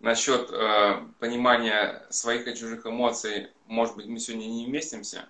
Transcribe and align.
насчет 0.00 0.50
э, 0.50 1.02
понимания 1.18 2.06
своих 2.10 2.46
и 2.46 2.54
чужих 2.54 2.86
эмоций, 2.86 3.48
может 3.66 3.96
быть, 3.96 4.06
мы 4.06 4.18
сегодня 4.18 4.46
не 4.46 4.66
вместимся. 4.66 5.28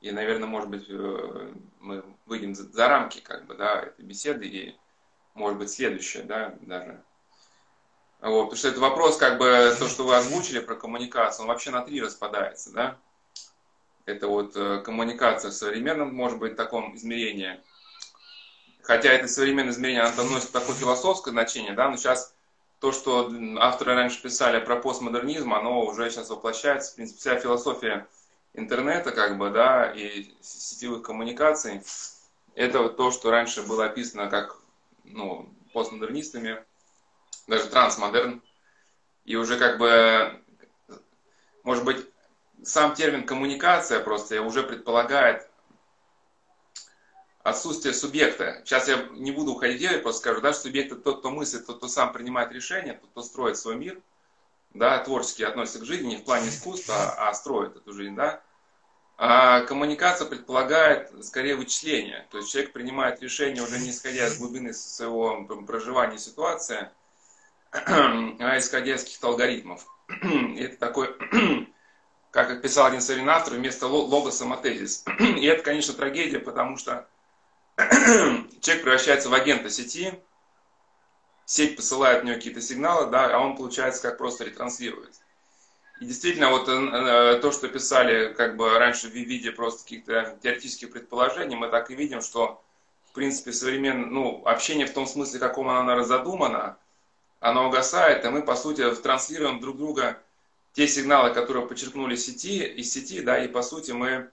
И, 0.00 0.10
наверное, 0.10 0.48
может 0.48 0.68
быть, 0.68 0.86
э, 0.88 1.54
мы 1.80 2.04
выйдем 2.26 2.54
за, 2.54 2.64
за 2.70 2.88
рамки 2.88 3.20
как 3.20 3.46
бы, 3.46 3.54
да, 3.54 3.82
этой 3.82 4.04
беседы 4.04 4.46
и, 4.46 4.76
может 5.34 5.58
быть, 5.58 5.70
следующее, 5.70 6.24
да, 6.24 6.56
даже. 6.62 7.02
Вот, 8.20 8.44
потому 8.44 8.56
что 8.56 8.68
это 8.68 8.80
вопрос, 8.80 9.16
как 9.16 9.38
бы, 9.38 9.74
то, 9.78 9.88
что 9.88 10.04
вы 10.04 10.16
озвучили 10.16 10.60
про 10.60 10.76
коммуникацию, 10.76 11.42
он 11.42 11.48
вообще 11.48 11.70
на 11.70 11.82
три 11.82 12.00
распадается, 12.00 12.72
да. 12.72 12.98
Это 14.06 14.28
вот 14.28 14.56
э, 14.56 14.80
коммуникация 14.80 15.50
в 15.50 15.54
современном, 15.54 16.14
может 16.14 16.38
быть, 16.38 16.56
таком 16.56 16.96
измерении. 16.96 17.60
Хотя 18.82 19.12
это 19.12 19.28
современное 19.28 19.72
измерение, 19.72 20.02
оно 20.02 20.24
носит 20.24 20.50
такое 20.50 20.74
философское 20.74 21.30
значение, 21.30 21.74
да, 21.74 21.88
но 21.88 21.96
сейчас 21.96 22.34
то, 22.82 22.90
что 22.90 23.30
авторы 23.60 23.94
раньше 23.94 24.20
писали 24.20 24.58
про 24.58 24.74
постмодернизм, 24.74 25.54
оно 25.54 25.82
уже 25.82 26.10
сейчас 26.10 26.30
воплощается. 26.30 26.90
В 26.90 26.96
принципе, 26.96 27.20
вся 27.20 27.38
философия 27.38 28.08
интернета, 28.54 29.12
как 29.12 29.38
бы, 29.38 29.50
да, 29.50 29.92
и 29.92 30.34
сетевых 30.40 31.02
коммуникаций, 31.02 31.80
это 32.56 32.82
вот 32.82 32.96
то, 32.96 33.12
что 33.12 33.30
раньше 33.30 33.62
было 33.62 33.84
описано 33.84 34.28
как, 34.28 34.58
ну, 35.04 35.48
постмодернистами, 35.72 36.64
даже 37.46 37.68
трансмодерн. 37.68 38.42
И 39.26 39.36
уже 39.36 39.60
как 39.60 39.78
бы, 39.78 40.42
может 41.62 41.84
быть, 41.84 42.04
сам 42.64 42.96
термин 42.96 43.24
коммуникация 43.24 44.00
просто 44.00 44.42
уже 44.42 44.64
предполагает 44.64 45.48
отсутствие 47.42 47.94
субъекта. 47.94 48.62
Сейчас 48.64 48.88
я 48.88 49.08
не 49.12 49.32
буду 49.32 49.52
уходить, 49.52 49.80
я 49.80 49.98
просто 49.98 50.20
скажу, 50.20 50.40
да, 50.40 50.52
что 50.52 50.62
субъект 50.62 50.92
это 50.92 51.00
тот, 51.00 51.18
кто 51.20 51.30
мыслит, 51.30 51.66
тот, 51.66 51.78
кто 51.78 51.88
сам 51.88 52.12
принимает 52.12 52.52
решения, 52.52 52.94
тот, 52.94 53.10
кто 53.10 53.22
строит 53.22 53.56
свой 53.56 53.76
мир, 53.76 54.00
да, 54.74 54.98
творчески 54.98 55.42
относится 55.42 55.80
к 55.80 55.84
жизни, 55.84 56.10
не 56.10 56.16
в 56.16 56.24
плане 56.24 56.48
искусства, 56.48 57.14
а 57.18 57.34
строит 57.34 57.76
эту 57.76 57.92
жизнь, 57.92 58.14
да. 58.14 58.40
А 59.18 59.60
коммуникация 59.62 60.26
предполагает 60.26 61.12
скорее 61.24 61.54
вычисление. 61.54 62.26
То 62.30 62.38
есть 62.38 62.50
человек 62.50 62.72
принимает 62.72 63.20
решение 63.22 63.62
уже 63.62 63.78
не 63.78 63.90
исходя 63.90 64.26
из 64.26 64.38
глубины 64.38 64.72
своего 64.72 65.44
проживания 65.66 66.18
ситуации, 66.18 66.90
а 67.72 68.58
исходя 68.58 68.94
из 68.94 69.02
каких-то 69.02 69.28
алгоритмов. 69.28 69.86
это 70.58 70.76
такой, 70.76 71.14
как 72.30 72.62
писал 72.62 72.86
один 72.86 73.00
современный 73.00 73.34
автор, 73.34 73.54
вместо 73.54 73.86
логоса 73.86 74.44
матезис. 74.44 75.04
И 75.18 75.44
это, 75.44 75.62
конечно, 75.62 75.94
трагедия, 75.94 76.38
потому 76.38 76.76
что 76.76 77.06
человек 78.60 78.82
превращается 78.82 79.28
в 79.28 79.34
агента 79.34 79.70
сети, 79.70 80.12
сеть 81.44 81.76
посылает 81.76 82.22
в 82.22 82.24
него 82.24 82.36
какие-то 82.36 82.60
сигналы, 82.60 83.10
да, 83.10 83.34
а 83.34 83.38
он, 83.38 83.56
получается, 83.56 84.02
как 84.02 84.18
просто 84.18 84.44
ретранслирует. 84.44 85.14
И 86.00 86.04
действительно, 86.04 86.50
вот 86.50 86.68
э, 86.68 86.72
э, 86.72 87.38
то, 87.40 87.52
что 87.52 87.68
писали 87.68 88.32
как 88.32 88.56
бы 88.56 88.78
раньше 88.78 89.08
в 89.08 89.12
виде 89.12 89.52
просто 89.52 89.84
каких-то 89.84 90.36
теоретических 90.42 90.90
предположений, 90.90 91.56
мы 91.56 91.68
так 91.68 91.90
и 91.90 91.94
видим, 91.94 92.22
что, 92.22 92.64
в 93.10 93.12
принципе, 93.12 93.52
современное, 93.52 94.06
ну, 94.06 94.42
общение 94.44 94.86
в 94.86 94.92
том 94.92 95.06
смысле, 95.06 95.38
каком 95.38 95.68
оно 95.68 95.94
разодумано, 95.94 96.76
оно 97.38 97.68
угасает, 97.68 98.24
и 98.24 98.28
мы, 98.28 98.42
по 98.42 98.56
сути, 98.56 98.88
транслируем 98.96 99.60
друг 99.60 99.76
друга 99.76 100.20
те 100.72 100.88
сигналы, 100.88 101.34
которые 101.34 101.66
подчеркнули 101.66 102.16
сети, 102.16 102.64
из 102.64 102.92
сети, 102.92 103.20
да, 103.20 103.38
и, 103.38 103.46
по 103.46 103.62
сути, 103.62 103.92
мы 103.92 104.30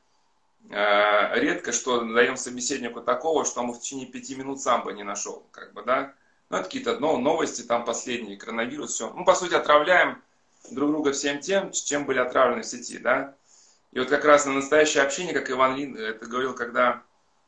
редко 0.67 1.71
что 1.71 2.01
даем 2.01 2.37
собеседнику 2.37 3.01
такого, 3.01 3.45
что 3.45 3.61
он 3.61 3.71
в 3.71 3.79
течение 3.79 4.07
пяти 4.07 4.35
минут 4.35 4.61
сам 4.61 4.83
бы 4.83 4.93
не 4.93 5.03
нашел, 5.03 5.47
как 5.51 5.73
бы, 5.73 5.83
да. 5.83 6.13
Ну, 6.49 6.57
это 6.57 6.65
какие-то 6.65 6.99
ну, 6.99 7.17
новости 7.17 7.61
там 7.61 7.85
последние, 7.85 8.37
коронавирус, 8.37 8.93
все. 8.93 9.11
Ну, 9.11 9.23
по 9.23 9.35
сути, 9.35 9.53
отравляем 9.53 10.21
друг 10.71 10.91
друга 10.91 11.11
всем 11.11 11.39
тем, 11.39 11.71
чем 11.71 12.05
были 12.05 12.19
отравлены 12.19 12.63
в 12.63 12.65
сети, 12.65 12.97
да. 12.97 13.35
И 13.91 13.99
вот 13.99 14.09
как 14.09 14.25
раз 14.25 14.45
на 14.45 14.53
настоящее 14.53 15.03
общение, 15.03 15.33
как 15.33 15.49
Иван 15.49 15.75
Лин 15.75 15.95
это 15.95 16.25
говорил, 16.25 16.53
когда 16.53 17.03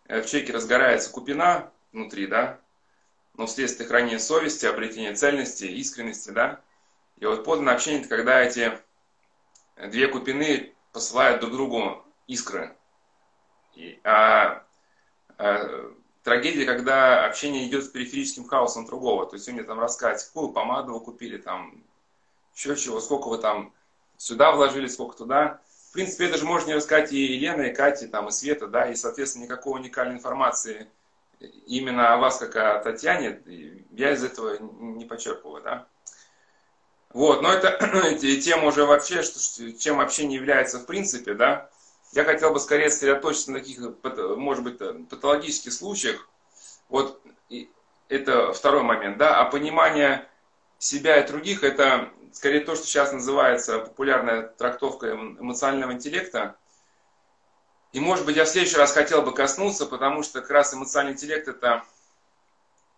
э, 0.05 0.21
в 0.21 0.25
человеке 0.27 0.53
разгорается 0.53 1.11
купина 1.11 1.71
внутри, 1.91 2.27
да, 2.27 2.59
но 3.35 3.45
вследствие 3.45 3.87
хранения 3.87 4.19
совести, 4.19 4.65
обретения 4.65 5.13
цельности, 5.13 5.65
искренности, 5.65 6.31
да. 6.31 6.61
И 7.17 7.25
вот 7.25 7.43
подлинное 7.43 7.75
общение, 7.75 8.01
это 8.01 8.09
когда 8.09 8.41
эти 8.41 8.71
две 9.77 10.07
купины 10.07 10.73
посылают 10.91 11.41
друг 11.41 11.53
другу 11.53 12.05
искры, 12.27 12.75
а, 14.03 14.63
а 15.37 15.91
трагедия, 16.23 16.65
когда 16.65 17.25
общение 17.25 17.67
идет 17.67 17.85
с 17.85 17.89
периферическим 17.89 18.47
хаосом 18.47 18.85
другого. 18.85 19.25
То 19.25 19.35
есть 19.35 19.47
вы 19.47 19.53
мне 19.53 19.63
там 19.63 19.79
рассказываете, 19.79 20.27
какую 20.27 20.49
помаду 20.49 20.93
вы 20.93 20.99
купили, 20.99 21.37
там, 21.37 21.83
еще 22.55 22.75
чего, 22.75 22.99
сколько 22.99 23.27
вы 23.27 23.37
там 23.37 23.73
сюда 24.17 24.51
вложили, 24.51 24.87
сколько 24.87 25.17
туда. 25.17 25.59
В 25.89 25.93
принципе, 25.93 26.25
это 26.25 26.37
же 26.37 26.45
можно 26.45 26.67
не 26.67 26.75
рассказать 26.75 27.11
и 27.11 27.17
Елена, 27.17 27.63
и 27.63 27.73
Катя, 27.73 28.07
там, 28.07 28.27
и 28.27 28.31
Света, 28.31 28.67
да, 28.67 28.89
и, 28.89 28.95
соответственно, 28.95 29.43
никакой 29.43 29.79
уникальной 29.79 30.15
информации 30.15 30.87
именно 31.65 32.13
о 32.13 32.17
вас, 32.17 32.37
как 32.37 32.55
о 32.55 32.79
Татьяне, 32.79 33.41
я 33.91 34.13
из 34.13 34.23
этого 34.23 34.57
не 34.59 35.05
почерпываю, 35.05 35.63
да. 35.63 35.87
Вот, 37.09 37.41
но 37.41 37.51
это 37.51 37.77
тема 38.41 38.67
уже 38.67 38.85
вообще, 38.85 39.21
что, 39.23 39.73
чем 39.73 39.99
общение 39.99 40.37
является 40.37 40.79
в 40.79 40.85
принципе, 40.85 41.33
да, 41.33 41.69
я 42.13 42.25
хотел 42.25 42.51
бы 42.51 42.59
скорее 42.59 42.89
сосредоточиться 42.89 43.51
на 43.51 43.59
таких, 43.59 43.79
может 44.37 44.63
быть, 44.63 44.77
патологических 45.09 45.71
случаях. 45.71 46.27
Вот 46.89 47.21
это 48.09 48.51
второй 48.51 48.83
момент, 48.83 49.17
да, 49.17 49.39
а 49.39 49.45
понимание 49.45 50.27
себя 50.77 51.21
и 51.21 51.27
других, 51.27 51.63
это 51.63 52.09
скорее 52.33 52.61
то, 52.61 52.75
что 52.75 52.85
сейчас 52.85 53.13
называется 53.13 53.79
популярная 53.79 54.43
трактовка 54.43 55.13
эмоционального 55.13 55.93
интеллекта. 55.93 56.57
И, 57.93 57.99
может 57.99 58.25
быть, 58.25 58.35
я 58.35 58.45
в 58.45 58.49
следующий 58.49 58.77
раз 58.77 58.93
хотел 58.93 59.21
бы 59.21 59.33
коснуться, 59.33 59.85
потому 59.85 60.23
что 60.23 60.41
как 60.41 60.49
раз 60.49 60.73
эмоциональный 60.73 61.13
интеллект 61.13 61.47
это 61.47 61.83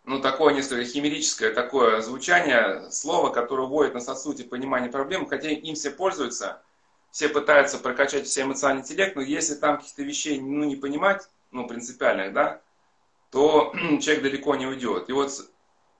ну, 0.05 0.19
такое 0.19 0.53
несколько 0.53 0.85
химерическое 0.85 1.53
такое 1.53 2.01
звучание, 2.01 2.91
слово, 2.91 3.29
которое 3.29 3.67
вводит 3.67 3.93
нас 3.93 4.07
от 4.09 4.19
сути 4.19 4.43
понимания 4.43 4.89
проблемы, 4.89 5.27
хотя 5.29 5.49
им 5.49 5.75
все 5.75 5.91
пользуются– 5.91 6.63
все 7.13 7.29
пытаются 7.29 7.77
прокачать 7.77 8.25
все 8.25 8.41
эмоциональный 8.41 8.81
интеллект, 8.81 9.15
но 9.15 9.21
если 9.21 9.53
там 9.53 9.77
каких-то 9.77 10.01
вещей 10.01 10.41
ну, 10.41 10.63
не 10.63 10.75
понимать, 10.75 11.29
ну, 11.51 11.67
принципиальных, 11.67 12.33
да, 12.33 12.59
то 13.29 13.71
человек 14.01 14.23
далеко 14.23 14.55
не 14.55 14.65
уйдет. 14.65 15.09
И 15.09 15.13
вот 15.13 15.31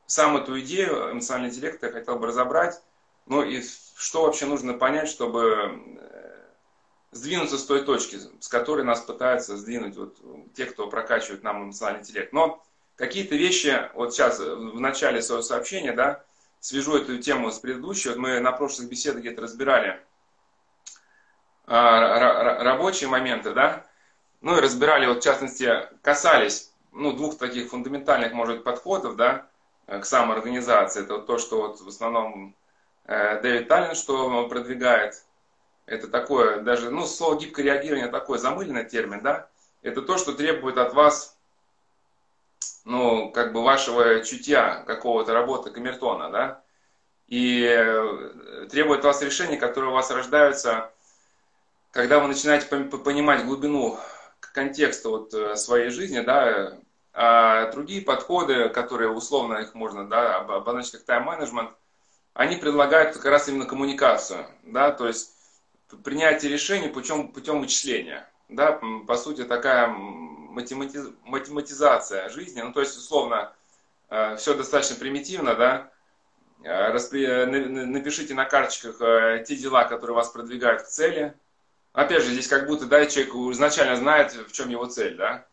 сам 0.07 0.37
эту 0.37 0.59
идею 0.61 1.11
эмоционального 1.11 1.51
интеллекта 1.51 1.85
я 1.85 1.91
хотел 1.91 2.17
бы 2.17 2.25
разобрать, 2.25 2.81
ну 3.27 3.43
и 3.43 3.61
что 3.95 4.23
вообще 4.23 4.47
нужно 4.47 4.73
понять, 4.73 5.07
чтобы 5.07 5.83
э, 5.99 6.35
сдвинуться 7.11 7.59
с 7.59 7.65
той 7.65 7.85
точки, 7.85 8.17
с 8.39 8.47
которой 8.47 8.83
нас 8.83 9.01
пытаются 9.01 9.55
сдвинуть 9.55 9.95
вот 9.95 10.17
те, 10.55 10.65
кто 10.65 10.87
прокачивает 10.87 11.43
нам 11.43 11.65
эмоциональный 11.65 12.01
интеллект. 12.01 12.33
Но 12.33 12.65
какие-то 12.95 13.35
вещи, 13.35 13.87
вот 13.93 14.15
сейчас 14.15 14.39
в 14.39 14.79
начале 14.79 15.21
своего 15.21 15.43
сообщения, 15.43 15.93
да, 15.93 16.23
свяжу 16.59 16.97
эту 16.97 17.19
тему 17.19 17.51
с 17.51 17.59
предыдущей, 17.59 18.09
вот 18.09 18.17
мы 18.17 18.39
на 18.39 18.51
прошлых 18.51 18.89
беседах 18.89 19.21
где-то 19.21 19.43
разбирали 19.43 20.01
рабочие 21.65 23.09
моменты, 23.09 23.53
да, 23.53 23.85
ну 24.41 24.57
и 24.57 24.61
разбирали, 24.61 25.05
вот 25.05 25.19
в 25.19 25.23
частности, 25.23 25.71
касались, 26.01 26.71
ну, 26.91 27.13
двух 27.13 27.37
таких 27.37 27.69
фундаментальных, 27.69 28.33
может 28.33 28.63
подходов, 28.63 29.15
да, 29.15 29.47
к 29.87 30.05
самоорганизации. 30.05 31.03
Это 31.03 31.15
вот 31.15 31.25
то, 31.25 31.37
что 31.37 31.61
вот 31.61 31.81
в 31.81 31.87
основном 31.87 32.55
э, 33.05 33.41
Дэвид 33.41 33.67
Таллин, 33.67 33.95
что 33.95 34.47
продвигает, 34.47 35.23
это 35.85 36.07
такое, 36.07 36.61
даже, 36.61 36.89
ну, 36.89 37.05
слово 37.05 37.39
гибкое 37.39 37.65
реагирование 37.65 38.07
такой 38.07 38.37
замыленный 38.37 38.85
термин, 38.85 39.21
да, 39.21 39.49
это 39.81 40.01
то, 40.01 40.17
что 40.17 40.33
требует 40.33 40.77
от 40.77 40.93
вас, 40.93 41.37
ну, 42.85 43.31
как 43.31 43.53
бы 43.53 43.63
вашего 43.63 44.23
чутья, 44.23 44.83
какого-то 44.85 45.33
работы 45.33 45.71
камертона, 45.71 46.29
да, 46.29 46.63
и 47.27 47.65
э, 47.65 48.67
требует 48.69 48.99
от 48.99 49.05
вас 49.05 49.21
решений, 49.21 49.57
которые 49.57 49.91
у 49.91 49.93
вас 49.93 50.11
рождаются 50.11 50.92
когда 51.93 52.19
вы 52.19 52.27
начинаете 52.27 52.65
понимать 52.65 53.45
глубину 53.45 53.99
контекста 54.39 55.09
вот 55.09 55.33
э, 55.33 55.55
своей 55.55 55.89
жизни, 55.89 56.19
да, 56.19 56.77
а 57.13 57.71
другие 57.71 58.01
подходы, 58.01 58.69
которые 58.69 59.11
условно 59.11 59.59
их 59.59 59.75
можно 59.75 60.09
да, 60.09 60.37
обозначить 60.37 60.93
как 60.93 61.03
тайм-менеджмент, 61.03 61.71
они 62.33 62.55
предлагают 62.55 63.15
как 63.15 63.25
раз 63.25 63.47
именно 63.47 63.65
коммуникацию, 63.65 64.47
да, 64.63 64.91
то 64.91 65.07
есть 65.07 65.35
принятие 66.03 66.51
решений 66.51 66.87
путем, 66.87 67.27
путем 67.27 67.61
вычисления. 67.61 68.27
Да, 68.49 68.79
по 69.07 69.15
сути, 69.15 69.43
такая 69.43 69.87
математиз, 69.87 71.09
математизация 71.23 72.29
жизни. 72.29 72.61
Ну, 72.61 72.73
то 72.73 72.81
есть, 72.81 72.97
условно, 72.97 73.53
э, 74.09 74.35
все 74.37 74.55
достаточно 74.55 74.95
примитивно, 74.95 75.55
да. 75.55 75.91
Э, 76.63 76.91
распри... 76.91 77.45
Напишите 77.45 78.33
на 78.33 78.45
карточках 78.45 78.97
те 79.45 79.55
дела, 79.55 79.85
которые 79.85 80.15
вас 80.15 80.29
продвигают 80.29 80.83
к 80.83 80.87
цели, 80.87 81.35
Опять 81.93 82.23
же, 82.23 82.31
здесь 82.31 82.47
как 82.47 82.67
будто, 82.67 82.85
да, 82.85 83.05
человек 83.05 83.33
изначально 83.53 83.95
знает, 83.95 84.33
в 84.33 84.51
чем 84.51 84.69
его 84.69 84.87
цель, 84.87 85.15
да. 85.15 85.45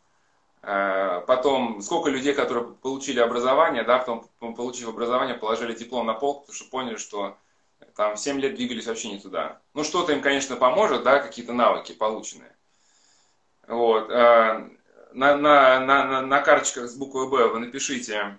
Э, 0.62 1.22
потом, 1.26 1.82
сколько 1.82 2.10
людей, 2.10 2.34
которые 2.34 2.66
получили 2.66 3.20
образование, 3.20 3.84
да, 3.84 3.98
потом, 3.98 4.26
получив 4.54 4.88
образование, 4.88 5.34
положили 5.34 5.74
диплом 5.74 6.06
на 6.06 6.14
пол, 6.14 6.40
потому 6.40 6.54
что 6.54 6.70
поняли, 6.70 6.96
что 6.96 7.36
там 7.94 8.16
7 8.16 8.40
лет 8.40 8.54
двигались 8.54 8.86
вообще 8.86 9.10
не 9.10 9.18
туда. 9.18 9.60
Ну, 9.74 9.84
что-то 9.84 10.12
им, 10.12 10.22
конечно, 10.22 10.56
поможет, 10.56 11.02
да, 11.02 11.18
какие-то 11.18 11.52
навыки 11.52 11.92
полученные. 11.92 12.56
Вот. 13.68 14.10
Э, 14.10 14.66
на, 15.12 15.36
на, 15.36 15.80
на, 15.80 16.22
на 16.22 16.40
карточках 16.40 16.88
с 16.88 16.94
буквой 16.94 17.28
«Б» 17.28 17.48
вы 17.48 17.58
напишите 17.58 18.38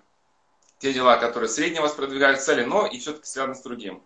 те 0.78 0.92
дела, 0.92 1.18
которые 1.18 1.48
средне 1.48 1.80
вас 1.80 1.92
продвигают 1.92 2.40
к 2.40 2.42
цели, 2.42 2.64
но 2.64 2.86
и 2.86 2.98
все-таки 2.98 3.26
связаны 3.26 3.54
с 3.54 3.62
другим. 3.62 4.02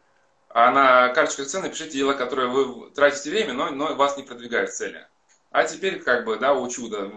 А 0.58 0.70
на 0.70 1.11
карточках 1.11 1.49
цен 1.49 1.61
напишите 1.61 1.99
дела, 1.99 2.14
которые 2.14 2.49
вы 2.49 2.91
тратите 2.93 3.29
время, 3.29 3.53
но, 3.53 3.69
но 3.73 3.94
вас 3.94 4.17
не 4.17 4.23
продвигают 4.23 4.73
цели. 4.73 5.06
А 5.50 5.64
теперь, 5.64 6.03
как 6.03 6.25
бы, 6.25 6.38
да, 6.38 6.55
о 6.55 6.67
чудо, 6.69 7.12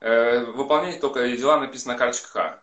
э, 0.00 0.44
выполнять 0.46 1.00
только 1.00 1.28
дела 1.28 1.60
написано 1.60 1.92
на 1.92 1.98
карточках 2.00 2.34
А. 2.34 2.62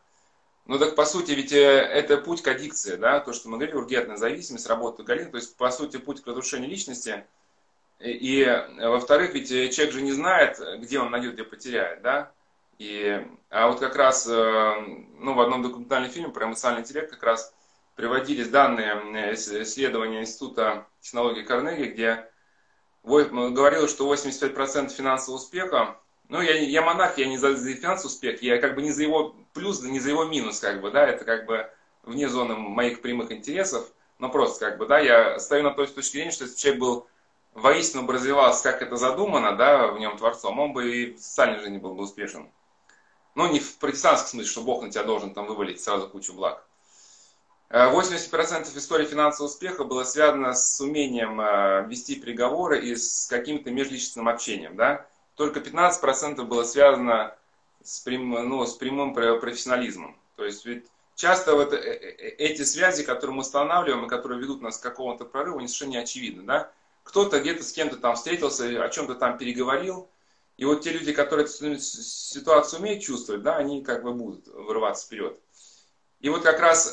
Ну 0.66 0.78
так 0.78 0.96
по 0.96 1.06
сути 1.06 1.32
ведь 1.32 1.54
э, 1.54 1.56
это 1.56 2.18
путь 2.18 2.42
к 2.42 2.48
аддикции, 2.50 2.98
да, 2.98 3.22
то, 3.22 3.32
что 3.32 3.48
мы 3.48 3.56
говорили, 3.56 3.78
ургентная 3.78 4.18
зависимость, 4.18 4.68
работа 4.68 5.04
галин, 5.04 5.32
то 5.32 5.38
есть 5.38 5.56
по 5.56 5.72
сути 5.72 5.96
путь 5.96 6.22
к 6.22 6.28
разрушению 6.28 6.70
личности. 6.70 7.26
И, 8.02 8.42
э, 8.42 8.90
во-вторых, 8.90 9.34
ведь 9.34 9.48
человек 9.48 9.94
же 9.94 10.02
не 10.02 10.12
знает, 10.12 10.60
где 10.80 11.00
он 11.00 11.10
найдет, 11.10 11.36
где 11.36 11.46
потеряет, 11.46 12.02
да. 12.02 12.34
И, 12.80 13.26
а 13.50 13.70
вот 13.70 13.80
как 13.80 13.96
раз 13.96 14.26
ну, 14.28 15.34
в 15.34 15.40
одном 15.40 15.64
документальном 15.64 16.12
фильме 16.12 16.34
про 16.34 16.48
эмоциональный 16.48 16.84
интеллект 16.84 17.10
как 17.10 17.24
раз 17.24 17.54
приводились 17.98 18.48
данные 18.48 19.34
исследования 19.34 20.22
Института 20.22 20.88
технологии 21.02 21.42
Карнеги, 21.42 21.90
где 21.90 22.30
говорилось, 23.04 23.92
что 23.92 24.14
85% 24.14 24.90
финансового 24.90 25.40
успеха 25.40 26.00
ну, 26.30 26.42
я, 26.42 26.60
я 26.60 26.82
монарх, 26.82 27.18
я 27.18 27.26
не 27.26 27.38
за, 27.38 27.56
за 27.56 27.74
финансовый 27.74 28.12
успех, 28.12 28.42
я 28.42 28.60
как 28.60 28.76
бы 28.76 28.82
не 28.82 28.92
за 28.92 29.04
его 29.04 29.36
плюс, 29.54 29.82
не 29.82 30.00
за 30.00 30.10
его 30.10 30.26
минус, 30.26 30.60
как 30.60 30.82
бы, 30.82 30.92
да, 30.92 31.08
это 31.08 31.26
как 31.26 31.46
бы 31.46 31.70
вне 32.04 32.28
зоны 32.28 32.56
моих 32.56 33.02
прямых 33.02 33.32
интересов, 33.32 33.90
но 34.20 34.30
просто 34.30 34.66
как 34.66 34.78
бы, 34.78 34.86
да, 34.88 35.00
я 35.00 35.40
стою 35.40 35.64
на 35.64 35.72
той 35.72 35.88
точке 35.88 36.12
зрения, 36.12 36.32
что 36.32 36.44
если 36.44 36.58
человек 36.58 36.82
был 36.82 37.08
воистину 37.54 38.04
бы 38.04 38.14
развивался, 38.14 38.64
как 38.64 38.82
это 38.82 38.98
задумано, 38.98 39.56
да, 39.56 39.88
в 39.88 40.00
нем 40.00 40.18
Творцом, 40.18 40.60
он 40.60 40.74
бы 40.74 40.96
и 40.96 41.14
в 41.14 41.20
социальной 41.20 41.60
жизни 41.60 41.78
был 41.78 41.96
бы 41.96 42.04
успешен. 42.04 42.50
Но 43.34 43.48
не 43.48 43.60
в 43.60 43.78
протестантском 43.78 44.32
смысле, 44.32 44.52
что 44.52 44.62
Бог 44.62 44.84
на 44.84 44.92
тебя 44.92 45.04
должен 45.04 45.34
там 45.34 45.46
вывалить 45.46 45.82
сразу 45.82 46.10
кучу 46.10 46.34
благ. 46.34 46.68
80% 47.70 48.74
э, 48.74 48.78
истории 48.78 49.06
финансового 49.06 49.52
успеха 49.52 49.84
было 49.84 50.04
связано 50.04 50.54
с 50.54 50.80
умением 50.80 51.42
э, 51.42 51.86
вести 51.88 52.16
переговоры 52.16 52.80
и 52.80 52.96
с 52.96 53.28
каким-то 53.30 53.72
межличностным 53.72 54.30
общением, 54.30 54.76
да, 54.76 55.06
только 55.36 55.60
15% 55.60 56.42
было 56.44 56.64
связано 56.64 57.36
с, 57.84 58.00
прям, 58.00 58.30
ну, 58.30 58.66
с 58.66 58.74
прямым 58.76 59.14
профессионализмом. 59.14 60.18
То 60.36 60.46
есть 60.46 60.66
ведь 60.66 60.86
часто 61.16 61.56
вот 61.56 61.74
э, 61.74 61.78
э, 61.78 62.30
эти 62.38 62.64
связи, 62.64 63.04
которые 63.04 63.36
мы 63.36 63.42
устанавливаем 63.42 64.06
и 64.06 64.10
которые 64.10 64.40
ведут 64.40 64.62
нас 64.62 64.78
к 64.78 64.84
какому-то 64.84 65.26
прорыву, 65.26 65.58
они 65.58 65.68
совершенно 65.68 65.92
не 65.92 65.98
очевидны. 65.98 66.44
Да? 66.44 66.72
Кто-то 67.04 67.42
где-то 67.42 67.64
с 67.64 67.74
кем-то 67.74 67.98
там 67.98 68.16
встретился, 68.16 68.84
о 68.84 68.90
чем-то 68.90 69.16
там 69.16 69.38
переговорил, 69.38 70.10
и 70.56 70.66
вот 70.66 70.82
те 70.82 70.92
люди, 70.92 71.12
которые 71.12 71.46
эту 71.46 71.80
ситуацию 71.80 72.80
умеют 72.80 73.04
чувствовать, 73.04 73.44
да, 73.44 73.58
они 73.58 73.84
как 73.84 74.04
бы 74.04 74.14
будут 74.14 74.48
вырываться 74.48 75.06
вперед. 75.06 75.38
И 76.20 76.30
вот 76.30 76.42
как 76.42 76.60
раз 76.60 76.92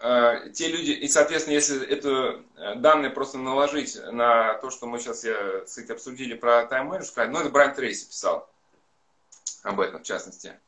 те 0.00 0.68
люди, 0.68 0.92
и, 0.92 1.08
соответственно, 1.08 1.54
если 1.54 1.86
это 1.86 2.42
э, 2.56 2.76
данные 2.76 3.10
просто 3.10 3.36
наложить 3.36 3.98
на 4.10 4.54
то, 4.54 4.70
что 4.70 4.86
мы 4.86 4.98
сейчас 4.98 5.24
я, 5.24 5.60
кстати, 5.66 5.92
обсудили 5.92 6.32
про 6.32 6.64
тайм-менеджер, 6.64 7.28
ну, 7.28 7.40
это 7.40 7.50
Брайан 7.50 7.74
Трейси 7.74 8.06
писал 8.06 8.48
об 9.62 9.78
этом, 9.78 10.00
в 10.00 10.04
частности, 10.04 10.58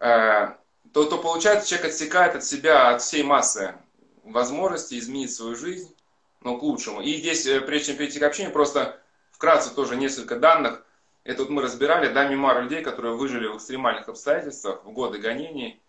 э, 0.00 0.48
то, 0.92 1.04
то 1.04 1.18
получается, 1.18 1.68
человек 1.68 1.92
отсекает 1.92 2.34
от 2.34 2.44
себя, 2.44 2.88
от 2.88 3.00
всей 3.00 3.22
массы 3.22 3.76
возможностей 4.24 4.98
изменить 4.98 5.32
свою 5.32 5.54
жизнь, 5.54 5.94
но 6.40 6.58
к 6.58 6.62
лучшему. 6.64 7.00
И 7.00 7.14
здесь, 7.14 7.44
прежде 7.44 7.92
чем 7.92 7.96
перейти 7.96 8.18
к 8.18 8.24
общению, 8.24 8.52
просто 8.52 9.00
вкратце 9.30 9.72
тоже 9.72 9.94
несколько 9.94 10.34
данных. 10.34 10.84
Это 11.22 11.42
вот 11.42 11.50
мы 11.50 11.62
разбирали, 11.62 12.12
да, 12.12 12.26
мемуары 12.26 12.64
людей, 12.64 12.82
которые 12.82 13.14
выжили 13.14 13.46
в 13.46 13.56
экстремальных 13.56 14.08
обстоятельствах, 14.08 14.84
в 14.84 14.90
годы 14.90 15.18
гонений. 15.18 15.80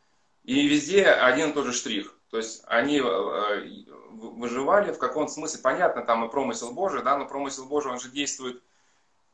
И 0.44 0.68
везде 0.68 1.06
один 1.06 1.50
и 1.50 1.54
тот 1.54 1.66
же 1.66 1.74
штрих– 1.74 2.16
то 2.34 2.38
есть 2.38 2.64
они 2.66 2.98
э, 2.98 3.84
выживали 4.10 4.92
в 4.92 4.98
каком-то 4.98 5.32
смысле, 5.32 5.60
понятно, 5.62 6.02
там 6.02 6.26
и 6.26 6.32
промысел 6.32 6.72
Божий, 6.72 7.04
да, 7.04 7.16
но 7.16 7.28
промысел 7.28 7.66
Божий, 7.66 7.92
он 7.92 8.00
же 8.00 8.10
действует 8.10 8.60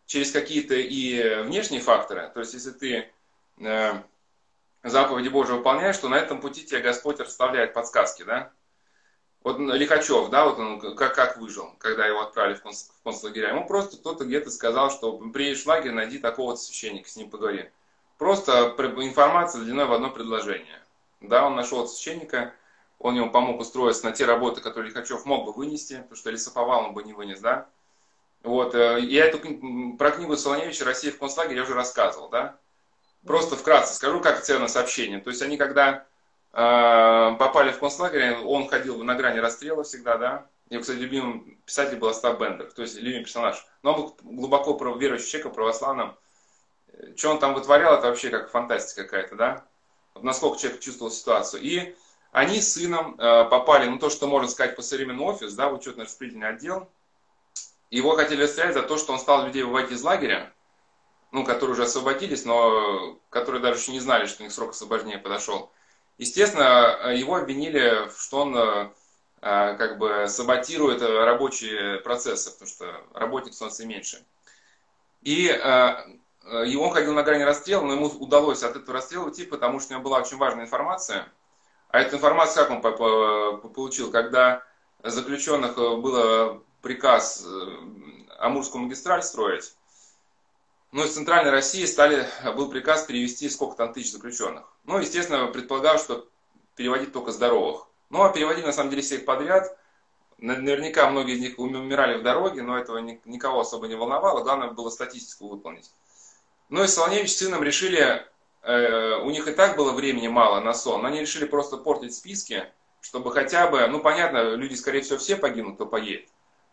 через 0.05 0.33
какие-то 0.33 0.75
и 0.75 1.43
внешние 1.43 1.79
факторы. 1.79 2.29
То 2.33 2.41
есть 2.41 2.53
если 2.53 2.71
ты 2.71 3.09
э, 3.59 3.93
заповеди 4.83 5.29
Божьи 5.29 5.53
выполняешь, 5.53 5.97
то 5.97 6.09
на 6.09 6.15
этом 6.15 6.41
пути 6.41 6.65
тебе 6.65 6.81
Господь 6.81 7.21
расставляет 7.21 7.73
подсказки, 7.73 8.23
да. 8.23 8.51
Вот 9.43 9.59
Лихачев, 9.59 10.29
да, 10.29 10.43
вот 10.43 10.59
он 10.59 10.81
как, 10.97 11.15
как 11.15 11.37
выжил, 11.37 11.73
когда 11.79 12.05
его 12.05 12.19
отправили 12.19 12.55
в, 12.55 12.61
конц, 12.61 12.89
в 12.99 13.03
концлагеря. 13.05 13.51
Ему 13.51 13.65
просто 13.65 13.95
кто-то 13.95 14.25
где-то 14.25 14.51
сказал, 14.51 14.91
что 14.91 15.17
приедешь 15.19 15.63
в 15.63 15.67
лагерь, 15.67 15.93
найди 15.93 16.17
такого-то 16.17 16.59
священника, 16.59 17.07
с 17.07 17.15
ним 17.15 17.29
поговори. 17.29 17.71
Просто 18.17 18.75
информация 18.77 19.61
длиной 19.61 19.85
в 19.85 19.93
одно 19.93 20.09
предложение. 20.09 20.83
Да, 21.21 21.47
он 21.47 21.55
нашел 21.55 21.87
священника, 21.87 22.53
он 22.99 23.15
ему 23.15 23.31
помог 23.31 23.59
устроиться 23.61 24.05
на 24.05 24.11
те 24.11 24.25
работы, 24.25 24.61
которые 24.61 24.89
Лихачев 24.89 25.25
мог 25.25 25.45
бы 25.45 25.53
вынести, 25.53 25.95
потому 26.01 26.15
что 26.15 26.31
лесоповал 26.31 26.85
он 26.85 26.93
бы 26.93 27.03
не 27.03 27.13
вынес, 27.13 27.39
да. 27.39 27.67
Вот, 28.43 28.75
э, 28.75 28.99
я 29.01 29.25
эту 29.25 29.39
про 29.97 30.11
книгу 30.11 30.35
Солоневича 30.35 30.85
«Россия 30.85 31.11
в 31.11 31.17
концлагере» 31.17 31.57
я 31.57 31.63
уже 31.63 31.73
рассказывал, 31.73 32.29
да. 32.29 32.57
Просто 33.25 33.55
вкратце 33.55 33.95
скажу, 33.95 34.21
как 34.21 34.41
ценно 34.41 34.67
сообщение. 34.67 35.19
То 35.19 35.29
есть 35.29 35.41
они, 35.41 35.57
когда 35.57 36.05
э, 36.53 37.35
попали 37.37 37.71
в 37.71 37.79
концлагерь, 37.79 38.37
он 38.37 38.67
ходил 38.67 39.01
на 39.03 39.15
грани 39.15 39.39
расстрела 39.39 39.83
всегда, 39.83 40.17
да. 40.17 40.45
Его, 40.69 40.81
кстати, 40.81 40.99
любимым 40.99 41.57
писатель 41.65 41.97
был 41.97 42.09
Остап 42.09 42.39
Бендер, 42.39 42.71
то 42.71 42.81
есть 42.81 42.95
любимый 42.95 43.23
персонаж. 43.23 43.65
Но 43.81 43.93
он 43.93 44.01
был 44.01 44.17
глубоко 44.21 44.77
верующий 44.95 45.27
человек, 45.27 45.53
православным. 45.53 46.15
Что 47.15 47.31
он 47.31 47.39
там 47.39 47.53
вытворял, 47.53 47.95
это 47.95 48.07
вообще 48.07 48.29
как 48.29 48.51
фантастика 48.51 49.03
какая-то, 49.03 49.35
да. 49.35 49.65
Насколько 50.15 50.59
человек 50.59 50.81
чувствовал 50.81 51.11
ситуацию. 51.11 51.61
И 51.61 51.95
они 52.31 52.61
с 52.61 52.73
сыном 52.73 53.15
э, 53.17 53.45
попали, 53.45 53.87
ну 53.87 53.97
то, 53.97 54.09
что 54.09 54.27
можно 54.27 54.47
сказать 54.47 54.75
по 54.75 54.81
современному 54.81 55.25
офис, 55.25 55.53
да, 55.53 55.69
в 55.69 55.73
учетно-распределительный 55.73 56.49
отдел. 56.49 56.87
Его 57.89 58.15
хотели 58.15 58.43
расстрелять 58.43 58.75
за 58.75 58.83
то, 58.83 58.97
что 58.97 59.13
он 59.13 59.19
стал 59.19 59.47
людей 59.47 59.63
выводить 59.63 59.91
из 59.91 60.03
лагеря, 60.03 60.53
ну, 61.31 61.43
которые 61.43 61.73
уже 61.73 61.83
освободились, 61.83 62.45
но 62.45 63.17
которые 63.29 63.61
даже 63.63 63.79
еще 63.79 63.91
не 63.91 63.99
знали, 63.99 64.27
что 64.27 64.41
у 64.41 64.43
них 64.43 64.53
срок 64.53 64.71
освобождения 64.71 65.17
подошел. 65.17 65.71
Естественно, 66.19 67.11
его 67.15 67.35
обвинили, 67.35 68.09
что 68.15 68.41
он 68.41 68.55
э, 68.55 68.91
как 69.41 69.97
бы 69.97 70.27
саботирует 70.27 71.01
рабочие 71.01 71.99
процессы, 72.01 72.51
потому 72.51 72.69
что 72.69 73.03
работник 73.15 73.55
становится 73.55 73.87
меньше. 73.87 74.23
И 75.23 75.47
э, 75.47 75.95
его 76.67 76.89
ходил 76.89 77.15
на 77.15 77.23
грани 77.23 77.41
расстрела, 77.41 77.83
но 77.83 77.93
ему 77.93 78.05
удалось 78.05 78.61
от 78.61 78.75
этого 78.75 78.93
расстрела 78.93 79.25
уйти, 79.25 79.45
потому 79.45 79.79
что 79.79 79.93
у 79.93 79.97
него 79.97 80.03
была 80.03 80.19
очень 80.19 80.37
важная 80.37 80.65
информация– 80.65 81.27
а 81.89 82.01
эту 82.01 82.17
информацию 82.17 82.67
как 82.67 82.71
он 82.71 83.71
получил? 83.71 84.11
Когда 84.11 84.63
заключенных 85.03 85.77
э, 85.77 85.95
был 85.95 86.63
приказ 86.81 87.43
э, 87.45 87.77
Амурскую 88.37 88.83
магистраль 88.83 89.23
строить, 89.23 89.73
ну, 90.91 91.03
из 91.03 91.13
Центральной 91.13 91.51
России 91.51 91.85
стали, 91.85 92.27
был 92.55 92.69
приказ 92.69 93.03
перевести 93.03 93.49
сколько 93.49 93.75
там 93.75 93.93
тысяч 93.93 94.11
заключенных. 94.11 94.65
Ну, 94.85 94.99
естественно, 94.99 95.47
предполагал, 95.47 95.99
что 95.99 96.27
переводить 96.75 97.11
только 97.11 97.31
здоровых. 97.31 97.87
Ну, 98.09 98.23
а 98.23 98.29
переводили 98.29 98.65
на 98.65 98.71
самом 98.71 98.89
деле 98.89 99.01
всех 99.01 99.25
подряд. 99.25 99.77
Наверняка 100.37 101.09
многие 101.09 101.35
из 101.35 101.41
них 101.41 101.59
умирали 101.59 102.17
в 102.17 102.23
дороге, 102.23 102.61
но 102.61 102.77
этого 102.77 102.97
никого 102.97 103.59
особо 103.59 103.87
не 103.87 103.95
волновало. 103.95 104.41
Главное 104.41 104.71
было 104.71 104.89
статистику 104.89 105.47
выполнить. 105.47 105.91
Ну 106.69 106.83
и 106.83 106.87
Солоневич 106.87 107.31
с 107.31 107.37
сыном 107.37 107.61
решили 107.61 107.99
Э, 108.01 108.23
у 108.63 109.29
них 109.29 109.47
и 109.47 109.51
так 109.51 109.77
было 109.77 109.93
времени 109.93 110.27
мало 110.27 110.59
на 110.59 110.73
сон, 110.73 111.05
они 111.05 111.21
решили 111.21 111.45
просто 111.45 111.77
портить 111.77 112.13
списки, 112.13 112.65
чтобы 113.01 113.31
хотя 113.31 113.67
бы, 113.67 113.87
ну 113.87 113.99
понятно, 113.99 114.55
люди, 114.55 114.75
скорее 114.75 115.01
всего, 115.01 115.17
все 115.17 115.37
погибнут, 115.37 115.75
кто 115.75 115.85
поедет, 115.85 116.29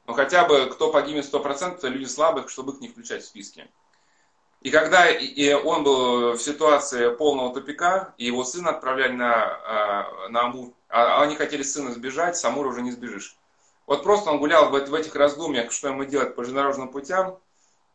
но 0.06 0.14
хотя 0.14 0.44
бы 0.46 0.66
кто 0.66 0.90
погибнет 0.90 1.32
100%, 1.32 1.76
это 1.76 1.88
люди 1.88 2.06
слабых, 2.06 2.48
чтобы 2.48 2.72
их 2.72 2.80
не 2.80 2.88
включать 2.88 3.22
в 3.22 3.26
списки. 3.26 3.68
И 4.62 4.70
когда 4.70 5.08
и 5.08 5.52
он 5.52 5.84
был 5.84 6.32
в 6.32 6.38
ситуации 6.38 7.14
полного 7.14 7.54
тупика, 7.54 8.14
и 8.18 8.26
его 8.26 8.42
сына 8.42 8.70
отправляли 8.70 9.12
на, 9.12 10.24
э, 10.26 10.28
на 10.30 10.46
Амур, 10.46 10.72
а 10.88 11.22
они 11.22 11.36
хотели 11.36 11.62
сына 11.62 11.92
сбежать, 11.92 12.36
с 12.36 12.44
Амура 12.44 12.68
уже 12.68 12.82
не 12.82 12.90
сбежишь. 12.90 13.36
Вот 13.86 14.02
просто 14.02 14.30
он 14.30 14.38
гулял 14.38 14.70
в, 14.70 14.72
в 14.72 14.94
этих 14.94 15.14
раздумьях, 15.14 15.70
что 15.70 15.88
ему 15.88 16.04
делать 16.04 16.34
по 16.34 16.42
железнодорожным 16.42 16.88
путям, 16.88 17.38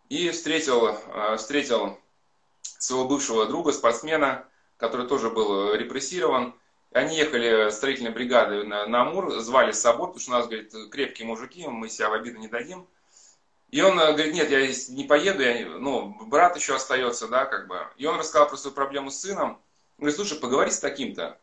и 0.07 0.29
встретил, 0.29 0.87
э, 0.87 1.35
встретил 1.37 1.97
своего 2.81 3.07
бывшего 3.07 3.45
друга, 3.45 3.71
спортсмена, 3.71 4.45
который 4.77 5.07
тоже 5.07 5.29
был 5.29 5.73
репрессирован. 5.73 6.55
Они 6.91 7.15
ехали 7.15 7.69
строительной 7.69 8.11
бригадой 8.11 8.65
на, 8.65 8.85
на 8.85 9.01
Амур, 9.03 9.39
звали 9.39 9.71
с 9.71 9.79
собой, 9.79 10.07
потому 10.07 10.19
что 10.19 10.31
у 10.31 10.33
нас, 10.35 10.47
говорит, 10.47 10.73
крепкие 10.91 11.27
мужики, 11.27 11.65
мы 11.67 11.89
себя 11.89 12.09
в 12.09 12.13
обиду 12.13 12.39
не 12.39 12.47
дадим. 12.47 12.87
И 13.69 13.81
он 13.81 13.97
э, 13.97 14.11
говорит, 14.11 14.33
нет, 14.33 14.49
я 14.49 14.67
не 14.93 15.05
поеду, 15.05 15.41
я, 15.41 15.65
ну, 15.65 16.17
брат 16.25 16.57
еще 16.57 16.75
остается, 16.75 17.29
да, 17.29 17.45
как 17.45 17.67
бы. 17.67 17.87
И 17.95 18.05
он 18.05 18.19
рассказал 18.19 18.49
про 18.49 18.57
свою 18.57 18.75
проблему 18.75 19.09
с 19.11 19.19
сыном. 19.19 19.51
Он 19.51 19.59
говорит, 19.99 20.17
слушай, 20.17 20.37
поговори 20.37 20.71
с 20.71 20.79
таким-то 20.79 21.39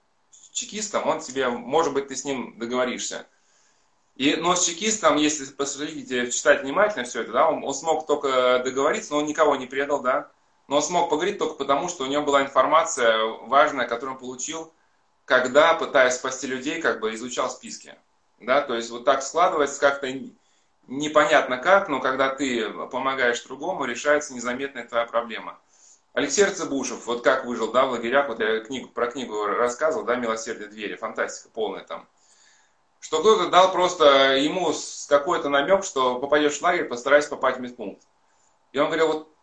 чекистом, 0.53 1.07
он 1.07 1.21
тебе, 1.21 1.49
может 1.49 1.95
быть, 1.95 2.09
ты 2.09 2.17
с 2.17 2.25
ним 2.25 2.59
договоришься. 2.59 3.27
И, 4.17 4.35
но 4.35 4.57
с 4.57 4.67
чекистом, 4.67 5.17
если 5.17 5.47
посмотрите, 5.47 6.31
читать 6.31 6.63
внимательно 6.63 7.05
все 7.05 7.23
это, 7.23 7.33
да, 7.33 7.49
он, 7.49 7.63
он 7.65 7.73
смог 7.73 8.07
только 8.07 8.61
договориться, 8.65 9.13
но 9.13 9.19
он 9.19 9.27
никого 9.27 9.57
не 9.57 9.67
предал, 9.67 10.03
да. 10.03 10.31
Но 10.69 10.77
он 10.77 10.83
смог 10.83 11.09
поговорить 11.09 11.39
только 11.39 11.55
потому, 11.55 11.89
что 11.89 12.05
у 12.05 12.07
него 12.07 12.23
была 12.23 12.43
информация 12.43 13.25
важная, 13.25 13.89
которую 13.89 14.15
он 14.15 14.21
получил, 14.21 14.73
когда, 15.25 15.75
пытаясь 15.75 16.15
спасти 16.15 16.47
людей, 16.47 16.81
как 16.81 17.01
бы 17.01 17.15
изучал 17.15 17.51
списки. 17.51 17.97
Да, 18.39 18.61
то 18.61 18.75
есть 18.75 18.91
вот 18.91 19.05
так 19.05 19.23
складывается 19.23 19.81
как-то 19.81 20.09
непонятно 20.87 21.57
как, 21.57 21.89
но 21.89 22.01
когда 22.01 22.29
ты 22.29 22.71
помогаешь 22.91 23.43
другому, 23.43 23.85
решается 23.85 24.35
незаметная 24.35 24.87
твоя 24.87 25.07
проблема. 25.07 25.59
Алексей 26.13 26.45
Арцебушев, 26.45 27.07
вот 27.07 27.23
как 27.23 27.45
выжил, 27.45 27.73
да, 27.73 27.87
в 27.87 27.93
лагерях, 27.93 28.29
вот 28.29 28.41
я 28.41 28.61
книгу, 28.61 28.89
про 28.89 29.11
книгу 29.11 29.47
рассказывал, 29.47 30.05
да, 30.05 30.17
«Милосердие 30.17 30.69
двери», 30.69 30.97
фантастика 30.97 31.49
полная 31.53 31.85
там. 31.85 32.09
Что 33.01 33.21
кто-то 33.21 33.49
дал 33.49 33.71
просто 33.71 34.37
ему 34.37 34.73
какой-то 35.09 35.49
намек, 35.49 35.85
что 35.85 36.19
попадешь 36.19 36.59
в 36.59 36.63
лагерь, 36.63 36.85
постарайся 36.85 37.31
попасть 37.31 37.59
в 37.59 37.61
медпункт. 37.61 38.03
И 38.73 38.79
он 38.79 38.87
говорил, 38.87 39.09
вот 39.09 39.38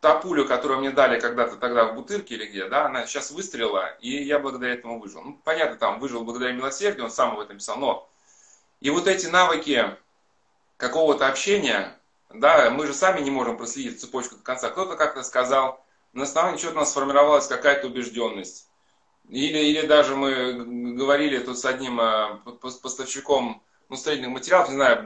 та 0.00 0.14
пуля, 0.14 0.44
которую 0.44 0.80
мне 0.80 0.90
дали 0.90 1.18
когда-то 1.18 1.56
тогда 1.56 1.86
в 1.86 1.94
бутырке 1.94 2.34
или 2.34 2.46
где, 2.46 2.68
да, 2.68 2.86
она 2.86 3.06
сейчас 3.06 3.30
выстрелила, 3.30 3.96
и 4.00 4.22
я 4.22 4.38
благодаря 4.38 4.74
этому 4.74 5.00
выжил. 5.00 5.22
Ну, 5.22 5.40
понятно, 5.44 5.76
там 5.76 6.00
выжил 6.00 6.24
благодаря 6.24 6.52
милосердию, 6.52 7.04
он 7.04 7.10
сам 7.10 7.32
об 7.32 7.40
этом 7.40 7.56
писал, 7.56 7.76
но 7.78 8.08
и 8.80 8.90
вот 8.90 9.06
эти 9.06 9.26
навыки 9.26 9.96
какого-то 10.76 11.26
общения, 11.26 11.98
да, 12.32 12.70
мы 12.70 12.86
же 12.86 12.94
сами 12.94 13.20
не 13.20 13.30
можем 13.30 13.56
проследить 13.56 14.00
цепочку 14.00 14.36
до 14.36 14.42
конца. 14.42 14.68
Кто-то 14.68 14.96
как-то 14.96 15.22
сказал, 15.22 15.84
на 16.12 16.24
основании 16.24 16.58
чего-то 16.58 16.76
у 16.76 16.80
нас 16.80 16.90
сформировалась 16.90 17.46
какая-то 17.46 17.86
убежденность. 17.88 18.68
Или, 19.28 19.58
или 19.58 19.86
даже 19.86 20.14
мы 20.14 20.94
говорили 20.94 21.38
тут 21.38 21.58
с 21.58 21.64
одним 21.64 22.00
э, 22.00 22.38
поставщиком 22.60 23.62
ну, 23.88 23.96
строительных 23.96 24.32
материалов, 24.32 24.68
не 24.68 24.74
знаю, 24.74 25.04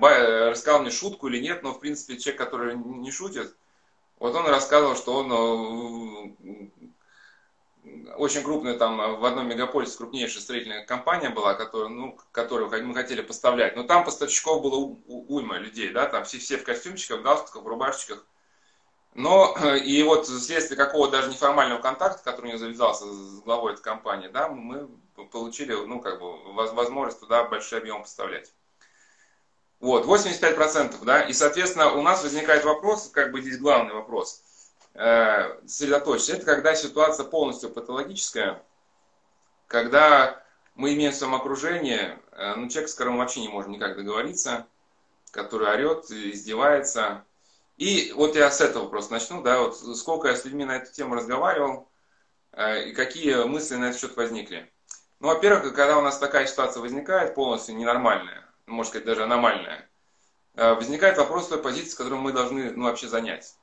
рассказал 0.51 0.81
мне 0.81 0.91
шутку 0.91 1.29
или 1.29 1.39
нет, 1.39 1.63
но 1.63 1.73
в 1.73 1.81
принципе 1.81 2.19
человек, 2.19 2.41
который 2.41 2.77
не 2.77 3.11
шутит, 3.11 3.55
вот 4.21 4.35
он 4.35 4.47
рассказывал, 4.47 4.95
что 4.97 5.15
он 5.15 5.33
э, 5.33 6.71
очень 8.17 8.43
крупная 8.45 8.75
там 8.75 9.19
в 9.19 9.25
одном 9.25 9.49
мегаполисе 9.49 9.97
крупнейшая 9.97 10.43
строительная 10.43 10.85
компания 10.85 11.31
была, 11.31 11.55
которая, 11.55 11.89
ну, 11.89 12.19
которую 12.31 12.71
мы 12.87 12.95
хотели 12.95 13.23
поставлять. 13.23 13.77
Но 13.77 13.83
там 13.83 14.05
поставщиков 14.05 14.63
было 14.63 14.77
уйма 15.07 15.57
людей, 15.57 15.91
да, 15.91 16.07
там 16.07 16.25
все, 16.25 16.39
все 16.39 16.59
в 16.59 16.65
костюмчиках, 16.65 17.21
в 17.21 17.23
галстуках, 17.23 17.63
в 17.63 17.67
рубашечках. 17.67 18.27
Но 19.15 19.57
и 19.77 20.03
вот 20.03 20.27
вследствие 20.27 20.77
какого 20.77 21.11
даже 21.11 21.31
неформального 21.31 21.81
контакта, 21.81 22.23
который 22.23 22.47
у 22.47 22.49
него 22.51 22.59
завязался 22.59 23.07
с 23.07 23.41
главой 23.41 23.73
этой 23.73 23.83
компании, 23.83 24.29
да, 24.29 24.49
мы 24.49 24.89
получили, 25.33 25.73
ну, 25.73 26.01
как 26.01 26.21
бы, 26.21 26.53
возможность 26.53 27.21
туда 27.21 27.45
большой 27.45 27.81
объем 27.81 28.03
поставлять. 28.03 28.53
Вот, 29.81 30.05
85%, 30.05 31.05
да, 31.05 31.23
и, 31.23 31.33
соответственно, 31.33 31.93
у 31.93 32.03
нас 32.03 32.23
возникает 32.23 32.65
вопрос, 32.65 33.09
как 33.09 33.33
бы 33.33 33.41
здесь 33.41 33.59
главный 33.59 33.95
вопрос, 33.95 34.43
э, 34.93 35.59
сосредоточиться. 35.67 36.35
Это 36.35 36.45
когда 36.45 36.75
ситуация 36.75 37.25
полностью 37.25 37.71
патологическая, 37.71 38.63
когда 39.67 40.43
мы 40.75 40.93
имеем 40.93 41.13
в 41.13 41.15
своем 41.15 41.35
окружении, 41.35 42.19
э, 42.33 42.55
ну, 42.57 42.69
человек, 42.69 42.91
с 42.91 42.95
которым 42.95 43.17
вообще 43.17 43.41
не 43.41 43.49
можем 43.49 43.73
никак 43.73 43.97
договориться, 43.97 44.67
который 45.31 45.69
орет, 45.69 46.11
издевается. 46.11 47.25
И 47.79 48.13
вот 48.15 48.37
я 48.37 48.51
с 48.51 48.61
этого 48.61 48.87
просто 48.87 49.15
начну, 49.15 49.41
да, 49.41 49.61
вот 49.61 49.79
сколько 49.97 50.29
я 50.29 50.37
с 50.37 50.45
людьми 50.45 50.67
на 50.67 50.77
эту 50.77 50.93
тему 50.93 51.15
разговаривал, 51.15 51.89
э, 52.53 52.91
и 52.91 52.93
какие 52.93 53.45
мысли 53.45 53.77
на 53.77 53.87
этот 53.87 54.01
счет 54.01 54.15
возникли. 54.15 54.71
Ну, 55.21 55.29
во-первых, 55.29 55.75
когда 55.75 55.97
у 55.97 56.03
нас 56.03 56.19
такая 56.19 56.47
ситуация 56.47 56.83
возникает, 56.83 57.35
полностью 57.35 57.77
ненормальная, 57.77 58.50
можно 58.71 58.91
сказать, 58.91 59.07
даже 59.07 59.25
аномальная, 59.25 59.89
э, 60.55 60.75
возникает 60.75 61.19
вопрос 61.19 61.49
той 61.49 61.63
позиции, 61.63 61.97
которую 61.97 62.21
мы 62.21 62.33
должны 62.33 62.73
ну, 62.73 62.85
вообще 62.85 63.09
занять. 63.09 63.57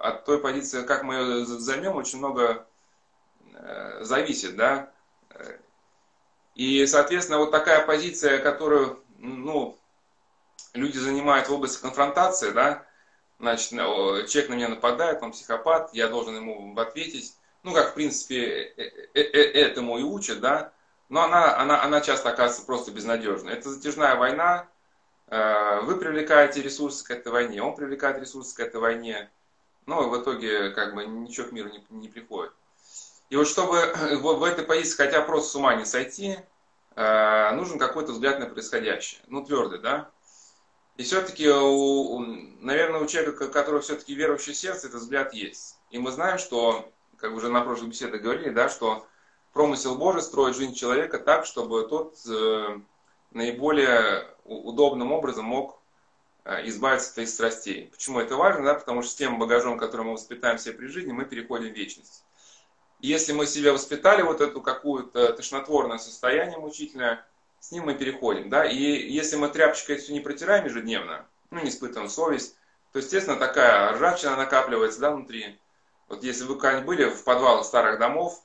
От 0.00 0.24
той 0.24 0.40
позиции, 0.40 0.82
как 0.82 1.02
мы 1.02 1.14
ее 1.14 1.46
займем, 1.46 1.96
очень 1.96 2.18
много 2.18 2.66
э, 3.54 4.04
зависит, 4.04 4.56
да. 4.56 4.92
И, 6.54 6.86
соответственно, 6.86 7.38
вот 7.38 7.52
такая 7.52 7.86
позиция, 7.86 8.38
которую, 8.38 9.02
ну, 9.18 9.78
люди 10.74 10.98
занимают 10.98 11.48
в 11.48 11.52
области 11.52 11.80
конфронтации, 11.80 12.50
да, 12.50 12.84
значит, 13.38 13.70
человек 13.70 14.48
на 14.50 14.54
меня 14.54 14.68
нападает, 14.68 15.22
он 15.22 15.32
психопат, 15.32 15.90
я 15.94 16.08
должен 16.08 16.34
ему 16.34 16.76
ответить, 16.76 17.36
ну, 17.62 17.72
как, 17.72 17.92
в 17.92 17.94
принципе, 17.94 18.74
э, 18.76 19.20
этому 19.20 19.98
и 19.98 20.02
учат, 20.02 20.40
да, 20.40 20.72
но 21.08 21.22
она, 21.24 21.56
она, 21.58 21.82
она 21.82 22.00
часто 22.00 22.30
оказывается 22.30 22.66
просто 22.66 22.90
безнадежной. 22.90 23.52
Это 23.52 23.70
затяжная 23.70 24.16
война, 24.16 24.68
э, 25.28 25.80
вы 25.82 25.96
привлекаете 25.96 26.62
ресурсы 26.62 27.04
к 27.04 27.10
этой 27.10 27.32
войне, 27.32 27.62
он 27.62 27.74
привлекает 27.74 28.18
ресурсы 28.18 28.54
к 28.54 28.60
этой 28.60 28.80
войне, 28.80 29.30
но 29.86 30.08
в 30.08 30.20
итоге 30.20 30.70
как 30.70 30.94
бы 30.94 31.06
ничего 31.06 31.48
к 31.48 31.52
миру 31.52 31.70
не, 31.70 31.84
не 31.90 32.08
приходит. 32.08 32.52
И 33.30 33.36
вот 33.36 33.48
чтобы 33.48 33.92
в 34.20 34.44
этой 34.44 34.64
позиции 34.64 34.96
хотя 34.96 35.22
просто 35.22 35.50
с 35.50 35.56
ума 35.56 35.74
не 35.74 35.84
сойти, 35.84 36.38
э, 36.96 37.50
нужен 37.52 37.78
какой-то 37.78 38.12
взгляд 38.12 38.38
на 38.38 38.46
происходящее, 38.46 39.20
ну 39.28 39.44
твердый, 39.44 39.78
да. 39.78 40.10
И 40.98 41.04
все-таки, 41.04 41.46
наверное, 42.60 43.00
у 43.00 43.06
человека, 43.06 43.44
у 43.44 43.50
которого 43.50 43.80
все-таки 43.80 44.16
верующее 44.16 44.52
сердце, 44.52 44.88
этот 44.88 45.02
взгляд 45.02 45.32
есть. 45.32 45.78
И 45.90 45.98
мы 45.98 46.10
знаем, 46.10 46.38
что, 46.38 46.90
как 47.18 47.32
уже 47.34 47.48
на 47.48 47.60
прошлой 47.60 47.90
беседе 47.90 48.18
говорили, 48.18 48.50
да, 48.50 48.68
что 48.68 49.06
промысел 49.58 49.96
Божий 49.96 50.22
строит 50.22 50.54
жизнь 50.54 50.74
человека 50.74 51.18
так, 51.18 51.44
чтобы 51.44 51.88
тот 51.88 52.14
э, 52.28 52.78
наиболее 53.32 54.28
удобным 54.44 55.10
образом 55.10 55.46
мог 55.46 55.80
э, 56.44 56.64
избавиться 56.68 57.08
от 57.08 57.14
своих 57.14 57.28
страстей. 57.28 57.90
Почему 57.92 58.20
это 58.20 58.36
важно? 58.36 58.64
Да? 58.64 58.74
Потому 58.74 59.02
что 59.02 59.10
с 59.10 59.16
тем 59.16 59.36
багажом, 59.40 59.76
который 59.76 60.06
мы 60.06 60.12
воспитаем 60.12 60.58
себе 60.58 60.74
при 60.74 60.86
жизни, 60.86 61.10
мы 61.10 61.24
переходим 61.24 61.72
в 61.72 61.76
вечность. 61.76 62.22
если 63.00 63.32
мы 63.32 63.46
себе 63.46 63.72
воспитали 63.72 64.22
вот 64.22 64.40
эту 64.40 64.60
какую-то 64.60 65.32
тошнотворное 65.32 65.98
состояние 65.98 66.58
мучительное, 66.58 67.26
с 67.58 67.72
ним 67.72 67.86
мы 67.86 67.96
переходим. 67.96 68.50
Да? 68.50 68.64
И 68.64 68.76
если 68.76 69.34
мы 69.34 69.48
тряпочкой 69.48 69.96
все 69.96 70.12
не 70.12 70.20
протираем 70.20 70.66
ежедневно, 70.66 71.26
ну, 71.50 71.60
не 71.64 71.70
испытываем 71.70 72.08
совесть, 72.08 72.54
то, 72.92 73.00
естественно, 73.00 73.36
такая 73.36 73.92
ржавчина 73.94 74.36
накапливается 74.36 75.00
да, 75.00 75.10
внутри. 75.10 75.58
Вот 76.08 76.22
если 76.22 76.44
вы 76.44 76.56
когда-нибудь 76.60 76.86
были 76.86 77.10
в 77.10 77.24
подвалах 77.24 77.64
старых 77.64 77.98
домов, 77.98 78.40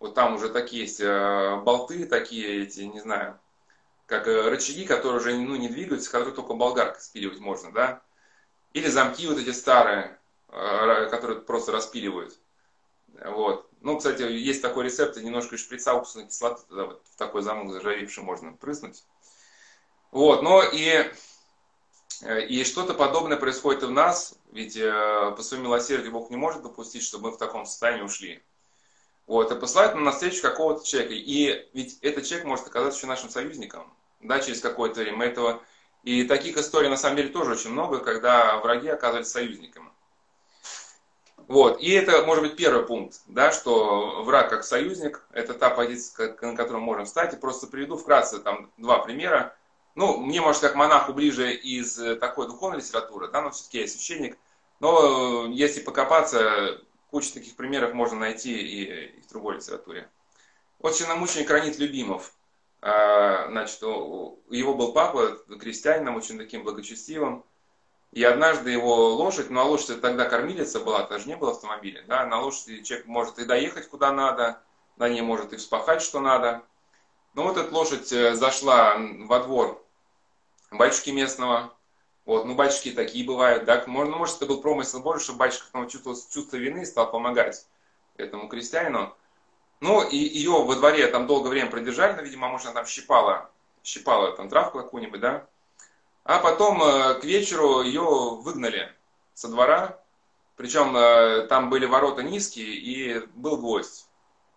вот 0.00 0.14
там 0.14 0.34
уже 0.34 0.48
такие 0.48 0.82
есть 0.82 1.00
э, 1.00 1.60
болты, 1.62 2.06
такие 2.06 2.62
эти, 2.62 2.80
не 2.80 3.00
знаю, 3.00 3.38
как 4.06 4.26
э, 4.26 4.48
рычаги, 4.48 4.86
которые 4.86 5.20
уже 5.20 5.36
ну, 5.36 5.56
не 5.56 5.68
двигаются, 5.68 6.10
которые 6.10 6.34
только 6.34 6.54
болгаркой 6.54 7.02
спиливать 7.02 7.38
можно, 7.38 7.70
да. 7.70 8.02
Или 8.72 8.88
замки 8.88 9.26
вот 9.26 9.38
эти 9.38 9.50
старые, 9.50 10.18
э, 10.48 11.06
которые 11.10 11.42
просто 11.42 11.70
распиливают. 11.70 12.38
Вот. 13.08 13.68
Ну, 13.82 13.98
кстати, 13.98 14.22
есть 14.22 14.62
такой 14.62 14.84
рецепт, 14.84 15.18
немножко 15.18 15.58
шприца 15.58 15.94
уксусной 15.94 16.26
кислоты 16.28 16.62
туда 16.66 16.86
вот 16.86 17.02
в 17.12 17.16
такой 17.16 17.42
замок 17.42 17.70
заржавевший 17.70 18.22
можно 18.22 18.52
прыснуть. 18.54 19.04
Вот, 20.12 20.42
но 20.42 20.62
и, 20.62 21.12
и 22.48 22.64
что-то 22.64 22.94
подобное 22.94 23.36
происходит 23.36 23.82
и 23.82 23.86
в 23.86 23.90
нас, 23.90 24.34
ведь 24.50 24.74
по 24.74 25.42
своему 25.42 25.66
милосердию 25.66 26.12
Бог 26.12 26.30
не 26.30 26.36
может 26.36 26.62
допустить, 26.62 27.04
чтобы 27.04 27.30
мы 27.30 27.36
в 27.36 27.38
таком 27.38 27.64
состоянии 27.64 28.02
ушли. 28.02 28.42
Вот, 29.30 29.52
и 29.52 29.54
посылает 29.54 29.94
нам 29.94 30.02
на 30.02 30.10
встречу 30.10 30.42
какого-то 30.42 30.84
человека. 30.84 31.14
И 31.14 31.68
ведь 31.72 32.00
этот 32.02 32.24
человек 32.24 32.48
может 32.48 32.66
оказаться 32.66 32.98
еще 32.98 33.06
нашим 33.06 33.30
союзником, 33.30 33.86
да, 34.20 34.40
через 34.40 34.60
какое-то 34.60 35.02
время. 35.02 35.24
этого... 35.24 35.62
И 36.02 36.24
таких 36.24 36.56
историй 36.56 36.88
на 36.88 36.96
самом 36.96 37.16
деле 37.16 37.28
тоже 37.28 37.52
очень 37.52 37.70
много, 37.70 38.00
когда 38.00 38.56
враги 38.56 38.88
оказываются 38.88 39.34
союзниками. 39.34 39.88
Вот, 41.46 41.80
и 41.80 41.90
это 41.90 42.24
может 42.26 42.42
быть 42.42 42.56
первый 42.56 42.84
пункт, 42.84 43.20
да, 43.28 43.52
что 43.52 44.24
враг 44.24 44.50
как 44.50 44.64
союзник, 44.64 45.24
это 45.30 45.54
та 45.54 45.70
позиция, 45.70 46.36
на 46.40 46.56
которую 46.56 46.80
мы 46.80 46.86
можем 46.86 47.04
встать. 47.04 47.32
И 47.32 47.36
просто 47.36 47.68
приведу 47.68 47.96
вкратце 47.96 48.40
там 48.40 48.72
два 48.78 48.98
примера. 48.98 49.56
Ну, 49.94 50.16
мне, 50.16 50.40
может, 50.40 50.60
как 50.60 50.74
монаху 50.74 51.12
ближе 51.12 51.54
из 51.54 51.94
такой 52.18 52.48
духовной 52.48 52.78
литературы, 52.78 53.28
да, 53.28 53.42
но 53.42 53.52
все-таки 53.52 53.78
я 53.82 53.86
священник. 53.86 54.36
Но 54.80 55.46
если 55.46 55.82
покопаться, 55.82 56.80
Кучу 57.10 57.32
таких 57.32 57.56
примеров 57.56 57.92
можно 57.94 58.18
найти 58.18 58.56
и, 58.56 59.16
и 59.18 59.20
в 59.20 59.28
другой 59.28 59.56
литературе. 59.56 60.08
Вот 60.78 60.94
чиномученик 60.94 61.50
Ранит 61.50 61.78
Любимов. 61.78 62.32
А, 62.80 63.48
значит, 63.48 63.82
его 63.82 64.74
был 64.74 64.92
папа 64.92 65.36
крестьянином, 65.60 66.16
очень 66.16 66.38
таким 66.38 66.62
благочестивым. 66.62 67.44
И 68.12 68.24
однажды 68.24 68.70
его 68.70 69.14
лошадь, 69.14 69.50
ну 69.50 69.60
а 69.60 69.64
лошадь 69.64 70.00
тогда 70.00 70.24
кормилица 70.24 70.80
была, 70.80 71.06
даже 71.06 71.28
не 71.28 71.36
было 71.36 71.52
автомобиля, 71.52 72.02
да, 72.08 72.26
на 72.26 72.40
лошади 72.40 72.82
человек 72.82 73.06
может 73.06 73.38
и 73.38 73.44
доехать 73.44 73.88
куда 73.88 74.10
надо, 74.10 74.60
на 74.96 75.08
ней 75.08 75.20
может 75.20 75.52
и 75.52 75.56
вспахать 75.56 76.02
что 76.02 76.18
надо. 76.18 76.62
Но 77.34 77.44
вот 77.44 77.56
эта 77.56 77.72
лошадь 77.72 78.10
э, 78.12 78.34
зашла 78.34 78.96
во 78.98 79.38
двор 79.40 79.80
батюшки 80.72 81.10
местного, 81.10 81.72
Вот, 82.26 82.44
ну, 82.44 82.54
батюшки 82.54 82.92
такие 82.92 83.26
бывают, 83.26 83.64
да. 83.64 83.82
Может, 83.86 84.14
может 84.14 84.36
это 84.36 84.46
был 84.46 84.60
промысел 84.60 85.00
Божий, 85.00 85.22
чтобы 85.22 85.38
батюшка 85.40 85.66
там 85.72 85.88
чувствовал 85.88 86.16
чувство 86.16 86.56
вины 86.56 86.82
и 86.82 86.86
стал 86.86 87.10
помогать 87.10 87.66
этому 88.16 88.48
крестьянину. 88.48 89.14
Ну, 89.80 90.06
и 90.06 90.16
ее 90.16 90.62
во 90.62 90.76
дворе 90.76 91.06
там 91.06 91.26
долгое 91.26 91.48
время 91.48 91.70
продержали, 91.70 92.14
ну, 92.14 92.22
видимо, 92.22 92.48
может, 92.48 92.66
она 92.66 92.74
там 92.74 92.86
щипала, 92.86 93.50
щипала 93.82 94.32
там 94.32 94.48
травку 94.48 94.78
какую-нибудь, 94.78 95.20
да. 95.20 95.46
А 96.24 96.38
потом 96.38 96.82
э, 96.82 97.14
к 97.14 97.24
вечеру 97.24 97.82
ее 97.82 98.02
выгнали 98.02 98.94
со 99.32 99.48
двора, 99.48 99.98
причем 100.56 100.94
э, 100.94 101.46
там 101.46 101.70
были 101.70 101.86
ворота 101.86 102.22
низкие 102.22 102.74
и 102.74 103.26
был 103.34 103.56
гвоздь. 103.56 104.06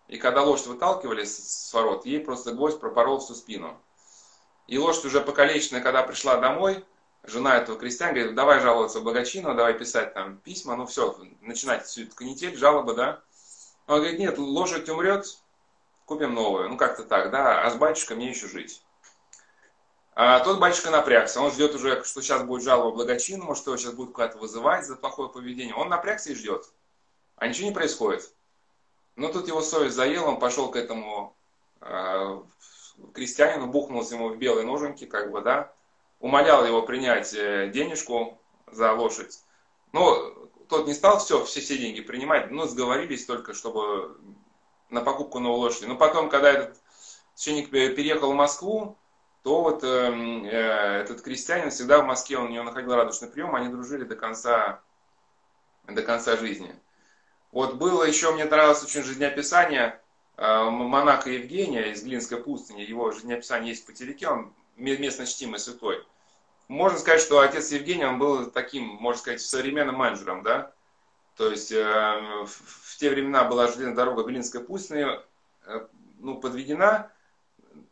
И 0.08 0.18
когда 0.18 0.42
лошадь 0.42 0.66
выталкивали 0.66 1.24
с 1.24 1.72
ворот, 1.72 2.04
ей 2.04 2.20
просто 2.20 2.52
гвоздь 2.52 2.78
пропорол 2.78 3.20
всю 3.20 3.34
спину. 3.34 3.80
И 4.66 4.78
лошадь 4.78 5.06
уже 5.06 5.22
покалеченная, 5.22 5.80
когда 5.80 6.02
пришла 6.02 6.36
домой, 6.36 6.84
жена 7.26 7.56
этого 7.56 7.78
крестьяна 7.78 8.12
говорит, 8.12 8.34
давай 8.34 8.60
жаловаться 8.60 9.00
благочину, 9.00 9.54
давай 9.54 9.74
писать 9.74 10.14
там 10.14 10.38
письма, 10.38 10.76
ну 10.76 10.86
все, 10.86 11.16
начинать 11.40 11.86
всю 11.86 12.02
эту 12.02 12.14
канитель, 12.14 12.56
жалобы, 12.56 12.94
да. 12.94 13.20
Он 13.86 13.98
говорит, 13.98 14.18
нет, 14.18 14.38
лошадь 14.38 14.88
умрет, 14.88 15.26
купим 16.06 16.34
новую. 16.34 16.68
Ну 16.68 16.76
как-то 16.76 17.04
так, 17.04 17.30
да, 17.30 17.62
а 17.62 17.70
с 17.70 17.76
батюшкой 17.76 18.16
мне 18.16 18.30
еще 18.30 18.48
жить. 18.48 18.82
А 20.16 20.40
тот 20.40 20.60
батюшка 20.60 20.90
напрягся, 20.90 21.40
он 21.40 21.50
ждет 21.50 21.74
уже, 21.74 22.04
что 22.04 22.22
сейчас 22.22 22.44
будет 22.44 22.62
жалоба 22.62 22.94
благочинному, 22.94 23.56
что 23.56 23.72
его 23.72 23.78
сейчас 23.78 23.94
будут 23.94 24.14
куда-то 24.14 24.38
вызывать 24.38 24.86
за 24.86 24.94
плохое 24.94 25.28
поведение. 25.28 25.74
Он 25.74 25.88
напрягся 25.88 26.30
и 26.30 26.34
ждет, 26.36 26.70
а 27.36 27.48
ничего 27.48 27.66
не 27.68 27.74
происходит. 27.74 28.32
Но 29.16 29.28
тут 29.28 29.48
его 29.48 29.60
совесть 29.60 29.96
заела, 29.96 30.26
он 30.26 30.38
пошел 30.38 30.70
к 30.70 30.76
этому 30.76 31.36
э, 31.80 32.42
крестьянину, 33.12 33.66
бухнулся 33.66 34.14
ему 34.14 34.28
в 34.28 34.38
белые 34.38 34.64
ноженьки, 34.64 35.04
как 35.04 35.32
бы, 35.32 35.40
да, 35.40 35.72
умолял 36.24 36.64
его 36.64 36.80
принять 36.80 37.34
э, 37.34 37.68
денежку 37.68 38.40
за 38.66 38.94
лошадь. 38.94 39.40
Но 39.92 40.48
тот 40.70 40.86
не 40.86 40.94
стал 40.94 41.18
все, 41.18 41.44
все, 41.44 41.60
все 41.60 41.76
деньги 41.76 42.00
принимать, 42.00 42.50
но 42.50 42.66
сговорились 42.66 43.26
только, 43.26 43.52
чтобы 43.52 44.16
на 44.88 45.02
покупку 45.02 45.38
новой 45.38 45.58
лошади. 45.58 45.84
Но 45.84 45.96
потом, 45.96 46.30
когда 46.30 46.50
этот 46.50 46.80
священник 47.34 47.68
переехал 47.68 48.32
в 48.32 48.36
Москву, 48.36 48.96
то 49.42 49.60
вот 49.60 49.84
э, 49.84 49.86
э, 49.86 51.02
этот 51.02 51.20
крестьянин 51.20 51.68
всегда 51.68 52.00
в 52.00 52.06
Москве, 52.06 52.38
он 52.38 52.46
у 52.46 52.48
него 52.48 52.64
находил 52.64 52.94
радушный 52.94 53.28
прием, 53.28 53.54
они 53.54 53.68
дружили 53.68 54.04
до 54.04 54.16
конца, 54.16 54.80
до 55.86 56.00
конца 56.00 56.38
жизни. 56.38 56.74
Вот 57.52 57.74
было 57.74 58.02
еще, 58.02 58.32
мне 58.32 58.46
нравилось 58.46 58.82
очень 58.82 59.02
жизнеописание 59.02 60.00
э, 60.38 60.62
монаха 60.70 61.28
Евгения 61.28 61.92
из 61.92 62.02
Глинской 62.02 62.42
пустыни, 62.42 62.80
его 62.80 63.10
жизнеописание 63.10 63.72
есть 63.72 63.84
по 63.84 63.92
телеке, 63.92 64.28
он 64.28 64.54
местно 64.76 65.26
чтимый 65.26 65.58
святой. 65.58 66.02
Можно 66.68 66.98
сказать, 66.98 67.20
что 67.20 67.40
отец 67.40 67.70
Евгений, 67.72 68.04
он 68.04 68.18
был 68.18 68.50
таким, 68.50 68.84
можно 68.84 69.20
сказать, 69.20 69.40
современным 69.40 69.96
менеджером, 69.96 70.42
да, 70.42 70.72
то 71.36 71.50
есть 71.50 71.72
э, 71.72 71.82
в, 71.82 72.46
в 72.46 72.96
те 72.96 73.10
времена 73.10 73.44
была 73.44 73.66
железная 73.66 73.94
дорога 73.94 74.22
Глинской 74.22 74.60
пустыни, 74.60 75.06
э, 75.66 75.86
ну, 76.20 76.36
подведена, 76.36 77.10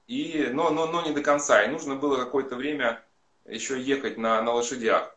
и, 0.07 0.49
но, 0.53 0.71
но, 0.71 0.87
но 0.87 1.03
не 1.03 1.13
до 1.13 1.23
конца. 1.23 1.63
И 1.63 1.69
нужно 1.69 1.97
было 1.97 2.17
какое-то 2.17 2.55
время 2.55 3.03
еще 3.47 3.81
ехать 3.81 4.17
на, 4.17 4.41
на 4.43 4.53
лошадях. 4.53 5.15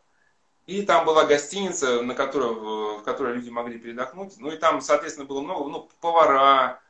И 0.66 0.82
там 0.82 1.04
была 1.04 1.24
гостиница, 1.24 2.02
на 2.02 2.14
которой, 2.14 2.98
в 2.98 3.02
которой 3.02 3.36
люди 3.36 3.50
могли 3.50 3.78
передохнуть. 3.78 4.34
Ну 4.38 4.50
и 4.50 4.56
там, 4.56 4.80
соответственно, 4.80 5.26
было 5.26 5.40
много, 5.40 5.70
ну, 5.70 5.88
повара, 6.00 6.80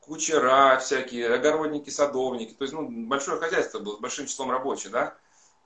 кучера 0.00 0.78
всякие, 0.78 1.32
огородники, 1.32 1.88
садовники. 1.88 2.52
То 2.52 2.64
есть, 2.64 2.74
ну, 2.74 2.86
большое 2.86 3.38
хозяйство 3.38 3.78
было 3.78 3.96
с 3.96 4.00
большим 4.00 4.26
числом 4.26 4.50
рабочих, 4.50 4.90
да. 4.90 5.16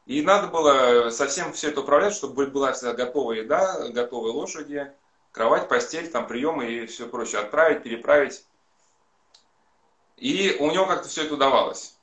И 0.06 0.20
надо 0.20 0.48
было 0.48 1.10
совсем 1.10 1.52
все 1.52 1.68
это 1.68 1.80
управлять, 1.80 2.14
чтобы 2.14 2.46
была 2.46 2.72
всегда 2.72 2.92
готовая 2.92 3.38
еда, 3.38 3.88
готовые 3.88 4.34
лошади, 4.34 4.92
кровать, 5.32 5.68
постель, 5.68 6.10
там 6.10 6.26
приемы 6.26 6.66
и 6.66 6.86
все 6.86 7.08
прочее. 7.08 7.40
Отправить, 7.40 7.82
переправить. 7.82 8.44
И 10.16 10.56
у 10.60 10.70
него 10.70 10.86
как-то 10.86 11.08
все 11.08 11.24
это 11.24 11.34
удавалось. 11.34 11.96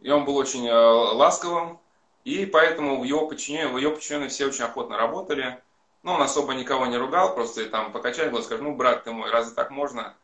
И 0.00 0.10
он 0.10 0.24
был 0.24 0.36
очень 0.36 0.66
э, 0.66 0.72
ласковым, 0.72 1.80
и 2.24 2.44
поэтому 2.44 3.00
в 3.00 3.04
его 3.04 3.26
подчинении, 3.26 3.72
в 3.72 3.78
его 3.78 3.94
подчинении 3.94 4.28
все 4.28 4.46
очень 4.46 4.64
охотно 4.64 4.96
работали. 4.96 5.62
Ну, 6.02 6.12
он 6.12 6.22
особо 6.22 6.54
никого 6.54 6.86
не 6.86 6.96
ругал, 6.96 7.34
просто 7.34 7.66
там 7.66 7.92
покачали 7.92 8.30
глаз, 8.30 8.44
скажут, 8.44 8.64
ну, 8.64 8.76
брат 8.76 9.04
ты 9.04 9.12
мой, 9.12 9.30
разве 9.30 9.54
так 9.54 9.70
можно? 9.70 10.14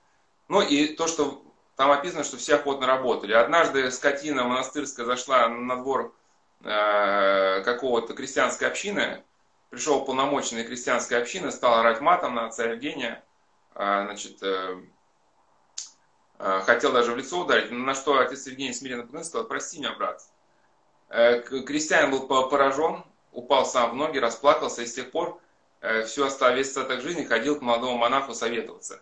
Ну, 0.48 0.60
и 0.60 0.88
то, 0.94 1.06
что 1.06 1.42
там 1.76 1.90
описано, 1.90 2.24
что 2.24 2.36
все 2.36 2.56
охотно 2.56 2.86
работали. 2.86 3.32
Однажды 3.32 3.90
скотина 3.90 4.44
монастырская 4.44 5.06
зашла 5.06 5.48
на 5.48 5.76
двор 5.76 6.14
какого-то 6.64 8.14
крестьянской 8.14 8.66
общины, 8.68 9.22
пришел 9.70 10.04
полномоченный 10.04 10.64
крестьянской 10.64 11.20
общины, 11.20 11.50
стал 11.50 11.74
орать 11.80 12.00
матом 12.00 12.34
на 12.34 12.46
отца 12.46 12.64
Евгения, 12.64 13.22
э, 13.74 14.04
значит, 14.06 14.42
э, 14.42 14.76
Э, 16.38 16.60
хотел 16.64 16.92
даже 16.92 17.12
в 17.12 17.16
лицо 17.16 17.40
ударить, 17.40 17.70
на 17.70 17.94
что 17.94 18.18
отец 18.18 18.46
Евгений 18.46 18.72
смиренно 18.72 19.02
поклонился 19.02 19.30
сказал, 19.30 19.46
прости 19.46 19.78
меня, 19.78 19.94
брат. 19.94 20.22
Э, 21.08 21.40
крестьянин 21.40 22.10
был 22.10 22.26
поражен, 22.26 23.04
упал 23.32 23.64
сам 23.66 23.92
в 23.92 23.94
ноги, 23.94 24.18
расплакался, 24.18 24.82
и 24.82 24.86
с 24.86 24.94
тех 24.94 25.10
пор 25.10 25.40
э, 25.80 26.04
всю 26.04 26.24
весь 26.24 26.68
остаток 26.68 27.02
жизни 27.02 27.24
ходил 27.24 27.58
к 27.58 27.62
молодому 27.62 27.96
монаху 27.98 28.34
советоваться. 28.34 29.00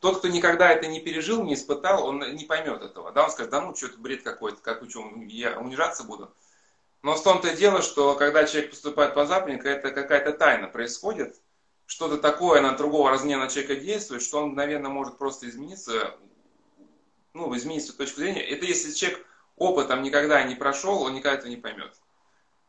Тот, 0.00 0.18
кто 0.18 0.28
никогда 0.28 0.70
это 0.72 0.86
не 0.86 1.00
пережил, 1.00 1.42
не 1.42 1.54
испытал, 1.54 2.06
он 2.06 2.20
не 2.34 2.44
поймет 2.44 2.82
этого. 2.82 3.10
Да, 3.12 3.24
он 3.24 3.30
скажет, 3.30 3.50
да 3.50 3.60
ну, 3.60 3.74
что 3.74 3.86
это 3.86 3.98
бред 3.98 4.22
какой-то, 4.22 4.58
как 4.62 4.88
что, 4.88 5.04
я 5.26 5.58
унижаться 5.58 6.04
буду. 6.04 6.32
Но 7.02 7.14
в 7.14 7.22
том-то 7.22 7.54
дело, 7.54 7.82
что 7.82 8.14
когда 8.14 8.44
человек 8.44 8.70
поступает 8.70 9.14
по 9.14 9.24
заповеднику, 9.24 9.68
это 9.68 9.90
какая-то 9.90 10.32
тайна 10.32 10.66
происходит, 10.66 11.40
что-то 11.86 12.18
такое 12.18 12.60
на 12.60 12.72
другого 12.72 13.10
разгневанного 13.10 13.50
человека 13.50 13.76
действует, 13.76 14.22
что 14.22 14.38
он 14.38 14.48
мгновенно 14.48 14.88
может 14.88 15.16
просто 15.16 15.48
измениться, 15.48 16.16
ну, 17.34 17.56
изменить 17.56 17.84
свою 17.84 17.98
точку 17.98 18.20
зрения, 18.20 18.42
это 18.42 18.66
если 18.66 18.92
человек 18.92 19.24
опытом 19.56 20.02
никогда 20.02 20.42
не 20.42 20.54
прошел, 20.54 21.02
он 21.02 21.14
никогда 21.14 21.38
этого 21.38 21.50
не 21.50 21.56
поймет. 21.56 21.94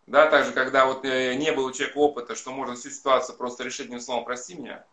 Да, 0.07 0.27
также, 0.27 0.53
когда 0.53 0.85
вот 0.85 1.05
э, 1.05 1.35
не 1.35 1.51
было 1.51 1.67
у 1.67 1.71
человека 1.71 1.97
опыта, 1.97 2.35
что 2.35 2.51
можно 2.51 2.75
всю 2.75 2.89
ситуацию 2.89 3.37
просто 3.37 3.63
решить 3.63 3.87
одним 3.87 3.99
словом 3.99 4.25
«прости 4.25 4.55
меня», 4.55 4.85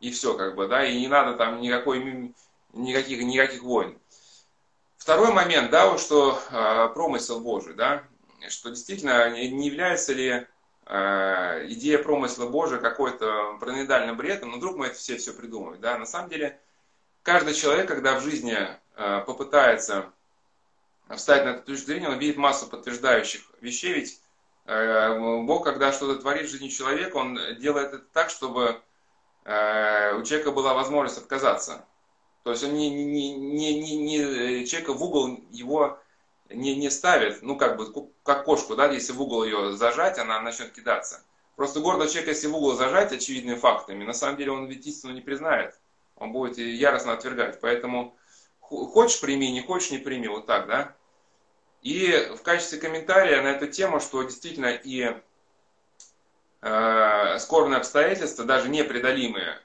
и 0.00 0.10
все, 0.10 0.34
как 0.34 0.54
бы, 0.54 0.66
да, 0.66 0.84
и 0.84 0.98
не 0.98 1.08
надо 1.08 1.34
там 1.34 1.60
никакой, 1.60 2.32
никаких, 2.72 3.22
никаких 3.22 3.62
войн. 3.62 3.98
Второй 4.96 5.32
момент, 5.32 5.70
да, 5.70 5.90
вот 5.90 6.00
что 6.00 6.40
э, 6.50 6.88
промысел 6.94 7.40
Божий, 7.40 7.74
да, 7.74 8.04
что 8.48 8.70
действительно 8.70 9.30
не 9.30 9.66
является 9.66 10.12
ли 10.12 10.46
э, 10.86 11.66
идея 11.68 11.98
промысла 11.98 12.48
Божия 12.48 12.78
какой-то 12.78 13.56
параноидальным 13.60 14.16
бредом, 14.16 14.50
но 14.50 14.56
вдруг 14.56 14.76
мы 14.76 14.86
это 14.86 14.96
все 14.96 15.16
все 15.16 15.32
придумаем, 15.32 15.80
да, 15.80 15.98
на 15.98 16.06
самом 16.06 16.28
деле 16.30 16.58
каждый 17.22 17.54
человек, 17.54 17.88
когда 17.88 18.18
в 18.18 18.22
жизни 18.22 18.56
Э, 18.94 19.22
попытается 19.26 20.12
встать 21.16 21.44
на 21.44 21.50
эту 21.50 21.62
точку 21.62 21.86
зрения, 21.86 22.08
он 22.08 22.18
видит 22.18 22.36
массу 22.36 22.66
подтверждающих 22.66 23.40
вещей, 23.60 23.94
ведь 23.94 24.20
э, 24.66 25.18
Бог, 25.44 25.64
когда 25.64 25.92
что-то 25.92 26.20
творит 26.20 26.46
в 26.46 26.50
жизни 26.50 26.68
человека, 26.68 27.16
он 27.16 27.38
делает 27.58 27.94
это 27.94 28.04
так, 28.12 28.28
чтобы 28.28 28.80
э, 29.44 30.14
у 30.14 30.22
человека 30.24 30.52
была 30.52 30.74
возможность 30.74 31.18
отказаться. 31.18 31.86
То 32.42 32.50
есть 32.50 32.64
он 32.64 32.74
не, 32.74 32.90
не, 32.90 33.34
не, 33.34 33.80
не, 33.80 33.96
не 33.96 34.66
человека 34.66 34.92
в 34.92 35.02
угол 35.02 35.40
его 35.50 35.98
не, 36.54 36.76
не 36.76 36.90
ставит, 36.90 37.42
ну 37.42 37.56
как 37.56 37.76
бы, 37.76 38.10
как 38.22 38.44
кошку, 38.44 38.76
да, 38.76 38.90
если 38.90 39.12
в 39.12 39.20
угол 39.20 39.44
ее 39.44 39.72
зажать, 39.76 40.18
она 40.18 40.40
начнет 40.40 40.72
кидаться. 40.72 41.22
Просто 41.56 41.80
гордого 41.80 42.08
человека, 42.08 42.30
если 42.30 42.46
в 42.46 42.56
угол 42.56 42.74
зажать 42.74 43.12
очевидными 43.12 43.56
фактами, 43.56 44.04
на 44.04 44.14
самом 44.14 44.36
деле 44.36 44.52
он 44.52 44.66
ведь 44.66 44.86
истину 44.86 45.12
не 45.12 45.20
признает. 45.20 45.78
Он 46.16 46.32
будет 46.32 46.58
яростно 46.58 47.12
отвергать. 47.12 47.60
Поэтому 47.60 48.16
хочешь 48.60 49.20
прими, 49.20 49.52
не 49.52 49.60
хочешь 49.60 49.90
не 49.90 49.98
прими, 49.98 50.28
вот 50.28 50.46
так, 50.46 50.66
да. 50.66 50.96
И 51.82 52.30
в 52.36 52.42
качестве 52.42 52.78
комментария 52.78 53.42
на 53.42 53.48
эту 53.48 53.66
тему, 53.66 54.00
что 54.00 54.22
действительно 54.22 54.70
и 54.70 55.16
э, 56.62 57.38
скорбные 57.38 57.78
обстоятельства, 57.78 58.44
даже 58.44 58.68
непреодолимые, 58.68 59.60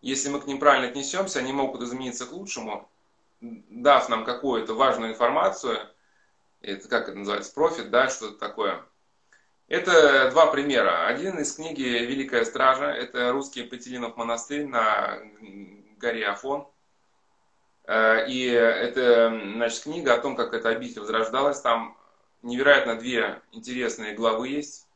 если 0.00 0.28
мы 0.28 0.40
к 0.40 0.46
ним 0.46 0.58
правильно 0.58 0.88
отнесемся, 0.88 1.40
они 1.40 1.52
могут 1.52 1.82
измениться 1.82 2.24
к 2.24 2.32
лучшему, 2.32 2.88
дав 3.40 4.08
нам 4.08 4.24
какую-то 4.24 4.74
важную 4.74 5.12
информацию, 5.12 5.90
это 6.72 6.88
как 6.88 7.08
это 7.08 7.18
называется, 7.18 7.52
профит, 7.52 7.90
да, 7.90 8.08
что-то 8.08 8.38
такое. 8.38 8.84
Это 9.68 10.30
два 10.30 10.46
примера. 10.46 11.06
Один 11.06 11.38
из 11.38 11.54
книги 11.54 11.82
«Великая 11.82 12.44
стража», 12.44 12.86
это 12.86 13.32
русский 13.32 13.64
Петелинов 13.64 14.16
монастырь 14.16 14.66
на 14.66 15.18
горе 15.98 16.26
Афон– 16.26 16.68
Э, 17.86 18.26
и 18.28 18.46
это, 18.46 19.28
значит, 19.54 19.84
книга 19.84 20.14
о 20.14 20.18
том, 20.18 20.36
как 20.36 20.52
эта 20.54 20.70
обитель 20.70 21.00
возрождалась. 21.00 21.60
Там 21.60 21.96
невероятно 22.42 22.96
две 22.96 23.40
интересные 23.52 24.14
главы 24.14 24.48
есть. 24.48 24.86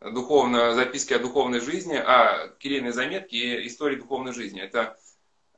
Духовно, 0.00 0.74
записки 0.74 1.14
о 1.14 1.18
духовной 1.18 1.60
жизни, 1.60 1.96
а 1.96 2.48
кирейные 2.58 2.92
заметки 2.92 3.36
и 3.36 3.66
истории 3.66 3.96
духовной 3.96 4.32
жизни. 4.32 4.60
Это 4.60 4.98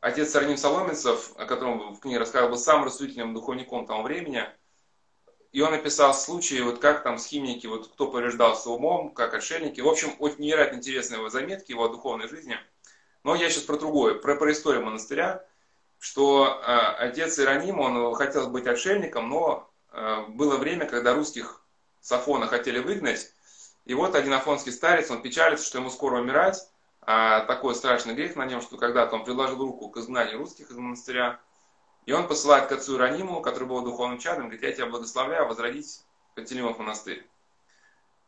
отец 0.00 0.30
Сарним 0.30 0.56
Соломенцев, 0.56 1.32
о 1.36 1.46
котором 1.46 1.94
в 1.94 2.00
книге 2.00 2.18
рассказывал, 2.18 2.50
был 2.50 2.58
самым 2.58 2.84
рассудительным 2.84 3.34
духовником 3.34 3.86
того 3.86 4.02
времени. 4.02 4.44
И 5.56 5.62
он 5.62 5.70
написал 5.70 6.12
случаи, 6.12 6.60
вот 6.60 6.80
как 6.80 7.02
там 7.02 7.16
схимники, 7.16 7.66
вот 7.66 7.88
кто 7.88 8.08
повреждался 8.08 8.68
умом, 8.68 9.08
как 9.08 9.32
отшельники. 9.32 9.80
В 9.80 9.88
общем, 9.88 10.14
очень 10.18 10.40
невероятно 10.40 10.76
интересные 10.76 11.16
его 11.16 11.30
заметки, 11.30 11.70
его 11.70 11.88
духовной 11.88 12.28
жизни. 12.28 12.58
Но 13.24 13.34
я 13.34 13.48
сейчас 13.48 13.62
про 13.62 13.78
другое, 13.78 14.16
про, 14.16 14.36
про 14.36 14.52
историю 14.52 14.84
монастыря, 14.84 15.42
что 15.98 16.60
э, 16.62 16.76
отец 16.98 17.38
Ироним, 17.38 17.80
он 17.80 18.14
хотел 18.16 18.50
быть 18.50 18.66
отшельником, 18.66 19.30
но 19.30 19.70
э, 19.92 20.24
было 20.28 20.58
время, 20.58 20.84
когда 20.84 21.14
русских 21.14 21.62
с 22.02 22.12
Афона 22.12 22.48
хотели 22.48 22.78
выгнать, 22.78 23.32
и 23.86 23.94
вот 23.94 24.14
один 24.14 24.34
афонский 24.34 24.72
старец, 24.72 25.10
он 25.10 25.22
печалится, 25.22 25.64
что 25.64 25.78
ему 25.78 25.88
скоро 25.88 26.20
умирать, 26.20 26.68
а 27.00 27.46
такой 27.46 27.74
страшный 27.74 28.12
грех 28.12 28.36
на 28.36 28.44
нем, 28.44 28.60
что 28.60 28.76
когда-то 28.76 29.16
он 29.16 29.24
приложил 29.24 29.56
руку 29.60 29.88
к 29.88 29.96
изгнанию 29.96 30.36
русских 30.36 30.70
из 30.70 30.76
монастыря, 30.76 31.40
и 32.06 32.12
он 32.12 32.28
посылает 32.28 32.68
к 32.68 32.72
отцу 32.72 32.96
Ирониму, 32.96 33.42
который 33.42 33.68
был 33.68 33.82
духовным 33.82 34.18
чадом, 34.18 34.44
говорит, 34.44 34.62
я 34.62 34.72
тебя 34.72 34.86
благословляю 34.86 35.46
возродить 35.48 36.04
Пантелеймов 36.34 36.78
монастырь. 36.78 37.26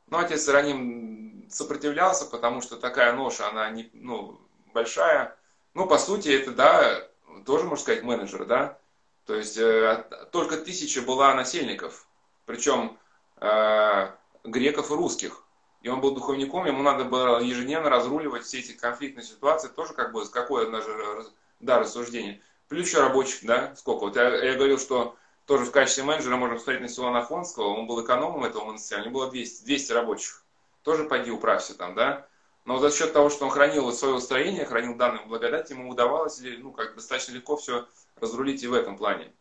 Но 0.08 0.18
отец 0.18 0.48
Ироним 0.48 1.46
сопротивлялся, 1.48 2.26
потому 2.26 2.60
что 2.60 2.76
такая 2.76 3.12
ноша, 3.12 3.48
она 3.48 3.70
не, 3.70 3.88
ну, 3.92 4.40
большая. 4.74 5.36
Ну, 5.74 5.86
по 5.86 5.98
сути, 5.98 6.28
это, 6.28 6.50
да, 6.50 7.08
тоже, 7.46 7.64
можно 7.64 7.82
сказать, 7.82 8.02
менеджер, 8.02 8.46
да. 8.46 8.78
То 9.26 9.34
есть, 9.34 9.56
э, 9.58 10.04
только 10.32 10.56
тысяча 10.56 11.02
была 11.02 11.34
насельников, 11.34 12.08
причем 12.46 12.98
э, 13.36 14.10
греков 14.44 14.90
и 14.90 14.94
русских. 14.94 15.44
И 15.82 15.88
он 15.88 16.00
был 16.00 16.14
духовником, 16.14 16.66
ему 16.66 16.82
надо 16.82 17.04
было 17.04 17.38
ежедневно 17.38 17.90
разруливать 17.90 18.44
все 18.44 18.58
эти 18.58 18.72
конфликтные 18.72 19.24
ситуации, 19.24 19.68
тоже 19.68 19.92
как 19.92 20.12
бы, 20.12 20.26
какое 20.28 20.68
даже, 20.68 21.30
да, 21.60 21.78
рассуждение. 21.78 22.42
Плюс 22.68 22.86
еще 22.86 23.00
рабочих, 23.00 23.44
да, 23.44 23.74
сколько? 23.76 24.04
Вот 24.04 24.16
я, 24.16 24.28
я 24.44 24.54
говорил, 24.54 24.78
что 24.78 25.16
тоже 25.46 25.64
в 25.64 25.70
качестве 25.70 26.04
менеджера 26.04 26.36
можно 26.36 26.56
посмотреть 26.56 26.82
на 26.82 26.88
Силуана 26.88 27.20
Афонского, 27.20 27.68
он 27.68 27.86
был 27.86 28.04
экономом 28.04 28.44
этого 28.44 28.66
монастыря, 28.66 29.02
у 29.02 29.04
него 29.06 29.20
было 29.20 29.30
200, 29.30 29.64
200 29.64 29.92
рабочих. 29.92 30.44
Тоже 30.82 31.04
пойди 31.04 31.30
управься 31.30 31.74
там, 31.74 31.94
да. 31.94 32.26
Но 32.66 32.78
за 32.78 32.90
счет 32.90 33.14
того, 33.14 33.30
что 33.30 33.46
он 33.46 33.50
хранил 33.50 33.90
свое 33.92 34.14
устроение, 34.14 34.66
хранил 34.66 34.94
данные 34.96 35.24
благодать, 35.24 35.70
ему 35.70 35.88
удавалось 35.88 36.40
ну, 36.42 36.70
как 36.72 36.94
достаточно 36.94 37.32
легко 37.32 37.56
все 37.56 37.86
разрулить 38.20 38.62
и 38.62 38.66
в 38.66 38.74
этом 38.74 38.98
плане. 38.98 39.32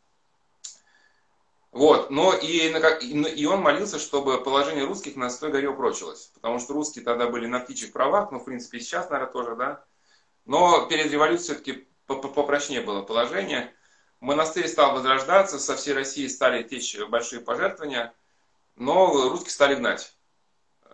Вот, 1.73 2.09
но 2.09 2.33
и, 2.33 2.69
и 2.69 3.45
он 3.45 3.61
молился, 3.61 3.99
чтобы 3.99 4.41
положение 4.41 4.85
русских 4.85 5.17
на 5.17 5.29
Святой 5.29 5.51
горе 5.51 5.67
упрочилось. 5.67 6.31
Потому 6.35 6.59
что 6.59 6.73
русские 6.73 7.03
тогда 7.03 7.27
были 7.27 7.47
на 7.47 7.59
птичьих 7.59 7.91
правах, 7.91 8.31
ну, 8.31 8.39
в 8.39 8.45
принципе, 8.45 8.77
и 8.77 8.81
сейчас, 8.81 9.09
наверное, 9.09 9.33
тоже, 9.33 9.55
да. 9.57 9.83
Но 10.45 10.85
перед 10.87 11.11
революцией 11.11 11.55
все-таки 11.55 11.87
попрочнее 12.07 12.81
было 12.81 13.01
положение. 13.01 13.73
Монастырь 14.19 14.67
стал 14.67 14.93
возрождаться, 14.93 15.59
со 15.59 15.75
всей 15.75 15.93
России 15.93 16.27
стали 16.27 16.63
течь 16.63 16.97
большие 17.09 17.41
пожертвования, 17.41 18.13
но 18.75 19.29
русские 19.29 19.51
стали 19.51 19.75
гнать. 19.75 20.13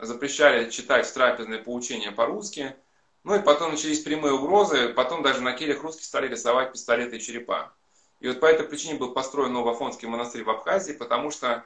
Запрещали 0.02 0.70
читать 0.70 1.12
трапезные 1.14 1.60
поучения 1.60 2.12
по-русски, 2.12 2.76
ну 3.24 3.36
и 3.36 3.42
потом 3.42 3.72
начались 3.72 4.02
прямые 4.02 4.34
угрозы, 4.34 4.90
потом 4.90 5.24
даже 5.24 5.42
на 5.42 5.54
келях 5.54 5.82
русские 5.82 6.06
стали 6.06 6.28
рисовать 6.28 6.74
пистолеты 6.74 7.18
и 7.18 7.22
черепа. 7.22 7.74
И 8.20 8.28
вот 8.28 8.40
по 8.40 8.46
этой 8.46 8.66
причине 8.66 8.96
был 8.96 9.14
построен 9.14 9.54
Новоафонский 9.54 10.08
монастырь 10.08 10.44
в 10.44 10.50
Абхазии, 10.50 10.94
потому 10.94 11.32
что 11.32 11.64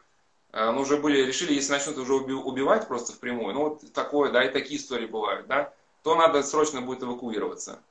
э, 0.51 0.71
ну, 0.71 0.81
уже 0.81 0.97
были, 0.97 1.23
решили, 1.23 1.53
если 1.53 1.71
начнут 1.71 1.97
уже 1.97 2.13
убивать 2.13 2.87
просто 2.87 3.13
впрямую, 3.13 3.53
ну 3.53 3.69
вот 3.69 3.93
такое, 3.93 4.31
да, 4.31 4.43
и 4.43 4.51
такие 4.51 4.79
истории 4.79 5.07
бывают, 5.07 5.47
да, 5.47 5.73
то 6.03 6.15
надо 6.15 6.43
срочно 6.43 6.81
будет 6.81 7.03
эвакуироваться. 7.03 7.81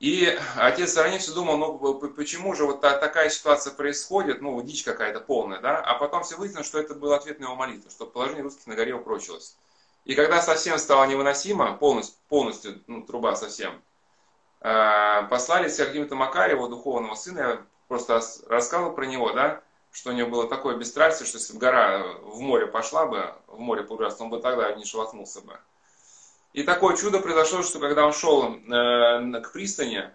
И 0.00 0.34
отец 0.56 0.94
Саранин 0.94 1.18
все 1.18 1.34
думал, 1.34 1.58
ну 1.58 1.94
почему 2.08 2.54
же 2.54 2.64
вот 2.64 2.80
такая 2.80 3.28
ситуация 3.28 3.74
происходит, 3.74 4.40
ну 4.40 4.60
дичь 4.62 4.82
какая-то 4.82 5.20
полная, 5.20 5.60
да, 5.60 5.78
а 5.78 5.94
потом 5.94 6.22
все 6.22 6.36
выяснилось, 6.36 6.66
что 6.66 6.80
это 6.80 6.94
был 6.94 7.12
ответ 7.12 7.38
на 7.38 7.44
его 7.44 7.54
молитву, 7.54 7.90
что 7.90 8.06
положение 8.06 8.42
русских 8.42 8.66
на 8.66 8.74
горе 8.74 8.94
упрочилось. 8.94 9.58
И 10.06 10.14
когда 10.14 10.40
совсем 10.40 10.78
стало 10.78 11.04
невыносимо, 11.04 11.76
полностью, 11.76 12.16
полностью 12.30 12.82
ну, 12.86 13.02
труба 13.02 13.36
совсем, 13.36 13.82
э, 14.62 15.26
послали 15.28 15.68
Сергея 15.68 16.08
Макария, 16.14 16.56
его 16.56 16.68
духовного 16.68 17.14
сына, 17.14 17.38
я 17.38 17.66
просто 17.86 18.22
рассказывал 18.48 18.94
про 18.94 19.04
него, 19.04 19.32
да, 19.34 19.62
что 19.92 20.10
у 20.10 20.12
него 20.14 20.30
было 20.30 20.48
такое 20.48 20.76
бесстрастие, 20.76 21.26
что 21.26 21.36
если 21.36 21.52
бы 21.52 21.58
гора 21.58 22.04
в 22.22 22.40
море 22.40 22.66
пошла 22.66 23.04
бы, 23.04 23.34
в 23.48 23.58
море 23.58 23.82
погрузился, 23.82 24.22
он 24.22 24.30
бы 24.30 24.40
тогда 24.40 24.72
не 24.72 24.86
шелохнулся 24.86 25.42
бы. 25.42 25.58
И 26.52 26.62
такое 26.64 26.96
чудо 26.96 27.20
произошло, 27.20 27.62
что 27.62 27.78
когда 27.78 28.04
он 28.06 28.12
шел 28.12 28.54
э, 28.54 29.40
к 29.40 29.52
пристани, 29.52 30.10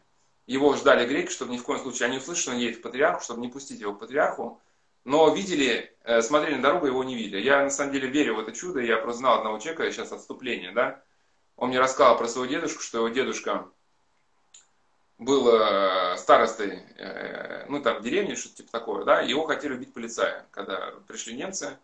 его 0.47 0.75
ждали 0.75 1.07
греки, 1.07 1.31
чтобы 1.31 1.53
ни 1.53 1.57
в 1.57 1.63
коем 1.63 1.79
случае, 1.79 2.07
они 2.07 2.17
услышали, 2.17 2.41
что 2.41 2.51
он 2.51 2.57
едет 2.57 2.79
к 2.79 2.81
патриарху, 2.83 3.23
чтобы 3.23 3.41
не 3.41 3.47
пустить 3.47 3.79
его 3.79 3.93
к 3.93 3.99
патриарху, 3.99 4.61
но 5.05 5.33
видели, 5.33 5.95
э, 6.03 6.21
смотрели 6.21 6.55
на 6.55 6.61
дорогу, 6.61 6.87
его 6.87 7.03
не 7.03 7.15
видели. 7.15 7.39
Я 7.39 7.63
на 7.63 7.69
самом 7.69 7.93
деле 7.93 8.09
верю 8.09 8.35
в 8.35 8.39
это 8.39 8.51
чудо, 8.51 8.79
я 8.79 8.97
просто 8.97 9.19
знал 9.19 9.37
одного 9.37 9.59
человека, 9.59 9.89
сейчас 9.91 10.11
отступление, 10.11 10.71
да, 10.71 11.01
он 11.55 11.69
мне 11.69 11.79
рассказал 11.79 12.17
про 12.17 12.27
своего 12.27 12.51
дедушку, 12.51 12.81
что 12.81 12.97
его 12.97 13.09
дедушка 13.09 13.69
был 15.17 15.47
э, 15.47 16.17
старостой, 16.17 16.83
э, 16.97 17.65
ну 17.69 17.81
там 17.81 17.99
в 17.99 18.03
деревне, 18.03 18.35
что-то 18.35 18.57
типа 18.57 18.71
такое, 18.71 19.05
да, 19.05 19.21
его 19.21 19.45
хотели 19.45 19.73
убить 19.73 19.93
полицаи, 19.93 20.43
когда 20.51 20.93
пришли 21.07 21.33
немцы, 21.35 21.77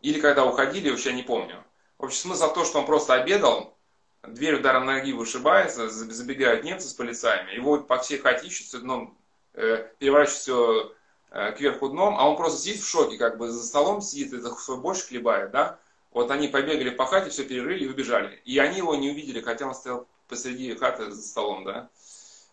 или 0.00 0.20
когда 0.20 0.44
уходили, 0.44 0.90
вообще 0.90 1.12
не 1.12 1.24
помню. 1.24 1.64
В 1.98 2.04
общем, 2.04 2.18
смысл 2.18 2.50
в 2.50 2.54
том, 2.54 2.64
что 2.64 2.78
он 2.78 2.86
просто 2.86 3.14
обедал, 3.14 3.76
дверь 4.22 4.56
ударом 4.56 4.86
ноги 4.86 5.12
вышибается, 5.12 5.88
забегают 5.88 6.64
немцы 6.64 6.88
с 6.88 6.94
полицаями, 6.94 7.52
его 7.52 7.78
по 7.78 7.98
всей 7.98 8.18
хате 8.18 8.46
ищут, 8.46 8.80
дном, 8.80 9.18
э, 9.54 9.90
переворачивают 9.98 10.40
все 10.40 10.92
э, 11.30 11.52
кверху 11.52 11.88
дном, 11.88 12.16
а 12.16 12.28
он 12.28 12.36
просто 12.36 12.60
сидит 12.60 12.80
в 12.82 12.88
шоке, 12.88 13.18
как 13.18 13.36
бы 13.36 13.50
за 13.50 13.64
столом 13.64 14.00
сидит, 14.00 14.32
это 14.32 14.54
свой 14.54 14.78
борщ 14.78 15.00
хлебает, 15.06 15.50
да. 15.50 15.78
Вот 16.12 16.30
они 16.30 16.48
побегали 16.48 16.90
по 16.90 17.04
хате, 17.04 17.30
все 17.30 17.44
перерыли 17.44 17.84
и 17.84 17.88
убежали. 17.88 18.40
И 18.44 18.58
они 18.58 18.78
его 18.78 18.94
не 18.94 19.10
увидели, 19.10 19.40
хотя 19.40 19.66
он 19.66 19.74
стоял 19.74 20.06
посреди 20.28 20.74
хаты 20.74 21.10
за 21.10 21.20
столом, 21.20 21.64
да. 21.64 21.90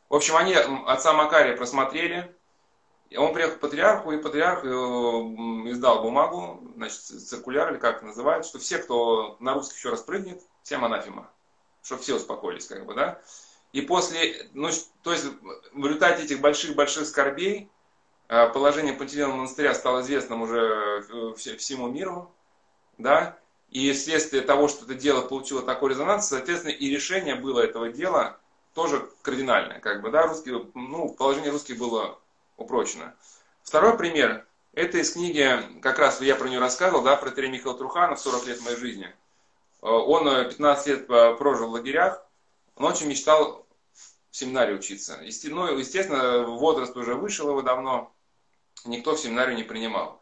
В 0.10 0.16
общем, 0.16 0.36
они 0.36 0.54
отца 0.54 1.14
Макария 1.14 1.56
просмотрели, 1.56 2.36
он 3.16 3.34
приехал 3.34 3.56
к 3.56 3.60
патриарху, 3.60 4.12
и 4.12 4.18
патриарх 4.18 4.64
издал 4.66 6.02
бумагу, 6.02 6.62
значит, 6.76 7.00
циркуляр, 7.00 7.72
или 7.72 7.80
как 7.80 7.98
это 7.98 8.06
называют, 8.06 8.46
что 8.46 8.60
все, 8.60 8.80
кто 8.80 9.38
на 9.40 9.54
русский 9.54 9.76
еще 9.76 9.90
раз 9.90 10.02
прыгнет, 10.02 10.42
всем 10.64 10.84
анафема. 10.84 11.30
Чтобы 11.84 12.02
все 12.02 12.16
успокоились, 12.16 12.66
как 12.66 12.86
бы, 12.86 12.96
да. 12.96 13.22
И 13.74 13.82
после, 13.82 14.50
ну, 14.54 14.70
то 15.04 15.12
есть 15.12 15.26
в 15.74 15.86
результате 15.86 16.24
этих 16.24 16.42
больших-больших 16.42 17.06
скорбей 17.06 17.70
э, 18.28 18.50
положение 18.50 18.94
Пантелеймона 18.94 19.36
монастыря 19.36 19.74
стало 19.74 20.02
известным 20.02 20.42
уже 20.42 21.04
э, 21.10 21.34
всему 21.36 21.88
миру, 21.88 22.34
да, 22.98 23.38
и 23.70 23.92
вследствие 23.92 24.42
того, 24.42 24.68
что 24.68 24.86
это 24.86 24.96
дело 24.96 25.22
получило 25.22 25.62
такой 25.62 25.90
резонанс, 25.90 26.28
соответственно, 26.28 26.72
и 26.72 26.90
решение 26.90 27.36
было 27.36 27.60
этого 27.60 27.90
дела 27.90 28.40
тоже 28.74 29.10
кардинальное, 29.22 29.80
как 29.80 30.02
бы, 30.02 30.10
да, 30.10 30.28
русские, 30.28 30.66
ну, 30.74 31.14
положение 31.14 31.52
русских 31.52 31.78
было 31.78 32.20
упрочено. 32.58 33.16
Второй 33.64 33.98
пример, 33.98 34.46
это 34.74 34.98
из 34.98 35.14
книги, 35.14 35.50
как 35.82 36.00
раз 36.00 36.22
я 36.22 36.36
про 36.36 36.50
нее 36.50 36.60
рассказывал, 36.60 37.02
да, 37.02 37.16
про 37.16 37.32
Терри 37.32 37.48
Михаила 37.48 37.78
Труханов 37.78 38.26
«40 38.26 38.48
лет 38.48 38.62
моей 38.62 38.76
жизни». 38.78 39.14
Э, 39.82 39.88
он 39.88 40.26
15 40.26 40.88
лет 40.88 41.10
э, 41.10 41.36
прожил 41.36 41.70
в 41.70 41.74
лагерях, 41.74 42.26
он 42.76 42.86
очень 42.86 43.08
мечтал 43.08 43.66
в 43.94 44.36
семинаре 44.36 44.76
учиться. 44.76 45.18
Ну, 45.46 45.78
естественно, 45.78 46.44
возраст 46.44 46.96
уже 46.98 47.16
вышел 47.16 47.50
его 47.50 47.62
давно, 47.62 48.14
никто 48.84 49.16
в 49.16 49.20
семинарию 49.20 49.56
не 49.56 49.64
принимал. 49.64 50.22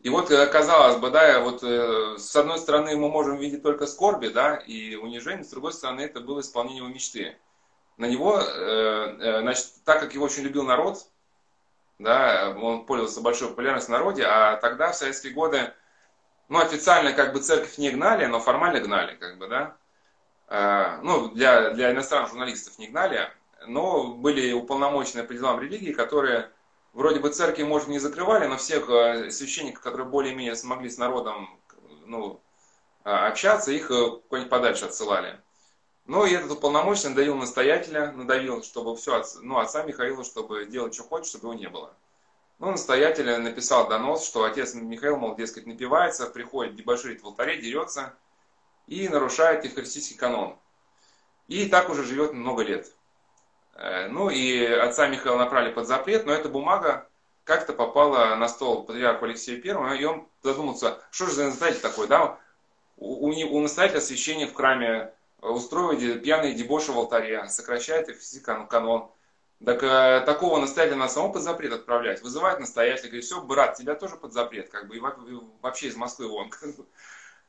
И 0.00 0.08
вот, 0.08 0.30
э, 0.30 0.46
казалось 0.46 0.96
бы, 0.96 1.10
да, 1.10 1.40
вот 1.40 1.62
с 1.62 2.34
одной 2.34 2.58
стороны 2.58 2.96
мы 2.96 3.08
можем 3.10 3.36
видеть 3.36 3.62
только 3.62 3.86
скорби, 3.86 4.28
да, 4.28 4.56
и 4.56 4.96
унижение, 4.96 5.44
с 5.44 5.50
другой 5.50 5.74
стороны 5.74 6.00
это 6.00 6.20
было 6.20 6.40
исполнение 6.40 6.78
его 6.78 6.88
мечты. 6.88 7.38
На 7.98 8.06
него, 8.06 8.40
значит, 8.40 9.66
так 9.84 10.00
как 10.00 10.14
его 10.14 10.24
очень 10.24 10.42
любил 10.42 10.62
народ, 10.62 11.09
да, 12.00 12.56
он 12.58 12.86
пользовался 12.86 13.20
большой 13.20 13.48
популярностью 13.48 13.94
в 13.94 13.98
народе, 13.98 14.24
а 14.24 14.56
тогда, 14.56 14.90
в 14.90 14.96
советские 14.96 15.34
годы, 15.34 15.72
ну, 16.48 16.58
официально 16.58 17.12
как 17.12 17.32
бы 17.32 17.40
церковь 17.40 17.78
не 17.78 17.90
гнали, 17.90 18.24
но 18.26 18.40
формально 18.40 18.80
гнали, 18.80 19.14
как 19.16 19.38
бы, 19.38 19.48
да. 19.48 19.76
А, 20.48 20.98
ну, 21.02 21.28
для, 21.28 21.70
для 21.70 21.92
иностранных 21.92 22.30
журналистов 22.30 22.78
не 22.78 22.88
гнали, 22.88 23.30
но 23.66 24.14
были 24.14 24.52
уполномоченные 24.52 25.24
по 25.24 25.34
делам 25.34 25.60
религии, 25.60 25.92
которые 25.92 26.50
вроде 26.94 27.20
бы 27.20 27.28
церкви, 27.28 27.62
может, 27.62 27.88
не 27.88 27.98
закрывали, 27.98 28.46
но 28.46 28.56
всех 28.56 28.88
э, 28.88 29.30
священников, 29.30 29.82
которые 29.82 30.06
более-менее 30.08 30.56
смогли 30.56 30.88
с 30.88 30.98
народом 30.98 31.60
ну, 32.06 32.40
а, 33.04 33.28
общаться, 33.28 33.70
их 33.72 33.90
э, 33.90 34.10
куда-нибудь 34.28 34.50
подальше 34.50 34.86
отсылали. 34.86 35.38
Ну 36.06 36.24
и 36.24 36.32
этот 36.32 36.50
уполномоченный 36.50 37.10
надавил 37.10 37.36
настоятеля, 37.36 38.12
надавил, 38.12 38.62
чтобы 38.62 38.96
все, 38.96 39.22
ну, 39.42 39.58
отца 39.58 39.82
Михаила, 39.84 40.24
чтобы 40.24 40.66
делать, 40.66 40.94
что 40.94 41.04
хочет, 41.04 41.28
чтобы 41.28 41.48
его 41.48 41.54
не 41.54 41.68
было. 41.68 41.94
Ну, 42.58 42.70
настоятель 42.70 43.38
написал 43.38 43.88
донос, 43.88 44.26
что 44.26 44.44
отец 44.44 44.74
Михаил, 44.74 45.16
мол, 45.16 45.34
дескать, 45.34 45.66
напивается, 45.66 46.26
приходит, 46.26 46.76
дебоширит 46.76 47.22
в 47.22 47.26
алтаре, 47.26 47.60
дерется 47.60 48.14
и 48.86 49.08
нарушает 49.08 49.64
евхаристийский 49.64 50.16
канон. 50.16 50.58
И 51.48 51.68
так 51.68 51.88
уже 51.88 52.04
живет 52.04 52.32
много 52.32 52.62
лет. 52.62 52.92
Э, 53.74 54.08
ну 54.08 54.28
и 54.28 54.62
отца 54.64 55.08
Михаила 55.08 55.38
направили 55.38 55.72
под 55.72 55.86
запрет, 55.86 56.26
но 56.26 56.32
эта 56.32 56.48
бумага, 56.48 57.08
как-то 57.44 57.72
попала 57.72 58.34
на 58.36 58.48
стол 58.48 58.84
патриарху 58.84 59.24
Алексею 59.24 59.62
Первому, 59.62 59.94
и 59.94 60.04
он 60.04 60.28
задумался, 60.42 60.98
что 61.10 61.26
же 61.26 61.32
за 61.32 61.46
настоятель 61.46 61.80
такой, 61.80 62.08
да? 62.08 62.38
У, 62.96 63.28
у, 63.28 63.56
у 63.56 63.60
настоятеля 63.60 64.00
священник 64.00 64.52
в 64.52 64.54
храме 64.54 65.14
устроивает 65.42 66.22
пьяные 66.22 66.54
дебоши 66.54 66.92
в 66.92 66.98
алтаре, 66.98 67.48
сокращает 67.48 68.08
их 68.08 68.18
канон. 68.68 69.10
Так 69.64 69.82
э, 69.82 70.22
такого 70.24 70.58
настоятеля 70.58 70.96
на 70.96 71.08
самого 71.08 71.34
под 71.34 71.42
запрет 71.42 71.72
отправлять. 71.72 72.22
Вызывает 72.22 72.60
настоятеля, 72.60 73.08
говорит, 73.08 73.24
все, 73.24 73.42
брат, 73.42 73.76
тебя 73.76 73.94
тоже 73.94 74.16
под 74.16 74.32
запрет, 74.32 74.70
как 74.70 74.88
бы, 74.88 74.96
и 74.96 75.00
вообще 75.60 75.88
из 75.88 75.96
Москвы 75.96 76.28
вон. 76.28 76.50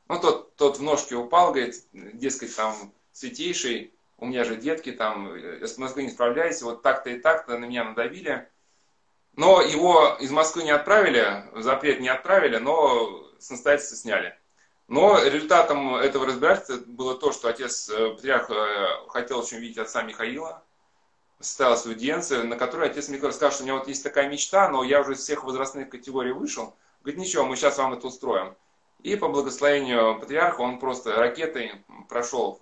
Ну, 0.08 0.18
тот, 0.18 0.56
тот 0.56 0.78
в 0.78 0.82
ножке 0.82 1.14
упал, 1.14 1.52
говорит, 1.52 1.86
дескать, 1.92 2.54
там, 2.54 2.92
святейший, 3.12 3.94
у 4.18 4.26
меня 4.26 4.44
же 4.44 4.56
детки, 4.56 4.92
там, 4.92 5.34
из 5.34 5.78
Москвы 5.78 6.02
не 6.02 6.10
справляйся, 6.10 6.64
вот 6.64 6.82
так-то 6.82 7.08
и 7.08 7.18
так-то 7.18 7.56
на 7.56 7.64
меня 7.64 7.84
надавили. 7.84 8.48
Но 9.34 9.62
его 9.62 10.18
из 10.20 10.30
Москвы 10.30 10.64
не 10.64 10.70
отправили, 10.70 11.44
запрет 11.54 12.00
не 12.00 12.08
отправили, 12.08 12.58
но 12.58 13.30
с 13.38 13.48
настоятельства 13.48 13.96
сняли. 13.96 14.38
Но 14.92 15.18
результатом 15.24 15.94
этого 15.94 16.26
разбирательства 16.26 16.76
было 16.86 17.14
то, 17.14 17.32
что 17.32 17.48
отец 17.48 17.88
э, 17.88 18.10
патриарх 18.10 18.50
э, 18.50 19.08
хотел 19.08 19.38
очень 19.38 19.56
видеть 19.56 19.78
отца 19.78 20.02
Михаила, 20.02 20.62
состоялась 21.40 21.86
аудиенция, 21.86 22.42
на 22.42 22.56
которой 22.56 22.90
отец 22.90 23.08
Михаил 23.08 23.32
сказал, 23.32 23.52
что 23.52 23.62
у 23.62 23.66
него 23.66 23.78
вот 23.78 23.88
есть 23.88 24.02
такая 24.02 24.28
мечта, 24.28 24.68
но 24.68 24.84
я 24.84 25.00
уже 25.00 25.14
из 25.14 25.20
всех 25.20 25.44
возрастных 25.44 25.88
категорий 25.88 26.32
вышел. 26.32 26.76
Говорит, 27.00 27.20
ничего, 27.20 27.46
мы 27.46 27.56
сейчас 27.56 27.78
вам 27.78 27.94
это 27.94 28.06
устроим. 28.06 28.54
И 29.02 29.16
по 29.16 29.28
благословению 29.28 30.20
патриарха 30.20 30.60
он 30.60 30.78
просто 30.78 31.16
ракетой 31.16 31.72
прошел 32.10 32.60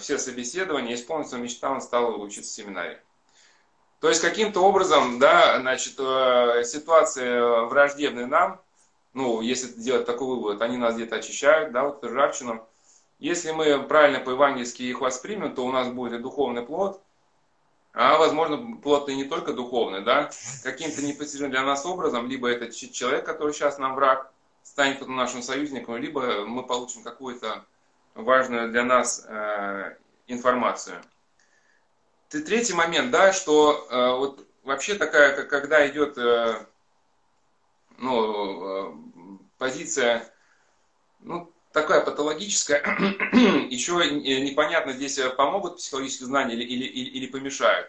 все 0.00 0.18
собеседования, 0.18 0.96
исполнил 0.96 1.28
свою 1.28 1.44
мечту, 1.44 1.68
он 1.68 1.80
стал 1.80 2.20
учиться 2.20 2.50
в 2.50 2.54
семинарии. 2.54 2.98
То 4.00 4.08
есть 4.08 4.20
каким-то 4.20 4.62
образом, 4.62 5.20
да, 5.20 5.60
значит, 5.60 5.94
э, 6.00 6.64
ситуация 6.64 7.66
враждебная 7.66 8.26
нам, 8.26 8.60
ну, 9.16 9.40
если 9.40 9.68
делать 9.80 10.04
такой 10.04 10.28
вывод, 10.28 10.60
они 10.60 10.76
нас 10.76 10.94
где-то 10.94 11.16
очищают, 11.16 11.72
да, 11.72 11.84
вот 11.84 12.04
ржавчину. 12.04 12.68
Если 13.18 13.50
мы 13.50 13.82
правильно 13.82 14.20
по-евангельски 14.20 14.82
их 14.82 15.00
воспримем, 15.00 15.54
то 15.54 15.64
у 15.64 15.72
нас 15.72 15.88
будет 15.88 16.12
и 16.12 16.22
духовный 16.22 16.60
плод, 16.60 17.00
а, 17.94 18.18
возможно, 18.18 18.76
плод 18.76 19.08
и 19.08 19.16
не 19.16 19.24
только 19.24 19.54
духовный, 19.54 20.02
да, 20.02 20.30
каким-то 20.62 21.02
непостижимым 21.02 21.50
для 21.50 21.62
нас 21.62 21.86
образом, 21.86 22.28
либо 22.28 22.46
это 22.46 22.70
человек, 22.70 23.24
который 23.24 23.54
сейчас 23.54 23.78
нам 23.78 23.94
враг, 23.94 24.30
станет 24.62 24.98
потом 24.98 25.16
нашим 25.16 25.40
союзником, 25.40 25.96
либо 25.96 26.44
мы 26.44 26.62
получим 26.62 27.02
какую-то 27.02 27.64
важную 28.14 28.70
для 28.70 28.84
нас 28.84 29.24
э, 29.26 29.96
информацию. 30.26 31.00
Третий 32.28 32.74
момент, 32.74 33.10
да, 33.10 33.32
что 33.32 33.86
э, 33.88 34.18
вот 34.18 34.46
вообще 34.62 34.94
такая, 34.94 35.42
когда 35.44 35.88
идет 35.88 36.18
э, 36.18 36.66
ну, 37.98 38.64
э, 38.64 39.38
позиция, 39.58 40.32
ну, 41.20 41.52
такая 41.72 42.00
патологическая, 42.00 42.82
еще 43.70 43.92
непонятно, 44.10 44.92
здесь 44.92 45.18
помогут 45.36 45.76
психологические 45.76 46.26
знания 46.26 46.54
или, 46.54 46.64
или, 46.64 46.84
или, 46.86 47.26
помешают. 47.26 47.88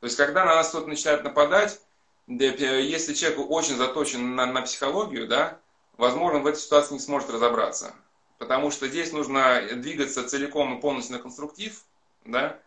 То 0.00 0.06
есть, 0.06 0.16
когда 0.16 0.44
на 0.44 0.54
нас 0.54 0.68
кто-то 0.68 0.86
начинает 0.88 1.24
нападать, 1.24 1.80
если 2.28 3.14
человек 3.14 3.50
очень 3.50 3.76
заточен 3.76 4.34
на, 4.34 4.46
на 4.46 4.62
психологию, 4.62 5.26
да, 5.26 5.58
возможно, 5.96 6.40
в 6.40 6.46
этой 6.46 6.58
ситуации 6.58 6.94
не 6.94 7.00
сможет 7.00 7.30
разобраться. 7.30 7.94
Потому 8.38 8.70
что 8.70 8.88
здесь 8.88 9.12
нужно 9.12 9.62
двигаться 9.76 10.28
целиком 10.28 10.76
и 10.76 10.80
полностью 10.80 11.16
на 11.16 11.22
конструктив, 11.22 11.84
да, 12.24 12.60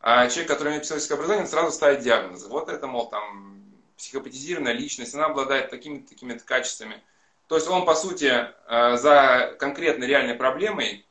а 0.00 0.28
человек, 0.28 0.48
который 0.48 0.68
имеет 0.68 0.82
психологическое 0.82 1.14
образование, 1.14 1.46
сразу 1.48 1.72
ставит 1.72 2.02
диагнозы. 2.02 2.48
Вот 2.48 2.68
это, 2.68 2.86
мол, 2.86 3.08
там, 3.08 3.57
психопатизированная 3.98 4.72
личность, 4.72 5.14
она 5.14 5.26
обладает 5.26 5.70
такими-то 5.70 6.08
такими 6.08 6.38
качествами. 6.38 7.02
То 7.48 7.56
есть 7.56 7.68
он, 7.68 7.84
по 7.84 7.94
сути, 7.94 8.32
э, 8.68 8.96
за 8.96 9.56
конкретной 9.58 10.06
реальной 10.06 10.34
проблемой 10.34 11.06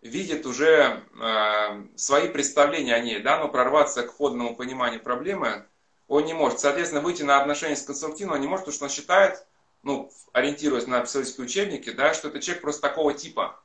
видит 0.00 0.46
уже 0.46 1.02
э, 1.20 1.84
свои 1.96 2.28
представления 2.28 2.94
о 2.94 3.00
ней, 3.00 3.20
да, 3.20 3.38
но 3.38 3.48
прорваться 3.48 4.02
к 4.02 4.12
входному 4.12 4.56
пониманию 4.56 5.00
проблемы 5.00 5.66
он 6.08 6.24
не 6.24 6.34
может. 6.34 6.60
Соответственно, 6.60 7.00
выйти 7.00 7.22
на 7.22 7.40
отношения 7.40 7.76
с 7.76 7.82
конструктивным 7.82 8.34
он 8.34 8.40
не 8.40 8.48
может, 8.48 8.64
потому 8.64 8.74
что 8.74 8.84
он 8.84 8.90
считает, 8.90 9.46
ну, 9.82 10.10
ориентируясь 10.32 10.86
на 10.86 11.00
психологические 11.00 11.46
учебники, 11.46 11.90
да, 11.90 12.14
что 12.14 12.28
это 12.28 12.40
человек 12.40 12.62
просто 12.62 12.82
такого 12.82 13.14
типа. 13.14 13.60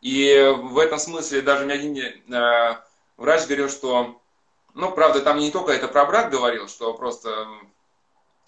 И 0.00 0.52
в 0.56 0.78
этом 0.78 0.98
смысле 0.98 1.42
даже 1.42 1.64
мне 1.64 1.74
один 1.74 1.96
э, 1.96 2.76
врач 3.16 3.44
говорил, 3.46 3.68
что, 3.68 4.20
ну, 4.74 4.90
правда, 4.90 5.20
там 5.20 5.38
не 5.38 5.50
только 5.50 5.72
это 5.72 5.88
про 5.88 6.04
брак 6.04 6.30
говорил, 6.30 6.68
что 6.68 6.92
просто 6.92 7.48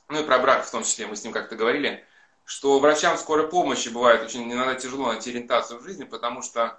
ну 0.08 0.20
и 0.20 0.24
про 0.24 0.38
брак 0.38 0.64
в 0.64 0.70
том 0.70 0.82
числе, 0.84 1.06
мы 1.06 1.16
с 1.16 1.24
ним 1.24 1.32
как-то 1.32 1.56
говорили, 1.56 2.04
что 2.44 2.78
врачам 2.78 3.16
скорой 3.16 3.48
помощи 3.48 3.88
бывает 3.88 4.22
очень 4.22 4.52
иногда 4.52 4.74
тяжело 4.74 5.08
найти 5.08 5.30
ориентацию 5.30 5.80
в 5.80 5.82
жизни, 5.82 6.04
потому 6.04 6.42
что 6.42 6.78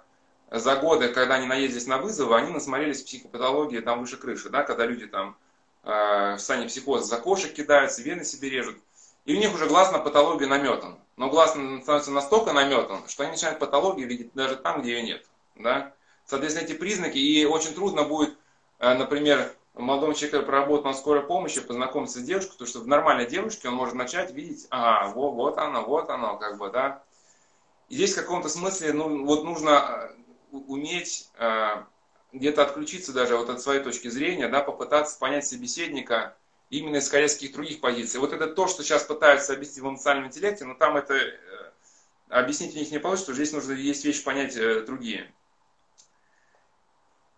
за 0.50 0.76
годы, 0.76 1.08
когда 1.08 1.34
они 1.34 1.46
наездились 1.46 1.86
на 1.86 1.98
вызовы, 1.98 2.36
они 2.36 2.52
насмотрелись 2.52 3.02
психопатологии 3.02 3.80
там 3.80 4.00
выше 4.00 4.16
крыши, 4.16 4.48
да, 4.48 4.62
когда 4.62 4.86
люди 4.86 5.06
там 5.06 5.36
э, 5.82 6.34
в 6.34 6.38
состоянии 6.38 6.68
психоза 6.68 7.04
за 7.04 7.16
кошек 7.18 7.52
кидаются, 7.52 8.02
вены 8.02 8.24
себе 8.24 8.48
режут. 8.48 8.76
И 9.24 9.34
у 9.34 9.38
них 9.38 9.52
уже 9.52 9.66
глаз 9.66 9.90
на 9.90 9.98
патологию 9.98 10.48
наметан. 10.48 10.98
Но 11.16 11.28
глаз 11.30 11.50
становится 11.50 12.12
настолько 12.12 12.52
наметан, 12.52 13.08
что 13.08 13.24
они 13.24 13.32
начинают 13.32 13.58
патологию 13.58 14.06
видеть 14.06 14.30
даже 14.34 14.54
там, 14.54 14.82
где 14.82 14.92
ее 14.92 15.02
нет. 15.02 15.26
Да? 15.56 15.92
Соответственно, 16.26 16.64
эти 16.64 16.74
признаки, 16.74 17.18
и 17.18 17.44
очень 17.44 17.74
трудно 17.74 18.04
будет, 18.04 18.36
э, 18.78 18.94
например, 18.94 19.52
молодому 19.82 20.14
человеку 20.14 20.46
проработал 20.46 20.90
на 20.90 20.94
скорой 20.94 21.22
помощи, 21.22 21.60
познакомиться 21.60 22.18
с 22.18 22.22
девушкой, 22.22 22.52
потому 22.52 22.68
что 22.68 22.80
в 22.80 22.86
нормальной 22.86 23.26
девушке 23.26 23.68
он 23.68 23.74
может 23.74 23.94
начать 23.94 24.32
видеть, 24.32 24.66
ага, 24.70 25.12
вот, 25.12 25.32
вот 25.32 25.58
оно, 25.58 25.84
вот 25.84 26.08
оно, 26.10 26.36
как 26.38 26.58
бы, 26.58 26.70
да. 26.70 27.02
И 27.88 27.94
здесь 27.94 28.14
в 28.14 28.16
каком-то 28.16 28.48
смысле, 28.48 28.92
ну, 28.92 29.24
вот 29.24 29.44
нужно 29.44 30.10
э, 30.50 30.56
уметь 30.56 31.30
э, 31.38 31.82
где-то 32.32 32.62
отключиться 32.62 33.12
даже 33.12 33.36
вот 33.36 33.50
от 33.50 33.60
своей 33.60 33.82
точки 33.82 34.08
зрения, 34.08 34.48
да, 34.48 34.62
попытаться 34.62 35.18
понять 35.18 35.46
собеседника 35.46 36.36
именно 36.70 36.98
исходя 36.98 37.26
из 37.26 37.34
каких-то 37.34 37.58
других 37.58 37.80
позиций. 37.80 38.18
Вот 38.18 38.32
это 38.32 38.48
то, 38.48 38.66
что 38.66 38.82
сейчас 38.82 39.04
пытаются 39.04 39.52
объяснить 39.52 39.78
в 39.78 39.88
эмоциональном 39.88 40.28
интеллекте, 40.28 40.64
но 40.64 40.74
там 40.74 40.96
это 40.96 41.14
э, 41.14 41.36
объяснить 42.28 42.74
у 42.74 42.78
них 42.78 42.90
не 42.90 42.98
получится, 42.98 43.32
что 43.32 43.34
здесь 43.34 43.52
нужно 43.52 43.72
есть 43.72 44.04
вещи 44.04 44.24
понять 44.24 44.56
э, 44.56 44.80
другие. 44.80 45.32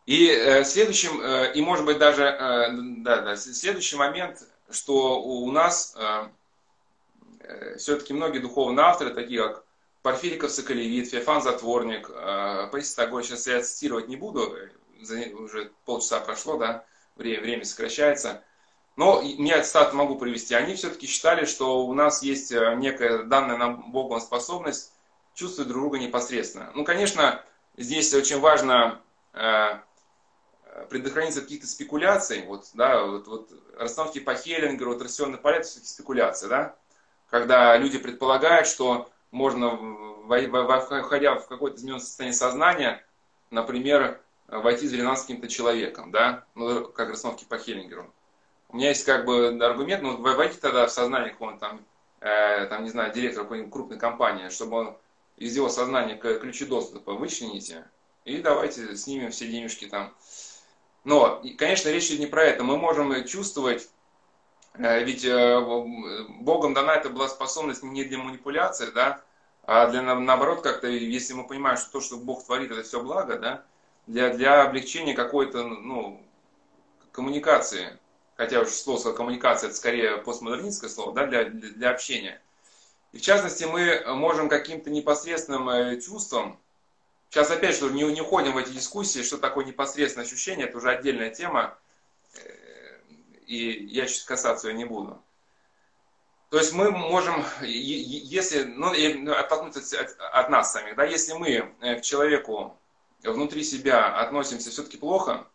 И 0.09 0.27
э, 0.31 0.65
следующим, 0.65 1.21
э, 1.21 1.53
и 1.53 1.61
может 1.61 1.85
быть 1.85 1.99
даже, 1.99 2.25
э, 2.25 2.69
да, 2.73 3.21
да, 3.21 3.37
следующий 3.37 3.97
момент, 3.97 4.43
что 4.71 5.21
у 5.23 5.51
нас 5.51 5.95
все-таки 7.77 8.15
многие 8.15 8.39
духовные 8.39 8.87
авторы, 8.87 9.13
такие 9.13 9.43
как 9.43 9.65
Порфириков 10.01 10.51
Соколевит, 10.51 11.11
Феофан 11.11 11.43
Затворник, 11.43 12.11
Паисий 12.71 12.97
Тагор, 12.97 13.23
сейчас 13.23 13.47
я 13.47 13.63
цитировать 13.63 14.09
не 14.09 14.17
буду, 14.17 14.57
уже 15.35 15.73
полчаса 15.85 16.21
прошло, 16.21 16.57
да, 16.57 16.85
время, 17.17 17.43
время 17.43 17.65
сокращается. 17.65 18.43
Но 18.97 19.21
я 19.23 19.63
цитату 19.63 19.97
могу 19.97 20.17
привести. 20.17 20.55
Они 20.55 20.75
все-таки 20.75 21.07
считали, 21.07 21.45
что 21.45 21.87
у 21.87 21.93
нас 21.95 22.23
есть 22.23 22.51
некая 22.51 23.25
данная 23.25 23.57
нам 23.59 23.93
Богом 23.93 24.21
способность 24.21 24.93
чувствовать 25.35 25.69
друг 25.69 25.83
друга 25.83 25.99
непосредственно. 25.99 26.71
Ну, 26.75 26.85
конечно, 26.85 27.43
здесь 27.77 28.13
очень 28.15 28.41
важно 28.41 29.03
предохраниться 30.91 31.41
от 31.41 31.47
каких-то 31.47 31.67
спекуляций, 31.67 32.45
вот, 32.47 32.67
да, 32.75 33.05
вот, 33.05 33.27
вот 33.27 33.51
расстановки 33.77 34.19
по 34.19 34.35
Хеллингеру, 34.35 34.99
торсионный 34.99 35.39
порядок, 35.39 35.67
все-таки 35.67 35.89
спекуляции, 35.89 36.49
да, 36.49 36.77
когда 37.31 37.77
люди 37.77 37.99
предполагают, 37.99 38.67
что 38.67 39.11
можно, 39.31 39.79
входя 40.27 41.35
в 41.35 41.47
какое-то 41.47 41.77
измененное 41.77 42.01
состояние 42.01 42.39
сознания, 42.39 43.05
например, 43.51 44.21
войти 44.47 44.89
в 44.89 44.93
резонанс 44.93 45.21
с 45.21 45.23
каким-то 45.23 45.49
человеком, 45.49 46.11
да, 46.11 46.45
ну, 46.55 46.87
как 46.89 47.11
расстановки 47.11 47.45
по 47.45 47.59
Хеллингеру. 47.59 48.13
У 48.71 48.77
меня 48.77 48.89
есть 48.89 49.05
как 49.05 49.25
бы 49.25 49.49
аргумент, 49.61 50.03
ну, 50.03 50.17
войти 50.17 50.59
тогда 50.59 50.87
в 50.87 50.91
сознание 50.91 51.31
какого-то 51.31 51.59
там, 51.59 51.81
э, 52.21 52.67
там, 52.67 52.85
не 52.85 52.91
знаю, 52.91 53.13
директора 53.13 53.45
какой-нибудь 53.45 53.73
крупной 53.73 53.99
компании, 53.99 54.49
чтобы 54.49 54.77
он 54.77 54.97
из 55.37 55.55
его 55.55 55.69
сознания 55.69 56.17
ключи 56.17 56.65
доступа 56.65 57.13
вычлените, 57.13 57.87
и 58.25 58.39
давайте 58.39 58.97
снимем 58.97 59.31
все 59.31 59.47
денежки 59.47 59.87
там 59.87 60.13
но, 61.05 61.43
конечно, 61.57 61.89
речь 61.89 62.09
идет 62.09 62.21
не 62.21 62.27
про 62.27 62.45
это. 62.45 62.65
Мы 62.65 62.77
можем 62.77 63.25
чувствовать, 63.25 63.89
э, 64.75 65.05
ведь 65.05 65.25
э, 65.25 65.61
Богом 66.41 66.75
дана 66.75 66.95
эта 66.95 67.11
была 67.11 67.29
способность 67.29 67.83
не 67.83 68.05
для 68.05 68.19
манипуляции, 68.19 68.91
да, 68.95 69.23
а 69.65 69.87
для, 69.89 70.03
наоборот, 70.03 70.63
как-то, 70.63 70.87
если 70.89 71.35
мы 71.35 71.47
понимаем, 71.47 71.77
что 71.77 71.93
то, 71.93 72.01
что 72.01 72.17
Бог 72.17 72.45
творит, 72.45 72.71
это 72.71 72.83
все 72.83 73.03
благо, 73.03 73.39
да, 73.39 73.65
для, 74.07 74.31
для 74.31 74.63
облегчения 74.63 75.15
какой-то, 75.15 75.63
ну, 75.63 76.23
коммуникации, 77.13 77.99
хотя 78.37 78.61
уж 78.61 78.69
слово 78.69 79.13
коммуникация, 79.13 79.69
это 79.69 79.77
скорее 79.77 80.17
постмодернистское 80.19 80.89
слово, 80.89 81.13
да, 81.13 81.27
для, 81.27 81.45
для, 81.45 81.71
для 81.71 81.91
общения. 81.91 82.41
И 83.13 83.19
в 83.19 83.21
частности, 83.21 83.65
мы 83.65 84.03
можем 84.15 84.49
каким-то 84.49 84.91
непосредственным 84.91 85.69
э, 85.69 86.01
чувством, 86.01 86.59
Сейчас 87.31 87.51
опять 87.51 87.79
же 87.79 87.91
не, 87.93 88.03
не 88.05 88.21
уходим 88.23 88.53
в 88.53 88.59
эти 88.59 88.71
дискуссии, 88.71 89.23
что 89.23 89.37
такое 89.37 89.65
непосредственное 89.65 90.27
ощущение, 90.27 90.67
это 90.67 90.79
уже 90.79 90.91
отдельная 90.91 91.31
тема, 91.31 91.79
э, 92.35 93.01
и 93.47 93.87
я 93.87 94.07
сейчас 94.07 94.25
касаться 94.25 94.69
ее 94.69 94.75
не 94.75 94.85
буду. 94.87 95.23
То 96.51 96.57
есть 96.57 96.73
мы 96.73 96.91
можем, 96.91 97.45
если, 97.61 98.65
ну, 98.65 98.93
ну 99.19 99.33
оттолкнуться 99.33 100.01
от, 100.01 100.17
от 100.19 100.49
нас 100.49 100.73
самих, 100.73 100.97
да, 100.97 101.05
если 101.05 101.35
мы 101.35 101.75
к 101.81 102.01
человеку 102.01 102.79
внутри 103.23 103.63
себя 103.63 104.17
относимся 104.17 104.71
все-таки 104.71 104.97
плохо, 104.97 105.47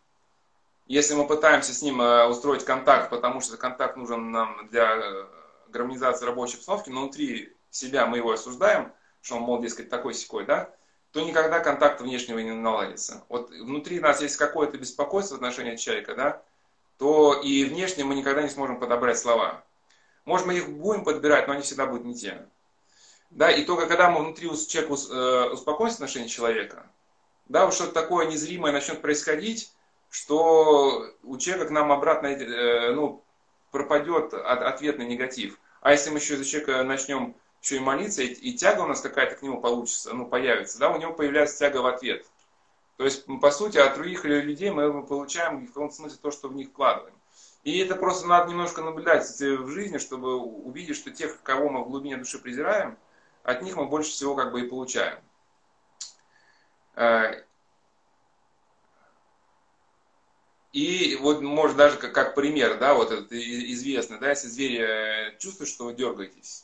если 0.86 1.14
мы 1.14 1.26
пытаемся 1.26 1.74
с 1.74 1.82
ним 1.82 1.98
устроить 2.28 2.64
контакт, 2.64 3.10
потому 3.10 3.40
что 3.40 3.56
контакт 3.56 3.96
нужен 3.96 4.30
нам 4.30 4.68
для 4.68 5.26
гармонизации 5.68 6.26
рабочей 6.26 6.58
обстановки, 6.58 6.90
но 6.90 7.02
внутри 7.02 7.56
себя 7.70 8.06
мы 8.06 8.18
его 8.18 8.30
осуждаем, 8.30 8.92
что 9.20 9.36
он, 9.36 9.42
мол, 9.42 9.60
дескать, 9.60 9.88
такой 9.88 10.14
секой, 10.14 10.44
да, 10.44 10.72
то 11.14 11.20
никогда 11.20 11.60
контакта 11.60 12.02
внешнего 12.02 12.40
не 12.40 12.50
наладится. 12.50 13.24
Вот 13.28 13.48
внутри 13.50 14.00
нас 14.00 14.20
есть 14.20 14.36
какое-то 14.36 14.78
беспокойство 14.78 15.36
в 15.36 15.38
отношении 15.38 15.76
человека, 15.76 16.16
да, 16.16 16.42
то 16.98 17.34
и 17.40 17.64
внешне 17.64 18.02
мы 18.02 18.16
никогда 18.16 18.42
не 18.42 18.48
сможем 18.48 18.80
подобрать 18.80 19.16
слова. 19.16 19.62
Может, 20.24 20.48
мы 20.48 20.56
их 20.56 20.68
будем 20.68 21.04
подбирать, 21.04 21.46
но 21.46 21.52
они 21.52 21.62
всегда 21.62 21.86
будут 21.86 22.04
не 22.04 22.16
те. 22.16 22.44
Да, 23.30 23.48
и 23.48 23.64
только 23.64 23.86
когда 23.86 24.10
мы 24.10 24.24
внутри 24.24 24.48
человека 24.66 24.92
э, 24.92 25.50
успокоимся 25.52 25.94
в 25.94 26.00
отношении 26.00 26.26
человека, 26.26 26.90
да, 27.46 27.64
вот 27.64 27.74
что-то 27.74 27.92
такое 27.92 28.26
незримое 28.26 28.72
начнет 28.72 29.00
происходить, 29.00 29.72
что 30.10 31.14
у 31.22 31.38
человека 31.38 31.68
к 31.68 31.70
нам 31.70 31.92
обратно 31.92 32.26
э, 32.26 32.92
ну, 32.92 33.22
пропадет 33.70 34.34
ответный 34.34 35.06
негатив. 35.06 35.60
А 35.80 35.92
если 35.92 36.10
мы 36.10 36.18
еще 36.18 36.36
за 36.36 36.44
человека 36.44 36.82
начнем 36.82 37.36
еще 37.64 37.76
и 37.76 37.80
молиться, 37.80 38.22
и, 38.22 38.26
и 38.26 38.52
тяга 38.52 38.82
у 38.82 38.86
нас 38.86 39.00
какая-то 39.00 39.36
к 39.36 39.42
нему 39.42 39.60
получится, 39.60 40.12
ну, 40.12 40.26
появится, 40.26 40.78
да, 40.78 40.90
у 40.90 40.98
него 40.98 41.14
появляется 41.14 41.58
тяга 41.58 41.78
в 41.78 41.86
ответ. 41.86 42.26
То 42.98 43.04
есть, 43.04 43.24
по 43.40 43.50
сути, 43.50 43.78
от 43.78 43.94
других 43.94 44.24
людей 44.24 44.70
мы 44.70 45.04
получаем 45.04 45.66
в 45.66 45.72
том 45.72 45.90
смысле 45.90 46.18
то, 46.20 46.30
что 46.30 46.48
в 46.48 46.54
них 46.54 46.68
вкладываем. 46.68 47.14
И 47.64 47.78
это 47.78 47.96
просто 47.96 48.26
надо 48.26 48.50
немножко 48.50 48.82
наблюдать 48.82 49.26
в 49.26 49.68
жизни, 49.68 49.96
чтобы 49.96 50.36
увидеть, 50.36 50.96
что 50.96 51.10
тех, 51.10 51.42
кого 51.42 51.70
мы 51.70 51.82
в 51.82 51.88
глубине 51.88 52.18
души 52.18 52.38
презираем, 52.38 52.98
от 53.42 53.62
них 53.62 53.76
мы 53.76 53.86
больше 53.86 54.10
всего 54.10 54.34
как 54.36 54.52
бы 54.52 54.60
и 54.60 54.68
получаем. 54.68 55.18
Э, 56.94 57.42
и 60.72 61.16
вот, 61.20 61.40
может, 61.40 61.76
даже 61.78 61.96
как, 61.96 62.12
как 62.12 62.34
пример, 62.34 62.78
да, 62.78 62.94
вот 62.94 63.10
это 63.10 63.34
известно, 63.72 64.18
да, 64.18 64.30
если 64.30 64.48
звери 64.48 64.80
э, 64.80 65.38
чувствуют, 65.38 65.70
что 65.70 65.86
вы 65.86 65.94
дергаетесь, 65.94 66.63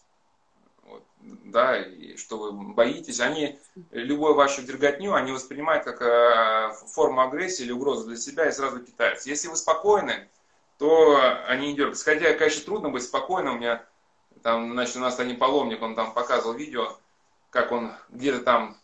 да, 1.44 1.78
и 1.78 2.16
что 2.16 2.38
вы 2.38 2.52
боитесь, 2.52 3.20
они 3.20 3.58
любую 3.90 4.34
вашу 4.34 4.62
дерготню, 4.62 5.14
они 5.14 5.32
воспринимают 5.32 5.84
как 5.84 6.02
э, 6.02 6.72
форму 6.92 7.22
агрессии 7.22 7.62
или 7.62 7.72
угрозу 7.72 8.06
для 8.06 8.16
себя 8.16 8.48
и 8.48 8.52
сразу 8.52 8.80
питаются. 8.80 9.28
Если 9.28 9.48
вы 9.48 9.56
спокойны, 9.56 10.28
то 10.78 11.20
они 11.46 11.68
не 11.68 11.74
дергаются. 11.74 12.04
Хотя, 12.04 12.32
конечно, 12.34 12.64
трудно 12.64 12.88
быть 12.88 13.02
спокойным. 13.02 13.56
У 13.56 13.58
меня 13.58 13.84
там, 14.42 14.72
значит, 14.72 14.96
у 14.96 15.00
нас 15.00 15.18
один 15.18 15.38
паломник, 15.38 15.82
он 15.82 15.94
там 15.94 16.12
показывал 16.12 16.54
видео, 16.54 16.96
как 17.50 17.72
он 17.72 17.92
где-то 18.08 18.40
там, 18.40 18.78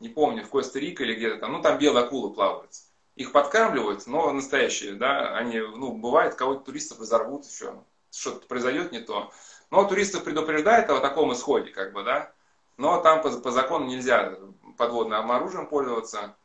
не 0.00 0.08
помню, 0.08 0.44
в 0.44 0.50
Коста-Рике 0.50 1.04
или 1.04 1.14
где-то 1.14 1.38
там, 1.38 1.52
ну 1.52 1.62
там 1.62 1.78
белые 1.78 2.04
акулы 2.04 2.32
плавают. 2.32 2.70
Их 3.16 3.32
подкармливают, 3.32 4.06
но 4.06 4.30
настоящие, 4.32 4.94
да, 4.94 5.36
они, 5.36 5.60
ну, 5.60 5.92
бывает, 5.92 6.34
кого-то 6.34 6.64
туристов 6.64 7.00
разорвут 7.00 7.46
еще, 7.46 7.82
что-то 8.10 8.46
произойдет 8.46 8.92
не 8.92 9.00
то. 9.00 9.32
Но 9.74 9.82
туристов 9.82 10.22
предупреждает 10.22 10.88
о 10.88 11.00
таком 11.00 11.32
исходе, 11.32 11.72
как 11.72 11.92
бы, 11.92 12.04
да. 12.04 12.32
Но 12.76 13.00
там 13.00 13.22
по, 13.22 13.30
по 13.30 13.50
закону 13.50 13.86
нельзя 13.86 14.38
подводным 14.78 15.32
оружием 15.32 15.66
пользоваться. 15.66 16.36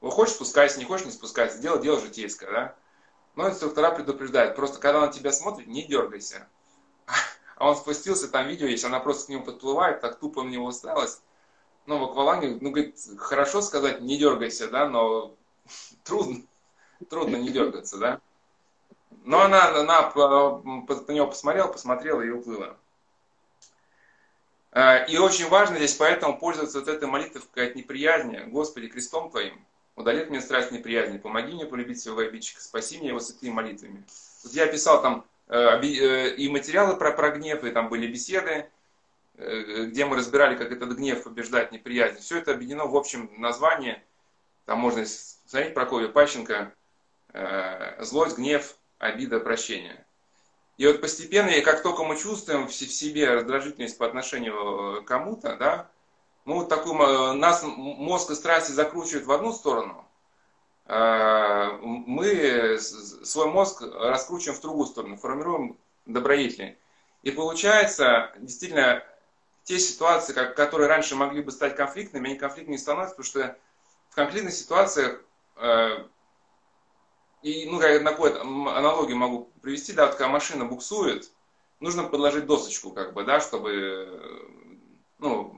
Вы 0.00 0.10
хочешь 0.10 0.36
спускайся, 0.36 0.78
не 0.78 0.86
хочешь 0.86 1.04
не 1.04 1.12
спускайся. 1.12 1.58
Дело 1.58 1.78
дело 1.78 2.00
житейское, 2.00 2.50
да. 2.50 2.76
Но 3.34 3.46
инструктора 3.46 3.90
предупреждают. 3.90 4.56
Просто 4.56 4.80
когда 4.80 5.00
он 5.00 5.06
на 5.08 5.12
тебя 5.12 5.32
смотрит, 5.32 5.66
не 5.66 5.82
дергайся. 5.82 6.48
А 7.56 7.68
он 7.68 7.76
спустился, 7.76 8.26
там 8.28 8.48
видео 8.48 8.66
есть, 8.66 8.84
она 8.84 9.00
просто 9.00 9.26
к 9.26 9.28
нему 9.28 9.44
подплывает, 9.44 10.00
так 10.00 10.18
тупо 10.18 10.42
на 10.42 10.48
него 10.48 10.64
уставилась. 10.64 11.20
Ну, 11.84 11.98
в 11.98 12.04
акваланге, 12.04 12.56
ну, 12.58 12.70
говорит, 12.70 12.96
хорошо 13.18 13.60
сказать, 13.60 14.00
не 14.00 14.16
дергайся, 14.16 14.70
да, 14.70 14.88
но 14.88 15.36
трудно, 16.04 16.40
трудно 17.10 17.36
не 17.36 17.50
дергаться, 17.50 17.98
да. 17.98 18.20
Но 19.28 19.42
она, 19.42 19.78
она 19.78 20.04
по 20.04 21.12
него 21.12 21.26
посмотрела, 21.26 21.68
посмотрела 21.68 22.22
и 22.22 22.30
уплыла. 22.30 22.78
А, 24.72 25.04
и 25.04 25.18
очень 25.18 25.50
важно 25.50 25.76
здесь 25.76 25.96
поэтому 25.96 26.38
пользоваться 26.38 26.78
вот 26.78 26.88
этой 26.88 27.06
молитвой 27.06 27.42
от 27.66 27.74
неприязни. 27.74 28.38
Господи, 28.46 28.88
крестом 28.88 29.30
Твоим, 29.30 29.62
удали 29.96 30.22
от 30.22 30.30
меня 30.30 30.40
страсть 30.40 30.72
неприязни, 30.72 31.18
помоги 31.18 31.52
мне 31.52 31.66
полюбить 31.66 32.00
своего 32.00 32.20
обидчика, 32.20 32.62
спаси 32.62 32.96
меня 32.96 33.10
его 33.10 33.20
святыми 33.20 33.50
молитвами. 33.50 34.02
Вот 34.44 34.52
я 34.54 34.66
писал 34.66 35.02
там 35.02 35.26
э, 35.48 35.58
э, 35.58 36.34
и 36.36 36.48
материалы 36.48 36.96
про, 36.96 37.12
про 37.12 37.30
гнев, 37.32 37.64
и 37.64 37.70
там 37.70 37.90
были 37.90 38.06
беседы, 38.06 38.70
э, 39.36 39.84
где 39.88 40.06
мы 40.06 40.16
разбирали, 40.16 40.56
как 40.56 40.72
этот 40.72 40.96
гнев 40.96 41.22
побеждать 41.22 41.70
неприязнь. 41.70 42.18
Все 42.20 42.38
это 42.38 42.52
объединено 42.52 42.86
в 42.86 42.96
общем 42.96 43.30
названии. 43.36 44.02
Там 44.64 44.78
можно 44.78 45.04
смотреть 45.04 45.74
Прокофья 45.74 46.08
Пащенко 46.08 46.72
«Злость, 48.00 48.38
гнев, 48.38 48.77
обида, 48.98 49.40
прощение. 49.40 50.04
И 50.76 50.86
вот 50.86 51.00
постепенно, 51.00 51.50
и 51.50 51.60
как 51.60 51.82
только 51.82 52.04
мы 52.04 52.16
чувствуем 52.16 52.68
в 52.68 52.72
себе 52.72 53.30
раздражительность 53.30 53.98
по 53.98 54.06
отношению 54.06 55.02
к 55.02 55.06
кому-то, 55.06 55.56
да, 55.56 55.90
мы 56.44 56.54
вот 56.54 56.68
такую, 56.68 57.34
нас 57.34 57.62
мозг 57.64 58.30
и 58.30 58.34
страсти 58.34 58.72
закручивают 58.72 59.26
в 59.26 59.32
одну 59.32 59.52
сторону, 59.52 60.08
а, 60.86 61.72
мы 61.82 62.78
свой 62.78 63.46
мозг 63.46 63.82
раскручиваем 63.82 64.58
в 64.58 64.62
другую 64.62 64.86
сторону, 64.86 65.16
формируем 65.16 65.76
добродетели. 66.06 66.78
И 67.22 67.30
получается, 67.30 68.32
действительно, 68.38 69.02
те 69.64 69.78
ситуации, 69.78 70.32
которые 70.32 70.88
раньше 70.88 71.14
могли 71.14 71.42
бы 71.42 71.50
стать 71.50 71.76
конфликтными, 71.76 72.30
они 72.30 72.38
конфликтными 72.38 72.78
становятся, 72.78 73.16
потому 73.16 73.26
что 73.26 73.58
в 74.08 74.14
конфликтных 74.14 74.54
ситуациях 74.54 75.22
э, 75.56 76.04
и, 77.42 77.66
ну, 77.66 77.80
я 77.80 78.00
на 78.00 78.10
какую 78.10 78.40
аналогию 78.40 79.16
могу 79.16 79.50
привести, 79.62 79.92
да, 79.92 80.06
вот 80.06 80.16
когда 80.16 80.28
машина 80.28 80.64
буксует, 80.64 81.30
нужно 81.80 82.04
подложить 82.04 82.46
досочку, 82.46 82.90
как 82.90 83.12
бы, 83.12 83.24
да, 83.24 83.40
чтобы, 83.40 84.52
ну, 85.18 85.54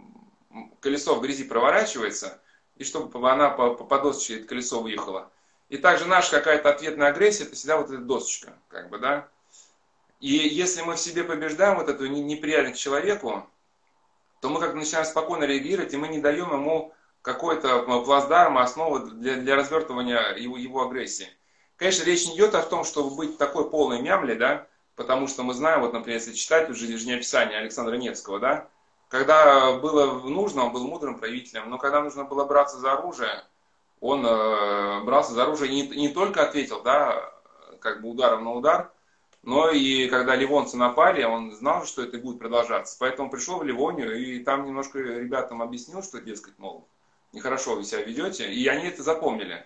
колесо 0.81 1.15
в 1.15 1.21
грязи 1.21 1.45
проворачивается, 1.45 2.41
и 2.77 2.85
чтобы 2.85 3.31
она 3.31 3.51
по, 3.51 3.75
по, 3.75 3.85
по 3.85 3.99
досочке 3.99 4.39
это 4.39 4.49
колесо 4.49 4.81
выехало. 4.81 5.31
И 5.69 5.79
также 5.79 6.07
наша 6.07 6.33
какая-то 6.33 6.71
ответная 6.71 7.09
агрессия, 7.09 7.45
это 7.45 7.55
всегда 7.55 7.77
вот 7.77 7.91
эта 7.91 8.03
досочка, 8.03 8.55
как 8.69 8.91
бы, 8.91 8.99
да. 8.99 9.29
И 10.19 10.29
если 10.29 10.83
мы 10.83 10.97
в 10.97 11.01
себе 11.01 11.25
побеждаем 11.25 11.77
вот 11.77 11.89
эту 11.89 12.07
неприятность 12.07 12.79
к 12.79 12.83
человеку, 12.83 13.49
то 14.41 14.49
мы 14.49 14.61
как 14.61 14.75
начинаем 14.75 15.07
спокойно 15.07 15.45
реагировать, 15.45 15.95
и 15.95 15.97
мы 15.97 16.09
не 16.09 16.21
даем 16.21 16.53
ему 16.53 16.93
какой-то 17.23 17.83
плацдарм, 17.83 18.59
основу 18.59 18.99
для, 18.99 19.37
для 19.37 19.57
развертывания 19.57 20.35
его, 20.35 20.57
его 20.57 20.83
агрессии. 20.83 21.29
Конечно, 21.81 22.05
речь 22.05 22.27
не 22.27 22.37
идет 22.37 22.55
о 22.55 22.61
том, 22.61 22.85
чтобы 22.85 23.17
быть 23.17 23.39
такой 23.39 23.71
полной 23.71 24.03
мямли, 24.03 24.35
да, 24.35 24.67
потому 24.97 25.27
что 25.27 25.43
мы 25.43 25.55
знаем, 25.55 25.81
вот, 25.81 25.95
например, 25.95 26.19
если 26.19 26.35
читать 26.35 26.69
уже 26.69 26.87
жизнеописание 26.87 27.57
Александра 27.57 27.97
Невского, 27.97 28.39
да, 28.39 28.69
когда 29.09 29.73
было 29.79 30.21
нужно, 30.29 30.67
он 30.67 30.73
был 30.73 30.87
мудрым 30.87 31.19
правителем, 31.19 31.71
но 31.71 31.79
когда 31.79 32.03
нужно 32.03 32.25
было 32.25 32.45
браться 32.45 32.77
за 32.77 32.93
оружие, 32.93 33.45
он 33.99 34.27
э, 34.27 35.05
брался 35.05 35.33
за 35.33 35.45
оружие 35.45 35.73
и 35.73 35.75
не, 35.75 35.89
не 35.97 36.09
только 36.11 36.43
ответил, 36.43 36.83
да, 36.83 37.33
как 37.81 38.03
бы 38.03 38.11
ударом 38.11 38.45
на 38.45 38.53
удар, 38.53 38.93
но 39.43 39.71
и 39.71 40.07
когда 40.09 40.37
ливонцы 40.37 40.77
напали, 40.77 41.25
он 41.25 41.51
знал, 41.51 41.87
что 41.87 42.03
это 42.03 42.19
будет 42.19 42.41
продолжаться. 42.41 42.95
Поэтому 43.01 43.31
пришел 43.31 43.59
в 43.59 43.65
Ливонию 43.65 44.19
и 44.19 44.41
там 44.41 44.67
немножко 44.67 44.99
ребятам 44.99 45.63
объяснил, 45.63 46.03
что, 46.03 46.21
дескать, 46.21 46.59
мол, 46.59 46.87
нехорошо 47.33 47.75
вы 47.75 47.85
себя 47.85 48.03
ведете, 48.03 48.53
и 48.53 48.69
они 48.69 48.89
это 48.89 49.03
запомнили. 49.03 49.65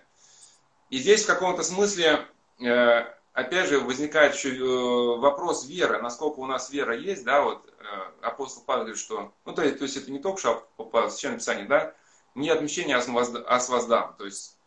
И 0.89 0.99
здесь 0.99 1.23
в 1.23 1.27
каком-то 1.27 1.63
смысле, 1.63 2.27
э, 2.59 3.05
опять 3.33 3.67
же, 3.67 3.79
возникает 3.79 4.35
еще 4.35 4.55
э, 4.55 5.19
вопрос 5.19 5.65
веры, 5.65 6.01
насколько 6.01 6.39
у 6.39 6.45
нас 6.45 6.69
вера 6.69 6.95
есть, 6.95 7.23
да, 7.23 7.41
вот 7.41 7.67
э, 7.67 7.83
апостол 8.21 8.63
Павел 8.65 8.83
говорит, 8.83 8.99
что, 8.99 9.33
ну, 9.45 9.53
то, 9.53 9.61
то 9.61 9.83
есть 9.83 9.97
это 9.97 10.11
не 10.11 10.19
только 10.19 10.39
что 10.39 10.67
по 10.77 11.09
Священному 11.09 11.39
Писанию, 11.39 11.67
да, 11.67 11.93
не 12.35 12.49
отмещение, 12.49 12.97
а 12.97 13.59
с 13.59 13.69
воздам, 13.69 14.15
то 14.17 14.25
есть, 14.25 14.57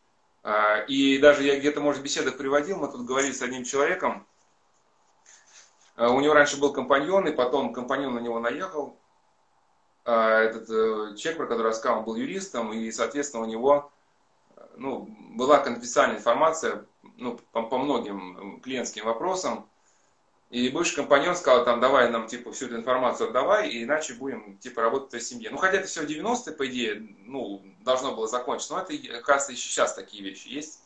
и 0.88 1.18
даже 1.18 1.42
я 1.42 1.58
где-то, 1.58 1.80
может, 1.80 2.00
в 2.00 2.04
беседах 2.04 2.38
приводил, 2.38 2.78
мы 2.78 2.90
тут 2.90 3.04
говорили 3.04 3.32
с 3.32 3.42
одним 3.42 3.64
человеком, 3.64 4.26
у 5.98 6.20
него 6.20 6.32
раньше 6.32 6.58
был 6.58 6.72
компаньон, 6.72 7.28
и 7.28 7.32
потом 7.32 7.74
компаньон 7.74 8.14
на 8.14 8.20
него 8.20 8.40
наехал, 8.40 8.96
этот 10.04 11.18
человек, 11.18 11.36
про 11.36 11.46
который 11.46 11.68
рассказал, 11.68 12.04
был 12.04 12.16
юристом, 12.16 12.72
и, 12.72 12.90
соответственно, 12.90 13.42
у 13.42 13.46
него 13.46 13.92
ну, 14.78 15.08
была 15.34 15.58
конфиденциальная 15.58 16.18
информация 16.18 16.86
ну, 17.16 17.38
по, 17.52 17.62
по 17.62 17.78
многим 17.78 18.60
клиентским 18.60 19.04
вопросам. 19.04 19.68
И 20.50 20.70
бывший 20.70 20.96
компаньон 20.96 21.36
сказал, 21.36 21.64
там, 21.64 21.78
давай 21.78 22.10
нам, 22.10 22.26
типа, 22.26 22.52
всю 22.52 22.66
эту 22.66 22.76
информацию 22.76 23.28
отдавай, 23.28 23.68
и 23.68 23.84
иначе 23.84 24.14
будем, 24.14 24.56
типа, 24.58 24.80
работать 24.80 25.08
в 25.08 25.10
твоей 25.10 25.24
семье. 25.24 25.50
Ну, 25.50 25.58
хотя 25.58 25.76
это 25.76 25.86
все 25.86 26.02
в 26.02 26.06
90-е, 26.06 26.54
по 26.54 26.66
идее, 26.66 27.06
ну, 27.26 27.62
должно 27.80 28.14
было 28.14 28.26
закончиться. 28.26 28.72
Но 28.72 28.80
это, 28.80 29.20
кажется, 29.20 29.52
еще 29.52 29.68
сейчас 29.68 29.94
такие 29.94 30.22
вещи 30.22 30.48
есть. 30.48 30.80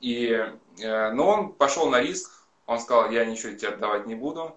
И, 0.00 0.28
э, 0.78 1.10
но 1.12 1.26
он 1.26 1.52
пошел 1.54 1.88
на 1.88 2.00
риск, 2.00 2.44
он 2.66 2.80
сказал, 2.80 3.10
я 3.10 3.24
ничего 3.24 3.52
тебе 3.52 3.68
отдавать 3.68 4.06
не 4.06 4.14
буду. 4.14 4.56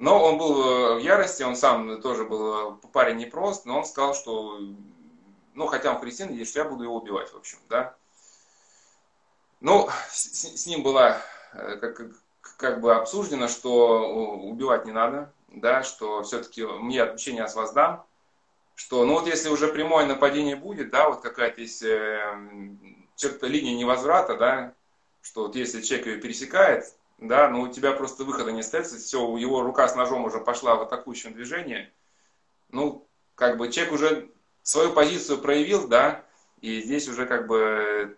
Но 0.00 0.22
он 0.24 0.38
был 0.38 0.96
в 0.96 0.98
ярости, 0.98 1.44
он 1.44 1.54
сам 1.54 2.00
тоже 2.02 2.24
был 2.24 2.78
парень 2.92 3.18
непрост, 3.18 3.64
но 3.64 3.78
он 3.78 3.84
сказал, 3.84 4.14
что, 4.14 4.58
ну, 5.54 5.66
хотя 5.66 5.92
он 5.92 6.00
христианин, 6.00 6.44
что 6.44 6.60
я 6.60 6.64
буду 6.64 6.84
его 6.84 6.96
убивать, 6.96 7.32
в 7.32 7.36
общем, 7.36 7.58
да. 7.68 7.96
Ну, 9.60 9.88
с, 10.10 10.60
с 10.60 10.66
ним 10.66 10.82
было 10.82 11.22
как, 11.52 12.00
как 12.58 12.80
бы 12.80 12.94
обсуждено, 12.94 13.48
что 13.48 14.36
убивать 14.36 14.84
не 14.84 14.92
надо, 14.92 15.32
да, 15.48 15.82
что 15.82 16.22
все-таки 16.22 16.64
мне 16.64 17.02
отмщение 17.02 17.46
вас 17.46 17.72
дам, 17.72 18.04
что, 18.74 19.04
ну 19.04 19.14
вот 19.14 19.26
если 19.26 19.48
уже 19.48 19.68
прямое 19.68 20.06
нападение 20.06 20.56
будет, 20.56 20.90
да, 20.90 21.08
вот 21.08 21.20
какая-то 21.20 21.60
есть 21.60 21.82
э, 21.82 22.20
черта 23.14 23.46
линия 23.46 23.76
невозврата, 23.76 24.36
да, 24.36 24.74
что 25.22 25.42
вот 25.42 25.56
если 25.56 25.80
человек 25.80 26.06
ее 26.06 26.16
пересекает, 26.20 26.92
да, 27.18 27.48
ну 27.48 27.62
у 27.62 27.68
тебя 27.68 27.92
просто 27.92 28.24
выхода 28.24 28.50
не 28.50 28.60
остается, 28.60 28.98
все, 28.98 29.36
его 29.36 29.62
рука 29.62 29.86
с 29.86 29.94
ножом 29.94 30.24
уже 30.24 30.40
пошла 30.40 30.74
в 30.74 30.82
атакующем 30.82 31.34
движении, 31.34 31.92
ну, 32.70 33.06
как 33.36 33.56
бы 33.56 33.70
человек 33.70 33.94
уже 33.94 34.30
свою 34.64 34.92
позицию 34.92 35.38
проявил, 35.38 35.86
да, 35.86 36.24
и 36.60 36.80
здесь 36.80 37.06
уже 37.06 37.26
как 37.26 37.46
бы 37.46 38.16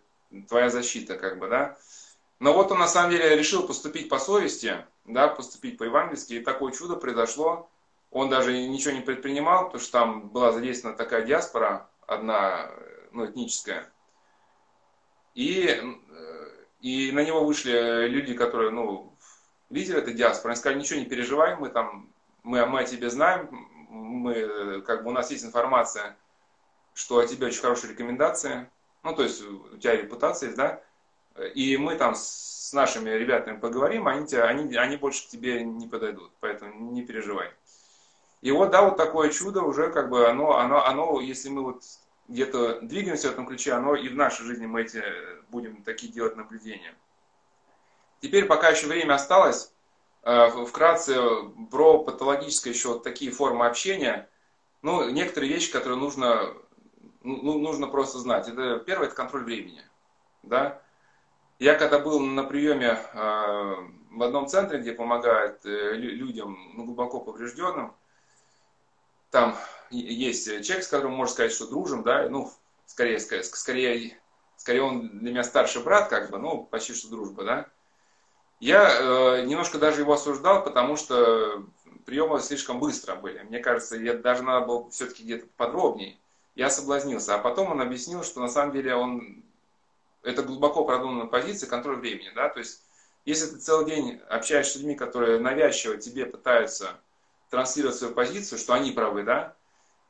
твоя 0.49 0.71
защита, 0.71 1.17
как 1.19 1.39
бы, 1.39 1.49
да. 1.49 1.77
Но 2.39 2.55
вот 2.55 2.71
он 2.71 2.79
на 2.79 2.87
самом 2.87 3.11
деле 3.11 3.37
решил 3.37 3.67
поступить 3.67 4.09
по 4.09 4.19
совести, 4.19 4.87
да, 5.05 5.29
поступить 5.29 5.77
по-евангельски, 5.77 6.35
и 6.35 6.41
такое 6.41 6.73
чудо 6.73 6.97
произошло. 6.97 7.69
Он 8.11 8.31
даже 8.31 8.57
ничего 8.57 8.95
не 8.95 9.01
предпринимал, 9.01 9.67
потому 9.67 9.83
что 9.83 9.93
там 9.93 10.29
была 10.29 10.53
задействована 10.53 10.97
такая 10.97 11.23
диаспора, 11.23 11.91
одна, 12.07 12.71
ну, 13.11 13.27
этническая. 13.27 13.91
И, 15.35 15.67
э, 15.67 16.49
и 16.81 17.11
на 17.11 17.25
него 17.25 17.45
вышли 17.45 18.07
люди, 18.07 18.35
которые, 18.35 18.71
ну, 18.71 19.13
лидеры 19.69 19.99
этой 19.99 20.15
диаспоры, 20.15 20.53
они 20.53 20.61
сказали, 20.61 20.79
ничего 20.79 21.01
не 21.01 21.07
переживай, 21.07 21.57
мы 21.57 21.71
там, 21.71 22.09
мы, 22.45 22.65
мы 22.67 22.81
о 22.81 22.85
тебе 22.85 23.11
знаем, 23.11 23.49
мы, 23.89 24.83
как 24.83 25.03
бы 25.03 25.11
у 25.11 25.13
нас 25.13 25.31
есть 25.33 25.45
информация, 25.45 26.17
что 26.97 27.19
о 27.19 27.27
тебе 27.27 27.49
очень 27.49 27.61
хорошие 27.61 27.93
рекомендации, 27.93 28.71
ну, 29.03 29.15
то 29.15 29.23
есть 29.23 29.43
у 29.43 29.77
тебя 29.77 29.97
репутация 29.97 30.47
есть, 30.47 30.57
да, 30.57 30.83
и 31.55 31.77
мы 31.77 31.95
там 31.95 32.15
с 32.15 32.73
нашими 32.73 33.11
ребятами 33.11 33.61
поговорим, 33.61 34.09
они, 34.09 34.27
тебя, 34.27 34.45
они, 34.47 34.75
они 34.77 34.97
больше 34.97 35.27
к 35.27 35.29
тебе 35.29 35.63
не 35.63 35.87
подойдут, 35.87 36.33
поэтому 36.41 36.91
не 36.93 37.05
переживай. 37.05 37.53
И 38.41 38.51
вот, 38.51 38.71
да, 38.71 38.81
вот 38.81 38.97
такое 38.97 39.29
чудо 39.29 39.61
уже 39.63 39.91
как 39.91 40.09
бы 40.09 40.27
оно, 40.27 40.57
оно, 40.57 40.87
оно 40.87 41.21
если 41.21 41.51
мы 41.51 41.65
вот 41.65 41.83
где-то 42.29 42.81
двигаемся 42.81 43.29
в 43.29 43.33
этом 43.33 43.47
ключе, 43.47 43.73
оно 43.73 43.95
и 43.95 44.09
в 44.09 44.17
нашей 44.17 44.47
жизни 44.47 44.65
мы 44.65 44.81
эти 44.81 45.05
будем 45.51 45.83
такие 45.83 46.11
делать 46.11 46.37
наблюдения. 46.37 46.95
Теперь, 48.21 48.47
пока 48.47 48.71
еще 48.71 48.87
время 48.87 49.15
осталось, 49.15 49.71
э, 50.23 50.49
вкратце 50.65 51.21
про 51.71 51.99
патологическое 51.99 52.73
еще 52.73 52.89
вот 52.89 53.03
такие 53.03 53.31
формы 53.31 53.67
общения. 53.67 54.31
Ну, 54.81 55.11
некоторые 55.11 55.53
вещи, 55.53 55.71
которые 55.71 55.99
нужно, 55.99 56.55
ну, 57.27 57.59
нужно 57.59 57.87
просто 57.89 58.19
знать. 58.19 58.49
Это 58.49 58.79
первое, 58.79 59.07
это 59.07 59.17
контроль 59.17 59.45
времени. 59.45 59.83
Да? 60.43 60.81
Я 61.59 61.75
когда 61.75 61.99
был 61.99 62.21
на 62.21 62.45
приеме 62.45 62.99
э, 63.13 63.75
в 64.11 64.23
одном 64.23 64.47
центре, 64.47 64.79
где 64.79 64.93
помогают 64.93 65.65
э, 65.65 65.95
людям 65.95 66.59
ну, 66.75 66.85
глубоко 66.85 67.21
поврежденным, 67.21 67.95
там 69.31 69.57
есть 69.91 70.47
человек, 70.47 70.85
с 70.85 70.89
которым 70.89 71.13
можно 71.13 71.33
сказать, 71.33 71.53
что 71.53 71.67
дружим, 71.67 72.03
да, 72.03 72.29
ну, 72.29 72.51
скорее, 72.87 73.19
скорее, 73.21 73.45
скорее, 73.45 74.21
скорее 74.57 74.83
он 74.83 75.19
для 75.19 75.31
меня 75.31 75.45
старший 75.45 75.83
брат, 75.83 76.09
как 76.09 76.31
бы, 76.31 76.39
ну, 76.39 76.65
почти 76.65 76.95
что 76.95 77.09
дружба, 77.09 77.45
да. 77.45 77.67
Я 78.61 78.89
э, 78.89 79.45
немножко 79.47 79.79
даже 79.79 80.01
его 80.01 80.15
осуждал, 80.15 80.65
потому 80.65 80.97
что 80.97 81.67
приемы 82.07 82.41
слишком 82.41 82.81
быстро 82.81 83.17
были. 83.17 83.43
Мне 83.43 83.59
кажется, 83.59 83.97
я 83.97 84.15
даже 84.15 84.43
надо 84.43 84.67
было 84.67 84.91
все-таки 84.91 85.23
где-то 85.25 85.47
подробнее. 85.57 86.19
Я 86.57 86.71
соблазнился. 86.71 87.35
А 87.35 87.39
потом 87.39 87.71
он 87.71 87.81
объяснил, 87.81 88.25
что 88.25 88.41
на 88.41 88.49
самом 88.49 88.73
деле 88.73 88.97
он 88.97 89.45
это 90.23 90.43
глубоко 90.43 90.85
продуманная 90.85 91.27
позиция, 91.27 91.69
контроль 91.69 91.97
времени, 91.97 92.33
да, 92.35 92.49
то 92.49 92.59
есть 92.59 92.83
если 93.25 93.47
ты 93.47 93.59
целый 93.59 93.87
день 93.87 94.21
общаешься 94.29 94.73
с 94.73 94.77
людьми, 94.77 94.97
которые 94.97 95.39
навязчиво 95.39 95.97
тебе 95.97 96.27
пытаются 96.27 97.01
транслировать 97.49 97.97
свою 97.97 98.13
позицию, 98.13 98.59
что 98.59 98.75
они 98.75 98.91
правы, 98.91 99.23
да, 99.23 99.55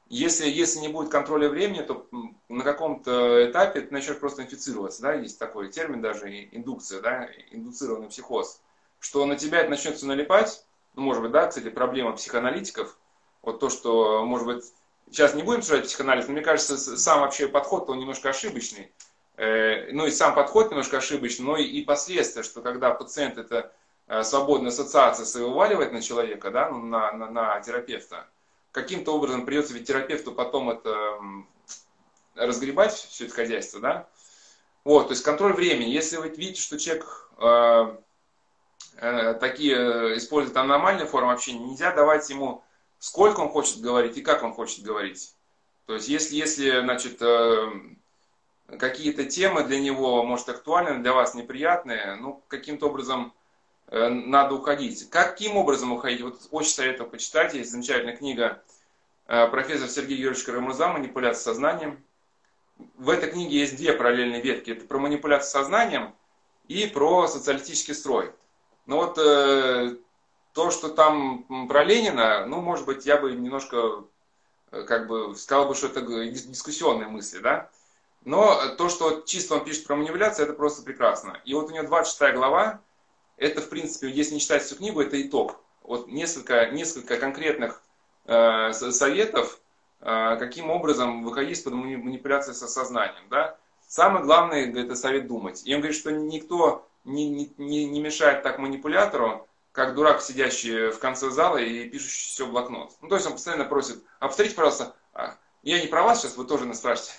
если, 0.09 0.49
если 0.49 0.78
не 0.78 0.88
будет 0.88 1.11
контроля 1.11 1.49
времени, 1.49 1.82
то 1.82 2.09
на 2.49 2.62
каком-то 2.62 3.51
этапе 3.51 3.80
ты 3.82 3.92
начнешь 3.92 4.18
просто 4.18 4.42
инфицироваться, 4.42 5.03
да, 5.03 5.12
есть 5.14 5.38
такой 5.38 5.70
термин 5.70 6.01
даже, 6.01 6.28
индукция, 6.30 7.03
да, 7.03 7.28
индуцированный 7.51 8.09
психоз, 8.09 8.62
что 9.01 9.26
на 9.26 9.36
тебя 9.36 9.61
это 9.61 9.70
начнется 9.70 10.07
налипать, 10.07 10.64
ну, 10.94 11.03
может 11.03 11.22
быть, 11.22 11.32
да, 11.32 11.47
кстати, 11.47 11.68
проблема 11.68 12.12
психоаналитиков, 12.12 12.97
вот 13.42 13.61
то, 13.61 13.68
что, 13.68 14.24
может 14.24 14.47
быть, 14.47 14.72
сейчас 15.11 15.35
не 15.35 15.43
будем 15.43 15.61
обсуждать 15.61 15.87
психоанализ, 15.87 16.27
но 16.27 16.33
мне 16.33 16.43
кажется, 16.43 16.77
сам 16.77 17.21
вообще 17.21 17.49
подход, 17.49 17.89
он 17.91 17.99
немножко 17.99 18.31
ошибочный, 18.31 18.93
Э, 19.37 19.93
ну 19.93 20.07
и 20.07 20.11
сам 20.11 20.35
подход 20.35 20.71
немножко 20.71 20.99
ошибочный, 20.99 21.45
но 21.45 21.57
и 21.59 21.83
последствия, 21.83 22.43
что 22.43 22.63
когда 22.63 22.93
пациент 22.93 23.37
это 23.37 23.73
э, 24.09 24.23
свободная 24.23 24.71
ассоциация 24.71 25.43
вываливает 25.43 25.93
на 25.93 26.01
человека, 26.01 26.51
да, 26.51 26.71
ну, 26.71 26.79
на, 26.79 27.13
на, 27.13 27.31
на 27.31 27.61
терапевта, 27.61 28.27
каким-то 28.73 29.15
образом 29.15 29.45
придется 29.45 29.75
ведь 29.75 29.87
терапевту 29.87 30.33
потом 30.33 30.71
это 30.71 31.19
разгребать 32.35 32.95
все 32.95 33.27
это 33.27 33.35
хозяйство, 33.35 33.81
да. 33.81 34.09
Вот, 34.85 35.09
то 35.09 35.13
есть 35.13 35.25
контроль 35.25 35.53
времени. 35.53 35.91
Если 35.91 36.17
вы 36.17 36.29
видите, 36.29 36.63
что 36.63 36.79
человек 36.79 37.31
э, 37.39 37.97
э, 38.99 39.35
такие 39.35 40.17
использует 40.17 40.57
аномальные 40.57 41.07
формы 41.07 41.33
общения, 41.33 41.59
нельзя 41.59 41.93
давать 41.93 42.29
ему 42.31 42.65
сколько 42.99 43.40
он 43.40 43.49
хочет 43.49 43.80
говорить 43.80 44.16
и 44.16 44.22
как 44.22 44.42
он 44.42 44.53
хочет 44.53 44.82
говорить. 44.84 45.34
То 45.86 45.94
есть 45.94 46.09
если, 46.09 46.36
если 46.36 46.80
значит, 46.80 47.22
э, 47.22 47.70
какие-то 48.78 49.24
темы 49.24 49.64
для 49.64 49.80
него, 49.80 50.24
может, 50.24 50.49
актуальны, 50.49 50.99
для 51.01 51.12
вас 51.12 51.34
неприятные, 51.34 52.16
ну, 52.16 52.42
каким-то 52.49 52.88
образом 52.88 53.32
э, 53.86 54.09
надо 54.09 54.55
уходить. 54.55 55.09
Каким 55.11 55.57
образом 55.57 55.92
уходить? 55.92 56.22
Вот 56.22 56.40
очень 56.51 56.72
советую 56.72 57.09
почитать, 57.09 57.55
есть 57.55 57.70
замечательная 57.70 58.16
книга 58.16 58.62
э, 59.28 59.47
профессора 59.49 59.88
Сергея 59.88 60.18
Юрьевича 60.18 60.47
Карамурза 60.47 60.88
«Манипуляция 60.88 61.53
сознанием». 61.53 62.03
В 62.97 63.09
этой 63.09 63.30
книге 63.30 63.61
есть 63.61 63.76
две 63.76 63.92
параллельные 63.92 64.42
ветки. 64.42 64.72
Это 64.72 64.84
про 64.86 64.99
манипуляцию 64.99 65.51
сознанием 65.51 66.14
и 66.68 66.86
про 66.86 67.26
социалистический 67.26 67.94
строй. 67.94 68.32
Но 68.86 68.97
вот 68.97 69.18
э, 69.18 69.97
то, 70.57 70.71
что 70.71 70.89
там 70.89 71.69
про 71.69 71.85
Ленина, 71.85 72.47
ну, 72.47 72.63
может 72.63 72.87
быть, 72.87 73.05
я 73.05 73.19
бы 73.19 73.31
немножко, 73.33 74.05
э, 74.73 74.85
как 74.85 75.07
бы, 75.07 75.37
сказал 75.37 75.69
бы, 75.69 75.75
что 75.75 75.89
это 75.89 76.01
дискуссионные 76.01 77.09
мысли, 77.09 77.41
да? 77.41 77.69
Но 78.25 78.75
то, 78.77 78.89
что 78.89 79.21
чисто 79.21 79.57
он 79.57 79.65
пишет 79.65 79.87
про 79.87 79.97
манипуляцию, 79.97 80.47
это 80.47 80.55
просто 80.55 80.83
прекрасно. 80.83 81.43
И 81.45 81.53
вот 81.53 81.67
у 81.67 81.75
него 81.75 81.87
26 81.87 82.35
глава, 82.35 82.81
это, 83.37 83.61
в 83.61 83.69
принципе, 83.69 84.09
если 84.09 84.33
не 84.33 84.41
читать 84.41 84.63
всю 84.63 84.77
книгу, 84.77 85.03
это 85.03 85.21
итог. 85.21 85.61
Вот 85.83 86.09
несколько, 86.09 86.71
несколько 86.71 87.19
конкретных 87.19 87.83
э, 88.25 88.73
советов, 88.73 89.61
э, 90.01 90.37
каким 90.39 90.71
образом 90.71 91.23
выходить 91.23 91.63
под 91.63 91.75
манипуляцией 91.75 92.57
со 92.57 92.67
сознанием. 92.67 93.29
Да? 93.29 93.59
Самое 93.87 94.25
главное, 94.25 94.73
это 94.75 94.97
совет 94.97 95.27
думать. 95.27 95.67
И 95.67 95.75
он 95.75 95.83
говорит, 95.83 96.01
что 96.01 96.13
никто 96.13 96.89
не, 97.05 97.53
не, 97.59 97.85
не 97.85 98.01
мешает 98.01 98.43
так 98.43 98.59
манипулятору, 98.59 99.47
как 99.77 99.95
дурак, 99.95 100.22
сидящий 100.22 100.91
в 100.91 100.99
конце 100.99 101.29
зала 101.29 101.59
и 101.59 101.87
пишущий 101.87 102.31
все 102.31 102.47
в 102.47 102.51
блокнот. 102.51 102.93
Ну, 103.03 103.09
то 103.09 103.16
есть 103.16 103.27
он 103.27 103.35
постоянно 103.35 103.66
просит, 103.66 104.03
а 104.18 104.29
посмотрите, 104.29 104.57
пожалуйста, 104.57 104.97
а, 105.12 105.37
я 105.62 105.79
не 105.79 105.87
про 105.87 106.03
вас 106.03 106.22
сейчас, 106.22 106.39
вы 106.39 106.47
тоже 106.47 106.64
нас 106.64 106.83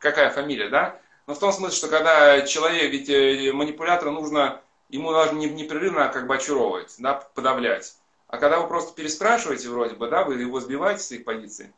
какая 0.00 0.30
фамилия, 0.30 0.70
да? 0.70 1.00
Но 1.28 1.34
в 1.34 1.38
том 1.38 1.52
смысле, 1.52 1.76
что 1.76 1.86
когда 1.86 2.42
человек, 2.42 2.90
ведь 2.90 3.08
э, 3.08 3.52
манипулятора 3.52 4.10
нужно, 4.10 4.60
ему 4.88 5.12
нужно 5.12 5.36
непрерывно 5.36 6.08
как 6.08 6.26
бы 6.26 6.34
очаровывать, 6.34 6.96
да, 6.98 7.14
подавлять. 7.14 7.94
А 8.26 8.38
когда 8.38 8.58
вы 8.58 8.66
просто 8.66 8.92
переспрашиваете 8.94 9.68
вроде 9.68 9.94
бы, 9.94 10.08
да, 10.08 10.24
вы 10.24 10.34
его 10.34 10.58
сбиваете 10.58 11.02
с 11.02 11.12
их 11.12 11.24
позиции, 11.24 11.72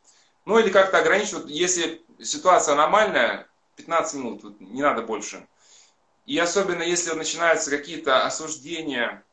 ну 0.45 0.57
или 0.57 0.71
как-то 0.71 0.97
ограничивать, 0.97 1.45
если 1.45 2.01
ситуация 2.19 2.73
аномальная, 2.73 3.47
15 3.75 4.15
минут, 4.15 4.43
вот, 4.43 4.59
не 4.59 4.81
надо 4.81 5.03
больше. 5.03 5.45
И 6.25 6.39
особенно 6.39 6.81
если 6.81 7.11
начинаются 7.13 7.69
какие-то 7.69 8.25
осуждения 8.25 9.23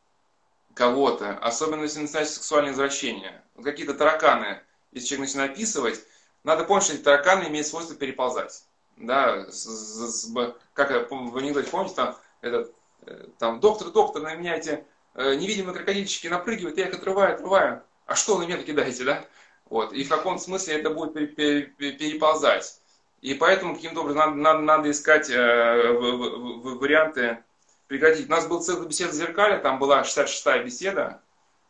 кого-то, 0.79 1.37
особенно 1.39 1.83
если 1.83 2.01
начинаются 2.01 2.37
сексуальные 2.37 2.72
извращения, 2.72 3.45
какие-то 3.62 3.95
тараканы, 3.95 4.61
если 4.93 5.09
человек 5.09 5.29
начинает 5.29 5.53
описывать, 5.53 6.01
надо 6.45 6.64
помнить, 6.64 6.85
что 6.85 6.95
эти 6.95 7.03
тараканы 7.03 7.49
имеют 7.49 7.66
свойство 7.66 7.97
переползать. 7.97 8.64
Да, 8.97 9.51
с, 9.51 9.64
с, 9.64 10.24
с, 10.24 10.55
как 10.72 10.91
в 11.11 11.37
анекдоте, 11.37 11.68
помните, 11.70 11.95
там, 11.95 12.16
этот, 12.41 12.72
э, 13.07 13.26
там, 13.39 13.61
доктор, 13.61 13.91
доктор, 13.91 14.22
на 14.22 14.35
меня 14.35 14.57
эти 14.57 14.85
э, 15.14 15.35
невидимые 15.35 15.74
крокодильчики 15.74 16.29
напрыгивают, 16.29 16.79
я 16.79 16.89
их 16.89 16.95
отрываю, 16.95 17.35
отрываю. 17.35 17.83
А 18.07 18.14
что 18.14 18.37
вы 18.37 18.45
на 18.45 18.49
меня 18.49 18.62
кидаете, 18.62 19.05
да? 19.05 19.24
Вот. 19.68 19.93
И 19.93 20.05
в 20.05 20.09
каком 20.09 20.39
смысле 20.39 20.79
это 20.79 20.91
будет 20.91 21.12
переползать. 21.37 22.81
И 23.20 23.35
поэтому 23.35 23.74
каким-то 23.74 24.01
образом 24.01 24.18
надо, 24.18 24.37
надо, 24.37 24.61
надо 24.61 24.91
искать 24.91 25.29
э, 25.29 25.93
в, 25.93 26.01
в, 26.01 26.62
в, 26.62 26.79
варианты 26.79 27.43
прекратить. 27.89 28.28
У 28.28 28.30
нас 28.30 28.47
был 28.47 28.62
целый 28.62 28.86
беседа 28.86 29.11
в 29.11 29.14
зеркале, 29.14 29.59
там 29.59 29.78
была 29.78 30.03
66-я 30.03 30.62
беседа. 30.62 31.22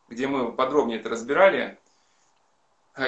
где 0.08 0.26
мы 0.26 0.52
подробнее 0.52 0.98
это 0.98 1.08
разбирали. 1.08 1.78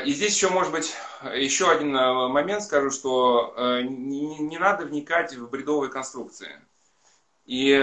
И 0.05 0.13
здесь 0.13 0.37
еще, 0.37 0.49
может 0.51 0.73
быть, 0.73 0.95
еще 1.35 1.71
один 1.71 1.93
момент 1.93 2.63
скажу, 2.63 2.91
что 2.91 3.55
не, 3.83 4.39
не 4.39 4.59
надо 4.59 4.85
вникать 4.85 5.35
в 5.35 5.51
бредовые 5.51 5.91
конструкции. 5.91 6.61
И 7.45 7.83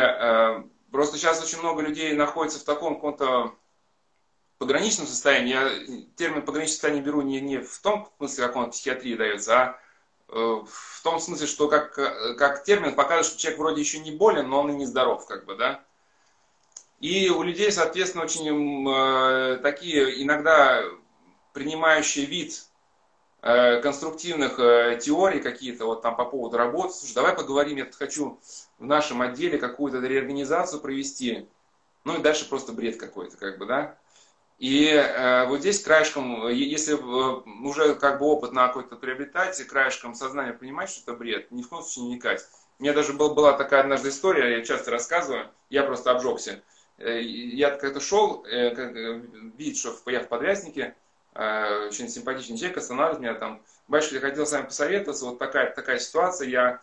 просто 0.92 1.18
сейчас 1.18 1.44
очень 1.44 1.60
много 1.60 1.82
людей 1.82 2.14
находится 2.14 2.60
в 2.60 2.64
таком 2.64 2.96
каком-то 2.96 3.54
пограничном 4.58 5.08
состоянии. 5.08 5.50
Я 5.50 6.06
термин 6.16 6.44
пограничное 6.44 6.74
состояние 6.74 7.04
беру 7.04 7.22
не, 7.22 7.42
не 7.42 7.60
в 7.60 7.78
том 7.80 8.10
смысле, 8.18 8.48
как 8.48 8.56
он 8.56 8.66
в 8.68 8.72
психиатрии 8.72 9.16
дается, 9.16 9.62
а 9.62 9.80
в 10.28 11.02
том 11.04 11.20
смысле, 11.20 11.48
что 11.48 11.68
как, 11.68 11.94
как 12.38 12.64
термин 12.64 12.96
показывает, 12.96 13.26
что 13.26 13.40
человек 13.40 13.60
вроде 13.60 13.82
еще 13.82 14.00
не 14.00 14.12
болен, 14.12 14.50
но 14.50 14.62
он 14.62 14.72
и 14.72 14.76
не 14.76 14.86
здоров, 14.86 15.26
как 15.26 15.46
бы, 15.46 15.56
да. 15.56 15.84
И 17.00 17.30
у 17.30 17.44
людей, 17.44 17.72
соответственно, 17.72 18.24
очень 18.24 18.90
э, 18.90 19.58
такие 19.58 20.24
иногда 20.24 20.84
принимающие 21.54 22.26
вид 22.26 22.66
э, 23.42 23.80
конструктивных 23.82 24.60
э, 24.60 25.00
теорий 25.02 25.40
какие-то 25.40 25.86
вот 25.86 26.02
там 26.02 26.16
по 26.16 26.26
поводу 26.26 26.58
работы. 26.58 26.94
Слушай, 26.94 27.14
давай 27.14 27.36
поговорим, 27.36 27.78
я 27.78 27.86
тут 27.86 27.96
хочу 27.96 28.40
в 28.80 28.86
нашем 28.86 29.22
отделе 29.22 29.60
какую-то 29.60 30.00
реорганизацию 30.00 30.82
провести. 30.82 31.48
Ну 32.04 32.18
и 32.18 32.22
дальше 32.22 32.50
просто 32.50 32.74
бред 32.74 32.98
какой-то, 32.98 33.38
как 33.38 33.60
бы, 33.60 33.68
да. 33.68 33.98
И 34.58 34.88
э, 34.88 35.46
вот 35.46 35.60
здесь 35.60 35.84
краешком, 35.84 36.48
если 36.50 36.96
э, 36.96 37.42
уже 37.64 37.94
как 37.94 38.20
бы 38.20 38.26
опыт 38.26 38.54
на 38.54 38.68
какой-то 38.68 38.96
приобретать, 38.96 39.62
краешком 39.68 40.16
сознания 40.16 40.54
понимать, 40.54 40.90
что 40.90 41.12
это 41.12 41.20
бред, 41.20 41.52
ни 41.52 41.62
в 41.62 41.70
коем 41.70 41.84
случае 41.84 42.06
не 42.06 42.12
вникать. 42.14 42.44
У 42.80 42.84
меня 42.84 42.94
даже 42.94 43.14
был, 43.14 43.36
была 43.36 43.54
такая 43.54 43.82
однажды 43.82 44.10
история, 44.10 44.58
я 44.58 44.66
часто 44.66 44.90
рассказываю, 44.90 45.48
я 45.70 45.84
просто 45.84 46.10
обжегся. 46.10 46.64
Э, 46.98 47.22
я 47.22 47.70
как-то 47.70 48.00
шел, 48.00 48.40
как, 48.40 48.96
видит, 49.58 49.78
что 49.78 49.96
я 50.08 50.22
в 50.22 50.28
подвязнике, 50.28 50.96
очень 51.36 52.10
симпатичный 52.10 52.58
человек 52.58 52.78
останавливает 52.78 53.20
меня 53.20 53.34
там, 53.36 53.62
батюшка, 53.88 54.16
я 54.16 54.22
хотел 54.22 54.48
с 54.48 54.52
вами 54.52 54.66
посоветоваться, 54.66 55.26
вот 55.26 55.38
такая, 55.38 55.72
такая 55.72 56.00
ситуация, 56.00 56.48
я 56.48 56.82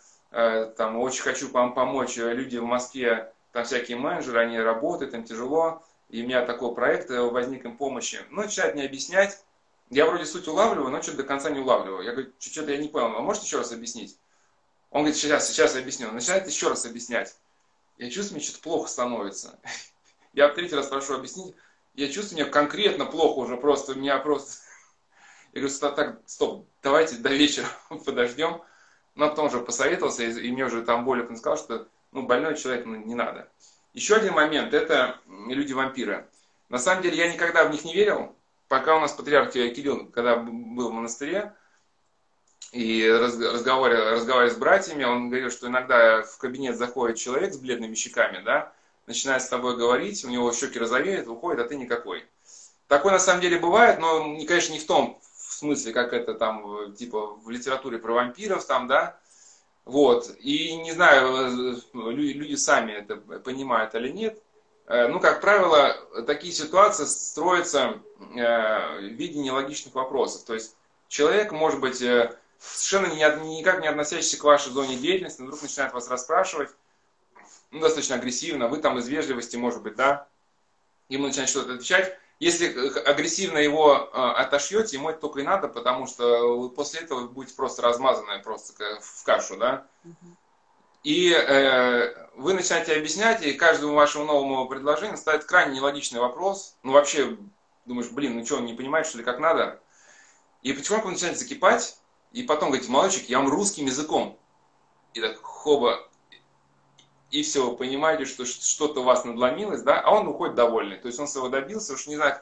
там 0.77 0.97
очень 1.01 1.22
хочу 1.22 1.51
вам 1.51 1.75
помочь, 1.75 2.18
люди 2.18 2.59
в 2.59 2.64
Москве, 2.64 3.33
там 3.51 3.64
всякие 3.64 3.97
менеджеры, 3.97 4.39
они 4.39 4.61
работают, 4.61 5.12
им 5.12 5.25
тяжело, 5.25 5.83
и 6.15 6.23
у 6.23 6.27
меня 6.27 6.47
такой 6.47 6.73
проект 6.77 7.11
возник 7.11 7.65
им 7.65 7.77
помощи. 7.77 8.21
Ну, 8.31 8.43
начинает 8.43 8.77
мне 8.77 8.85
объяснять, 8.85 9.43
я 9.91 10.07
вроде 10.07 10.25
суть 10.25 10.47
улавливаю, 10.47 10.93
но 10.93 11.03
что-то 11.03 11.17
до 11.19 11.23
конца 11.25 11.51
не 11.51 11.59
улавливаю. 11.59 12.05
Я 12.05 12.12
говорю, 12.12 12.31
что-то 12.39 12.71
я 12.71 12.79
не 12.79 12.87
понял, 12.87 13.17
а 13.17 13.21
можете 13.21 13.47
еще 13.47 13.59
раз 13.59 13.73
объяснить? 13.73 14.17
Он 14.93 15.01
говорит, 15.01 15.17
сейчас, 15.17 15.49
сейчас 15.49 15.75
объясню. 15.75 16.12
Начинает 16.12 16.47
еще 16.47 16.69
раз 16.69 16.87
объяснять. 16.87 17.37
Я 17.99 18.09
чувствую, 18.11 18.37
мне 18.37 18.45
что-то 18.45 18.62
плохо 18.62 18.89
становится. 18.89 19.59
Я 20.35 20.47
в 20.47 20.55
третий 20.55 20.77
раз 20.77 20.87
прошу 20.87 21.15
объяснить. 21.15 21.57
Я 21.95 22.09
чувствую, 22.09 22.43
мне 22.43 22.45
конкретно 22.49 23.07
плохо 23.07 23.41
уже 23.41 23.57
просто. 23.57 23.93
У 23.93 23.97
меня 23.97 24.17
просто... 24.19 24.62
Я 25.53 25.62
говорю, 25.62 25.97
так, 25.97 26.21
стоп, 26.27 26.69
давайте 26.81 27.17
до 27.17 27.31
вечера 27.31 27.67
подождем. 28.05 28.62
Но 29.17 29.31
потом 29.31 29.47
уже 29.47 29.59
посоветовался, 29.59 30.23
и 30.23 30.53
мне 30.53 30.65
уже 30.65 30.85
там 30.85 31.05
более 31.05 31.25
сказал, 31.37 31.57
что 31.59 31.89
ну, 32.12 32.23
больной 32.23 32.57
человек 32.57 32.87
ну, 32.87 32.95
не 32.95 33.17
надо. 33.17 33.49
Еще 33.95 34.16
один 34.16 34.34
момент– 34.34 34.74
это 34.74 35.20
люди-вампиры. 35.49 36.28
На 36.68 36.78
самом 36.78 37.03
деле 37.03 37.16
я 37.16 37.32
никогда 37.32 37.64
в 37.64 37.70
них 37.70 37.84
не 37.84 37.95
верил, 37.95 38.34
пока 38.66 38.97
у 38.97 39.01
нас 39.01 39.12
патриарх 39.12 39.53
Кирилл, 39.53 40.09
когда 40.09 40.34
был 40.36 40.90
в 40.90 40.92
монастыре, 40.92 41.55
и 42.72 43.09
разговаривал 43.09 44.51
с 44.51 44.57
братьями, 44.57 45.05
он 45.05 45.28
говорил, 45.28 45.49
что 45.49 45.68
иногда 45.68 46.22
в 46.22 46.38
кабинет 46.38 46.76
заходит 46.76 47.18
человек 47.18 47.55
с 47.55 47.57
бледными 47.57 47.95
щеками, 47.95 48.42
да, 48.45 48.72
начинает 49.07 49.42
с 49.42 49.49
тобой 49.49 49.76
говорить, 49.76 50.24
у 50.24 50.28
него 50.28 50.53
щеки 50.53 50.80
розовеют, 50.80 51.28
выходит, 51.28 51.61
а 51.61 51.68
ты 51.68 51.76
никакой. 51.76 52.26
Такое 52.88 53.12
на 53.12 53.20
самом 53.20 53.42
деле 53.42 53.61
бывает, 53.61 54.01
но, 54.01 54.36
конечно, 54.45 54.72
не 54.72 54.80
в 54.80 54.86
том 54.86 55.20
смысле, 55.36 55.92
как 55.92 56.12
это 56.12 56.34
там, 56.34 56.92
типа, 56.97 57.36
в 57.36 57.49
литературе 57.49 57.99
про 57.99 58.12
вампиров, 58.12 58.64
там, 58.64 58.88
да, 58.88 59.20
вот. 59.85 60.35
И 60.39 60.76
не 60.76 60.93
знаю, 60.93 61.76
э, 61.76 62.11
люди 62.12 62.55
сами 62.55 62.93
это 62.93 63.16
понимают 63.16 63.95
или 63.95 64.09
нет. 64.09 64.43
Э, 64.87 65.09
ну, 65.09 65.20
как 65.20 65.41
правило, 65.41 65.95
такие 66.26 66.53
ситуации 66.53 67.05
строятся 67.05 68.01
э, 68.18 68.99
в 69.01 69.12
виде 69.12 69.39
нелогичных 69.41 69.95
вопросов. 69.95 70.45
То 70.45 70.55
есть 70.55 70.76
человек, 71.09 71.53
может 71.53 71.80
быть, 71.80 72.03
совершенно 72.59 73.12
никак 73.12 73.82
не 73.82 73.89
относящийся 73.89 74.39
к 74.39 74.45
вашей 74.45 74.72
зоне 74.72 74.97
деятельности, 74.97 75.43
вдруг 75.43 75.61
начинает 75.61 75.93
вас 75.93 76.09
расспрашивать, 76.09 76.70
ну, 77.70 77.80
достаточно 77.80 78.16
агрессивно, 78.16 78.68
вы 78.68 78.78
там 78.78 78.99
из 78.99 79.09
вежливости, 79.09 79.57
может 79.57 79.82
быть, 79.82 79.97
да, 79.97 80.28
ему 81.09 81.26
начинает 81.26 81.51
что-то 81.51 81.74
отвечать, 81.74 82.18
если 82.45 82.99
агрессивно 83.09 83.57
его 83.57 83.97
э, 83.97 84.18
отошьете, 84.18 84.97
ему 84.97 85.09
это 85.09 85.20
только 85.20 85.40
и 85.40 85.45
надо, 85.45 85.66
потому 85.66 86.07
что 86.07 86.68
после 86.68 87.01
этого 87.01 87.20
вы 87.20 87.28
будете 87.28 87.57
просто 87.57 87.80
размазанное 87.80 88.38
просто 88.40 88.74
в 89.01 89.24
кашу, 89.24 89.57
да. 89.57 89.86
И 91.05 91.32
э, 91.32 92.28
вы 92.36 92.53
начинаете 92.53 92.97
объяснять, 92.97 93.42
и 93.42 93.55
каждому 93.55 93.95
вашему 93.95 94.26
новому 94.26 94.68
предложению 94.68 95.16
ставит 95.16 95.45
крайне 95.45 95.76
нелогичный 95.76 96.20
вопрос. 96.20 96.76
Ну, 96.82 96.92
вообще, 96.92 97.38
думаешь, 97.86 98.11
блин, 98.11 98.36
ну 98.36 98.45
что, 98.45 98.57
он 98.57 98.66
не 98.66 98.74
понимает, 98.74 99.07
что 99.07 99.16
ли, 99.16 99.24
как 99.24 99.38
надо? 99.38 99.80
И 100.61 100.74
потихоньку 100.74 101.07
он 101.07 101.14
начинает 101.14 101.38
закипать, 101.38 101.99
и 102.32 102.42
потом 102.42 102.70
говорит, 102.70 102.88
молодчик, 102.88 103.26
я 103.30 103.38
вам 103.38 103.49
русским 103.49 103.86
языком. 103.86 104.38
И 105.14 105.20
так, 105.22 105.40
хоба, 105.40 106.07
и 107.35 107.43
все, 107.43 107.68
вы 107.68 107.76
понимаете, 107.76 108.26
что 108.26 108.45
что-то 108.45 109.01
у 109.01 109.03
вас 109.03 109.24
надломилось, 109.24 109.82
да, 109.82 110.01
а 110.01 110.14
он 110.14 110.28
уходит 110.28 110.55
довольный. 110.55 110.99
То 110.99 111.09
есть 111.09 111.18
он 111.18 111.26
своего 111.26 111.49
добился, 111.49 111.95
уж 111.95 112.07
не 112.07 112.14
знает, 112.14 112.41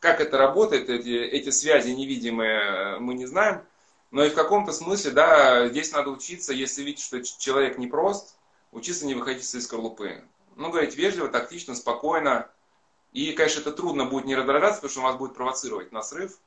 как 0.00 0.20
это 0.20 0.36
работает, 0.36 0.90
эти, 0.90 1.16
эти 1.16 1.48
связи 1.48 1.92
невидимые 1.92 2.60
э, 2.60 2.98
мы 2.98 3.14
не 3.14 3.24
знаем, 3.24 3.62
но 4.10 4.22
и 4.22 4.28
в 4.28 4.34
каком-то 4.34 4.72
смысле, 4.72 5.12
да, 5.12 5.66
здесь 5.68 5.92
надо 5.92 6.10
учиться, 6.10 6.52
если 6.52 6.82
видеть, 6.82 7.02
что 7.02 7.22
человек 7.22 7.78
непрост, 7.78 8.36
учиться 8.70 9.06
не 9.06 9.14
выходить 9.14 9.44
из 9.44 9.64
скорлупы. 9.64 10.22
Ну, 10.56 10.68
говорить 10.68 10.94
вежливо, 10.94 11.28
тактично, 11.28 11.74
спокойно. 11.74 12.50
И, 13.12 13.32
конечно, 13.32 13.60
это 13.60 13.72
трудно 13.72 14.04
будет 14.04 14.26
не 14.26 14.36
раздражаться, 14.36 14.82
потому 14.82 14.90
что 14.90 15.00
он 15.00 15.06
вас 15.06 15.16
будет 15.16 15.34
провоцировать 15.34 15.90
на 15.90 16.02
срыв, 16.02 16.38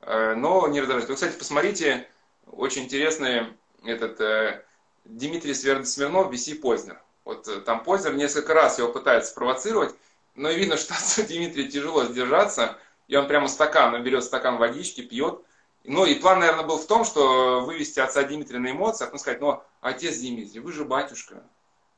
э, 0.00 0.34
но 0.36 0.66
не 0.68 0.80
раздражать. 0.80 1.10
Вы, 1.10 1.16
кстати, 1.16 1.36
посмотрите, 1.36 2.08
очень 2.46 2.84
интересный 2.84 3.48
этот 3.84 4.18
э, 4.22 4.64
Дмитрий 5.04 5.52
Смирнов, 5.52 6.32
VC 6.32 6.54
Познер. 6.54 6.98
Вот 7.24 7.48
э, 7.48 7.60
там 7.60 7.82
Познер 7.82 8.14
несколько 8.14 8.54
раз 8.54 8.78
его 8.78 8.92
пытается 8.92 9.30
спровоцировать, 9.30 9.94
но 10.34 10.50
видно, 10.50 10.76
что 10.78 10.94
отцу 10.94 11.22
Дмитрию 11.22 11.70
тяжело 11.70 12.04
сдержаться, 12.04 12.76
и 13.08 13.16
он 13.16 13.28
прямо 13.28 13.48
стакан, 13.48 13.94
он 13.94 14.02
берет 14.02 14.24
стакан 14.24 14.56
водички, 14.56 15.02
пьет. 15.02 15.40
Ну 15.84 16.04
и 16.04 16.14
план, 16.14 16.38
наверное, 16.40 16.64
был 16.64 16.78
в 16.78 16.86
том, 16.86 17.04
что 17.04 17.60
вывести 17.60 17.98
отца 17.98 18.22
Дмитрия 18.22 18.60
на 18.60 18.70
эмоциях, 18.70 19.10
ну 19.12 19.18
сказать, 19.18 19.40
ну, 19.40 19.62
отец 19.80 20.18
Дмитрий, 20.18 20.60
вы 20.60 20.72
же 20.72 20.84
батюшка, 20.84 21.42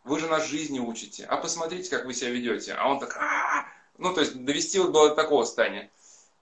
вы 0.05 0.19
же 0.19 0.27
нас 0.27 0.47
жизни 0.47 0.79
учите, 0.79 1.27
а 1.27 1.37
посмотрите, 1.37 1.91
как 1.91 2.07
вы 2.07 2.15
себя 2.15 2.31
ведете. 2.31 2.75
А 2.75 2.89
он 2.89 2.99
так, 2.99 3.17
а 3.19 3.67
ну, 3.99 4.13
то 4.13 4.21
есть 4.21 4.43
довести 4.45 4.79
вот 4.79 4.93
до 4.93 5.11
такого 5.11 5.45
состояния. 5.45 5.91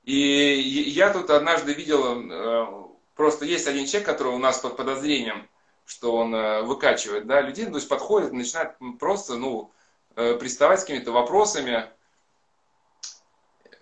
И 0.04 0.14
я 0.14 1.12
тут 1.12 1.30
однажды 1.30 1.74
видел, 1.74 2.30
э, 2.30 2.66
просто 3.14 3.44
есть 3.44 3.66
один 3.66 3.86
человек, 3.86 4.08
который 4.08 4.32
у 4.32 4.38
нас 4.38 4.58
под 4.58 4.76
подозрением, 4.76 5.48
что 5.84 6.16
он 6.16 6.34
э, 6.34 6.62
выкачивает, 6.62 7.26
да, 7.26 7.40
людей, 7.40 7.66
то 7.66 7.76
есть 7.76 7.88
подходит, 7.88 8.32
начинает 8.32 8.76
просто, 8.98 9.34
ну, 9.34 9.72
э, 10.16 10.34
приставать 10.34 10.80
с 10.80 10.84
какими-то 10.84 11.12
вопросами, 11.12 11.86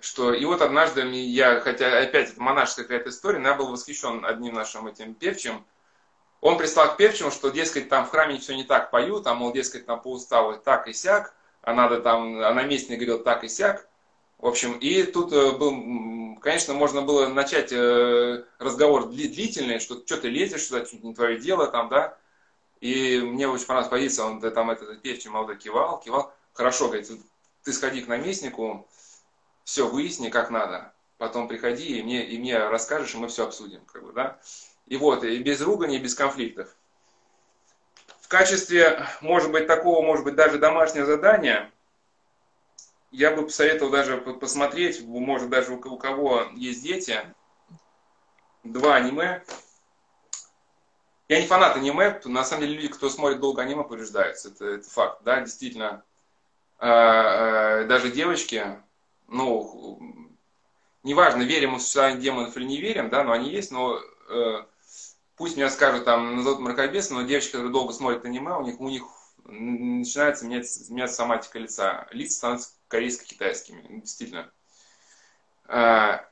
что 0.01 0.33
и 0.33 0.45
вот 0.45 0.63
однажды 0.63 1.03
я, 1.03 1.61
хотя 1.61 1.99
опять 1.99 2.31
это 2.31 2.41
монашеская 2.41 2.85
какая-то 2.87 3.11
история, 3.11 3.39
но 3.39 3.49
я 3.49 3.55
был 3.55 3.71
восхищен 3.71 4.25
одним 4.25 4.55
нашим 4.55 4.87
этим 4.87 5.15
певчим, 5.15 5.65
он 6.41 6.57
пристал 6.57 6.95
к 6.95 6.97
певчему, 6.97 7.31
что, 7.31 7.51
дескать, 7.51 7.89
там 7.89 8.07
в 8.07 8.11
храме 8.11 8.39
все 8.39 8.57
не 8.57 8.65
так 8.65 8.91
поют, 8.91 9.27
а, 9.27 9.35
мол, 9.35 9.53
дескать, 9.53 9.85
там 9.85 10.01
по 10.01 10.19
так 10.65 10.89
и 10.89 10.93
сяк, 10.95 11.35
а 11.63 11.75
надо 11.75 12.01
там, 12.01 12.41
а 12.41 12.55
наместник 12.55 12.99
говорил 12.99 13.23
так 13.23 13.45
и 13.45 13.49
сяк. 13.49 13.87
В 14.39 14.47
общем, 14.47 14.79
и 14.79 15.03
тут 15.03 15.33
э, 15.35 15.53
был, 15.53 15.71
конечно, 16.41 16.75
можно 16.75 17.03
было 17.03 17.29
начать 17.29 17.73
э, 17.73 18.45
разговор 18.59 19.09
длительный, 19.09 19.79
что 19.79 20.03
что 20.05 20.17
ты 20.17 20.29
лезешь 20.29 20.65
сюда, 20.65 20.85
чуть 20.85 21.05
не 21.05 21.15
твое 21.15 21.39
дело 21.39 21.67
там, 21.67 21.89
да. 21.89 22.17
И 22.81 23.21
мне 23.21 23.47
очень 23.49 23.67
понравилась 23.67 23.91
позиция, 23.91 24.25
он 24.25 24.41
там 24.41 24.71
этот 24.71 25.03
певчий 25.03 25.31
молодой 25.31 25.59
кивал, 25.59 26.01
кивал. 26.01 26.33
Хорошо, 26.53 26.89
говорит, 26.89 27.11
ты 27.63 27.73
сходи 27.73 28.01
к 28.01 28.09
наместнику, 28.09 28.89
все 29.65 29.87
выясни, 29.87 30.31
как 30.31 30.51
надо. 30.51 30.93
Потом 31.19 31.47
приходи 31.47 31.99
и 31.99 32.03
мне, 32.03 32.25
и 32.27 32.39
мне 32.39 32.59
расскажешь, 32.59 33.15
и 33.15 33.19
мы 33.19 33.29
все 33.29 33.45
обсудим, 33.45 33.83
как 33.87 34.05
бы, 34.05 34.13
да. 34.13 34.39
И 34.87 34.97
вот, 34.97 35.23
и 35.25 35.39
без 35.39 35.61
ругани, 35.61 35.99
без 35.99 36.15
конфликтов. 36.15 36.75
В 38.21 38.29
качестве, 38.29 39.07
может 39.21 39.53
быть, 39.53 39.67
такого, 39.67 40.03
может 40.05 40.25
быть, 40.25 40.35
даже 40.35 40.59
домашнего 40.59 41.07
задания– 41.07 41.71
я 43.11 43.35
бы 43.35 43.45
посоветовал 43.45 43.91
даже 43.91 44.19
посмотреть, 44.19 45.05
может 45.05 45.49
даже 45.49 45.73
у 45.75 45.99
кого 45.99 46.47
есть 46.55 46.83
дети, 46.83 47.21
два 48.63 48.97
аниме. 48.97 49.43
Я 51.29 51.41
не 51.41 51.47
фанат 51.47 51.77
аниме, 51.77 52.21
на 52.25 52.45
самом 52.45 52.63
деле 52.63 52.77
люди, 52.77 52.89
кто 52.89 53.09
смотрит 53.09 53.41
долго 53.41 53.63
аниме, 53.63 53.85
повреждаются, 53.85 54.49
это, 54.49 54.65
это 54.67 54.91
факт, 54.91 55.23
да, 55.23 55.41
действительно. 55.41 56.05
А, 56.79 57.83
а, 57.83 57.85
даже 57.85 58.11
девочки, 58.11 58.65
ну, 59.29 60.01
неважно, 61.03 61.43
верим 61.43 61.73
мы 61.73 61.79
в 61.79 61.83
существование 61.83 62.21
демонов 62.21 62.57
или 62.57 62.65
не 62.65 62.81
верим, 62.81 63.11
да, 63.11 63.23
но 63.23 63.33
они 63.33 63.51
есть, 63.51 63.71
но 63.71 63.99
э, 64.29 64.65
пусть 65.37 65.57
меня 65.57 65.71
скажут, 65.71 66.05
там, 66.05 66.37
назовут 66.37 66.61
мракобесом, 66.61 67.19
но 67.19 67.23
девочки, 67.23 67.53
которые 67.53 67.73
долго 67.73 67.93
смотрят 67.93 68.25
аниме, 68.25 68.57
у 68.57 68.63
них, 68.63 68.81
у 68.81 68.89
них 68.89 69.05
начинается 69.51 70.47
меняться, 70.47 70.93
меняться 70.93 71.17
соматика 71.17 71.59
лица. 71.59 72.09
Лица 72.13 72.37
становятся 72.37 72.71
корейско-китайскими, 72.89 74.01
действительно. 74.01 74.51
А, 75.67 76.25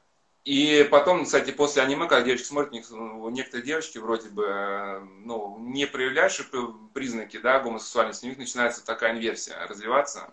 и 0.44 0.88
потом, 0.90 1.24
кстати, 1.24 1.50
после 1.50 1.82
аниме, 1.82 2.08
когда 2.08 2.22
девочки 2.22 2.46
смотрят, 2.46 2.72
ну, 2.90 3.28
некоторые 3.28 3.66
девочки 3.66 3.98
вроде 3.98 4.30
бы, 4.30 5.06
ну, 5.24 5.58
не 5.58 5.86
проявляющие 5.86 6.46
признаки, 6.94 7.36
да, 7.38 7.60
гомосексуальности, 7.60 8.24
у 8.24 8.28
них 8.28 8.38
начинается 8.38 8.84
такая 8.84 9.12
инверсия 9.12 9.66
развиваться, 9.66 10.32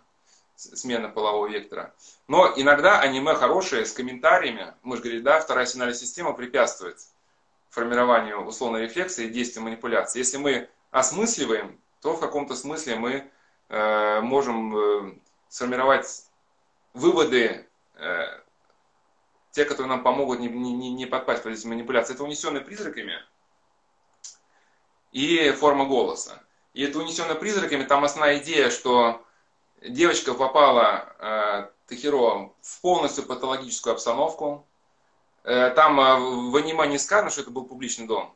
смена 0.56 1.10
полового 1.10 1.48
вектора. 1.48 1.94
Но 2.28 2.54
иногда 2.56 3.02
аниме 3.02 3.36
хорошие, 3.36 3.86
с 3.86 3.92
комментариями, 3.92 4.74
мы 4.84 4.96
же 4.96 5.04
говорили, 5.04 5.22
да, 5.22 5.40
вторая 5.40 5.66
сигнальная 5.66 5.96
система 5.96 6.34
препятствует 6.34 6.98
формированию 7.70 8.46
условной 8.46 8.84
рефлекса 8.84 9.24
и 9.24 9.30
действия 9.30 9.62
манипуляции. 9.62 10.20
Если 10.20 10.38
мы 10.38 10.70
осмысливаем, 10.92 11.78
то 12.06 12.14
в 12.14 12.20
каком-то 12.20 12.56
смысле 12.56 12.98
мы 12.98 13.32
э, 13.70 14.22
можем 14.22 14.78
э, 14.78 15.14
сформировать 15.50 16.26
выводы, 16.94 17.68
э, 17.96 18.26
те, 19.52 19.66
которые 19.66 19.90
нам 19.90 20.04
помогут 20.04 20.40
не, 20.40 20.48
не, 20.48 20.92
не 20.92 21.06
подпасть 21.08 21.42
под 21.44 21.54
эти 21.54 21.66
манипуляции. 21.66 22.14
Это 22.14 22.24
унесенные 22.24 22.64
призраками 22.64 23.16
и 25.12 25.50
форма 25.52 25.86
голоса. 25.86 26.44
И 26.74 26.84
это 26.84 27.00
унесенные 27.00 27.36
призраками, 27.36 27.84
там 27.84 28.04
основная 28.04 28.38
идея, 28.38 28.70
что 28.70 29.26
девочка 29.82 30.36
попала, 30.36 31.16
э, 31.20 31.70
Тахиро, 31.88 32.54
в 32.62 32.82
полностью 32.82 33.26
патологическую 33.26 33.94
обстановку, 33.94 34.68
Э, 35.46 35.70
там 35.76 36.00
э, 36.00 36.18
в 36.50 36.56
аниме 36.56 36.98
сказано, 36.98 37.30
что 37.30 37.42
это 37.42 37.52
был 37.52 37.66
публичный 37.66 38.08
дом. 38.08 38.34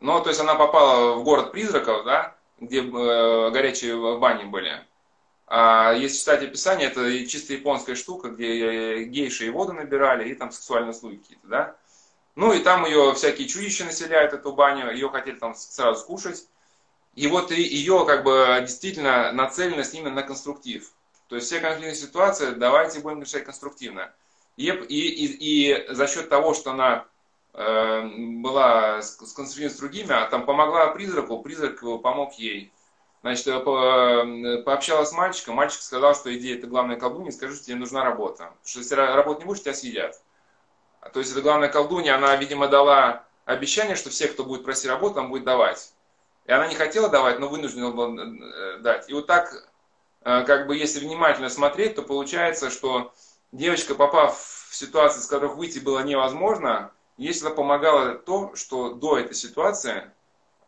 Но, 0.00 0.20
то 0.20 0.28
есть 0.28 0.40
она 0.40 0.54
попала 0.54 1.14
в 1.14 1.24
город 1.24 1.52
призраков, 1.52 2.04
да, 2.04 2.35
где 2.58 2.80
э, 2.80 3.50
горячие 3.50 4.18
бани 4.18 4.44
были. 4.44 4.84
А 5.46 5.92
если 5.92 6.18
читать 6.18 6.42
описание, 6.42 6.88
это 6.88 7.26
чисто 7.26 7.52
японская 7.52 7.94
штука, 7.94 8.30
где 8.30 9.04
гейши 9.04 9.46
и 9.46 9.50
воду 9.50 9.72
набирали, 9.72 10.28
и 10.28 10.34
там 10.34 10.50
сексуальные 10.50 10.90
услуги 10.90 11.16
какие-то, 11.16 11.46
да. 11.46 11.76
Ну 12.34 12.52
и 12.52 12.60
там 12.60 12.84
ее 12.84 13.14
всякие 13.14 13.48
чудища 13.48 13.84
населяют, 13.84 14.32
эту 14.32 14.52
баню, 14.52 14.90
ее 14.90 15.08
хотели 15.08 15.38
там 15.38 15.54
сразу 15.54 16.00
скушать. 16.00 16.46
И 17.14 17.28
вот 17.28 17.50
ее 17.50 18.04
как 18.06 18.24
бы 18.24 18.58
действительно 18.60 19.32
нацеленность 19.32 19.94
именно 19.94 20.16
на 20.16 20.22
конструктив. 20.22 20.92
То 21.28 21.36
есть 21.36 21.46
все 21.46 21.60
конфликтные 21.60 21.94
ситуации 21.94 22.50
давайте 22.50 23.00
будем 23.00 23.22
решать 23.22 23.44
конструктивно. 23.44 24.12
И, 24.56 24.68
и, 24.68 25.08
и, 25.08 25.70
и 25.70 25.94
за 25.94 26.06
счет 26.06 26.28
того, 26.28 26.52
что 26.54 26.72
она 26.72 26.98
э, 26.98 27.04
была 27.56 29.00
сконцентрирована 29.00 29.74
с 29.74 29.78
другими, 29.78 30.12
а 30.12 30.26
там 30.26 30.44
помогла 30.44 30.88
призраку, 30.88 31.40
призрак 31.40 31.80
помог 31.80 32.34
ей. 32.34 32.72
Значит, 33.26 33.48
э, 33.48 33.50
э, 33.50 34.62
пообщалась 34.62 35.08
с 35.08 35.12
мальчиком, 35.12 35.56
мальчик 35.56 35.80
сказал, 35.80 36.14
что 36.14 36.32
иди, 36.32 36.54
это 36.54 36.68
главная 36.68 36.94
колдунья, 36.94 37.32
скажи, 37.32 37.56
что 37.56 37.64
тебе 37.64 37.74
нужна 37.74 38.04
работа. 38.04 38.44
Потому 38.44 38.60
что 38.64 38.78
если 38.78 38.94
работать 38.94 39.40
не 39.40 39.46
будешь, 39.46 39.62
тебя 39.62 39.74
съедят. 39.74 40.22
То 41.12 41.18
есть 41.18 41.32
это 41.32 41.42
главная 41.42 41.68
колдунья, 41.68 42.14
она, 42.14 42.36
видимо, 42.36 42.68
дала 42.68 43.24
обещание, 43.44 43.96
что 43.96 44.10
всех, 44.10 44.34
кто 44.34 44.44
будет 44.44 44.64
просить 44.64 44.88
работу, 44.88 45.18
он 45.18 45.28
будет 45.28 45.42
давать. 45.42 45.92
И 46.44 46.52
она 46.52 46.68
не 46.68 46.76
хотела 46.76 47.08
давать, 47.08 47.40
но 47.40 47.48
вынуждена 47.48 47.90
была 47.90 48.14
э, 48.14 48.78
дать. 48.78 49.08
И 49.08 49.12
вот 49.12 49.26
так, 49.26 49.52
как 50.22 50.68
бы, 50.68 50.76
если 50.76 51.00
внимательно 51.00 51.48
смотреть, 51.48 51.96
то 51.96 52.02
получается, 52.02 52.70
что 52.70 53.12
девочка, 53.50 53.96
попав 53.96 54.38
в 54.38 54.72
ситуацию, 54.72 55.20
из 55.20 55.26
которых 55.26 55.56
выйти 55.56 55.80
было 55.80 55.98
невозможно, 55.98 56.92
ей 57.16 57.32
всегда 57.32 57.50
помогало 57.50 58.14
то, 58.14 58.54
что 58.54 58.92
до 58.92 59.18
этой 59.18 59.34
ситуации 59.34 60.10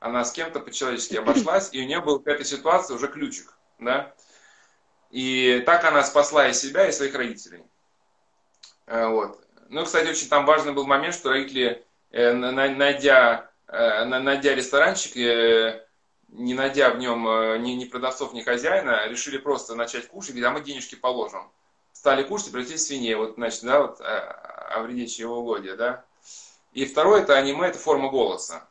она 0.00 0.24
с 0.24 0.32
кем-то 0.32 0.60
по-человечески 0.60 1.16
обошлась, 1.16 1.70
и 1.72 1.82
у 1.82 1.86
нее 1.86 2.00
был 2.00 2.20
к 2.20 2.26
этой 2.26 2.44
ситуации 2.44 2.94
уже 2.94 3.08
ключик. 3.08 3.56
Да? 3.78 4.14
И 5.10 5.62
так 5.64 5.84
она 5.84 6.02
спасла 6.02 6.48
и 6.48 6.52
себя, 6.52 6.88
и 6.88 6.92
своих 6.92 7.14
родителей. 7.14 7.64
Э, 8.86 9.08
вот. 9.08 9.40
Ну, 9.68 9.84
кстати, 9.84 10.08
очень 10.08 10.28
там 10.28 10.46
важный 10.46 10.72
был 10.72 10.86
момент, 10.86 11.14
что 11.14 11.30
родители, 11.30 11.84
э, 12.10 12.32
найдя, 12.32 13.50
э, 13.66 14.04
найдя 14.04 14.54
ресторанчик, 14.54 15.14
не 16.28 16.52
найдя 16.52 16.90
в 16.90 16.98
нем 16.98 17.24
ни, 17.62 17.70
ни 17.70 17.86
продавцов, 17.86 18.34
ни 18.34 18.42
хозяина, 18.42 19.08
решили 19.08 19.38
просто 19.38 19.74
начать 19.74 20.08
кушать, 20.08 20.32
говорят, 20.32 20.50
а 20.50 20.58
мы 20.58 20.64
денежки 20.64 20.94
положим 20.94 21.50
стали 21.92 22.22
кушать 22.22 22.48
и 22.48 22.50
превратились 22.52 22.82
в 22.82 22.86
свиней. 22.86 23.14
Вот, 23.16 23.34
значит, 23.34 23.64
да, 23.64 23.80
вот 23.80 23.98
вреде 24.84 25.08
чревоугодия, 25.08 25.74
да. 25.74 26.04
И 26.78 26.84
второе, 26.84 27.22
это 27.22 27.36
аниме, 27.36 27.66
это 27.66 27.78
форма 27.80 28.08
голоса. 28.08 28.68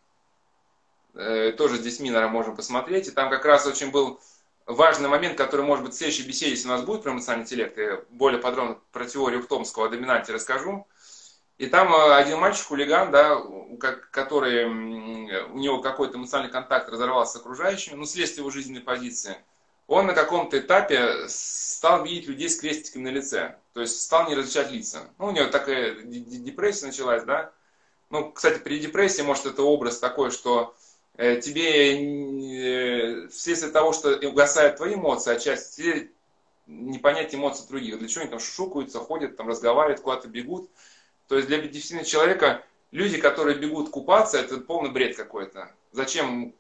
Э, 1.14 1.52
тоже 1.52 1.76
здесь 1.76 2.00
Минора 2.00 2.30
можем 2.30 2.56
посмотреть. 2.56 3.10
И 3.10 3.12
там 3.12 3.30
как 3.30 3.44
раз 3.44 3.68
очень 3.68 3.92
был 3.92 4.22
важный 4.66 5.10
момент, 5.10 5.38
который, 5.38 5.66
может 5.66 5.84
быть, 5.84 5.94
в 5.94 5.98
следующей 5.98 6.26
беседе, 6.26 6.52
если 6.52 6.70
у 6.70 6.72
нас 6.72 6.84
будет 6.84 7.04
про 7.04 7.12
эмоциональный 7.12 7.44
интеллект, 7.44 7.78
я 7.78 8.00
более 8.12 8.40
подробно 8.40 8.80
про 8.94 9.06
теорию 9.06 9.44
Томского 9.44 9.88
о 9.88 9.90
доминанте 9.90 10.32
расскажу. 10.32 10.88
И 11.58 11.68
там 11.68 11.94
э, 11.94 12.16
один 12.16 12.40
мальчик-хулиган, 12.40 13.12
да, 13.12 13.42
который, 14.12 14.64
у 14.64 15.58
него 15.58 15.82
какой-то 15.82 16.18
эмоциональный 16.18 16.54
контакт 16.54 16.88
разорвался 16.88 17.34
с 17.34 17.42
окружающими, 17.42 17.96
ну, 17.96 18.06
следствие 18.06 18.44
его 18.44 18.52
жизненной 18.52 18.82
позиции– 18.82 19.36
он 19.88 20.06
на 20.06 20.14
каком-то 20.14 20.60
этапе 20.60 21.28
стал 21.30 22.04
видеть 22.04 22.28
людей 22.28 22.50
с 22.50 22.60
крестиками 22.60 23.04
на 23.04 23.08
лице. 23.10 23.58
То 23.74 23.82
есть 23.82 24.02
стал 24.02 24.28
не 24.28 24.36
различать 24.36 24.70
лица. 24.70 25.10
Ну, 25.18 25.28
у 25.28 25.32
него 25.32 25.48
такая 25.48 25.96
депрессия 26.02 26.88
началась, 26.88 27.24
да. 27.24 27.54
Ну, 28.10 28.32
кстати, 28.32 28.60
при 28.60 28.80
депрессии, 28.80 29.22
может, 29.22 29.46
это 29.46 29.64
образ 29.64 30.00
такой, 30.00 30.32
что 30.32 30.76
э, 31.18 31.42
тебе 31.42 33.26
э, 33.26 33.28
вследствие 33.28 33.72
того, 33.72 33.92
что 33.94 34.18
угасают 34.28 34.78
твои 34.78 34.96
эмоции, 34.96 35.36
отчасти 35.36 35.82
тебе 35.82 36.12
не 36.68 37.00
понять 37.00 37.34
эмоции 37.36 37.68
других. 37.68 38.00
Для 38.00 38.08
чего 38.08 38.22
они 38.22 38.30
там 38.30 38.40
шушукаются, 38.40 39.00
ходят, 39.00 39.36
там 39.36 39.48
разговаривают, 39.48 40.02
куда-то 40.02 40.28
бегут. 40.28 40.70
То 41.28 41.36
есть 41.36 41.48
для 41.48 41.60
дефицитного 41.60 42.06
человека 42.06 42.64
люди, 42.92 43.18
которые 43.18 43.58
бегут 43.58 43.90
купаться, 43.90 44.38
это 44.38 44.58
полный 44.58 44.92
бред 44.92 45.16
какой-то. 45.16 45.72
Зачем 45.92 46.54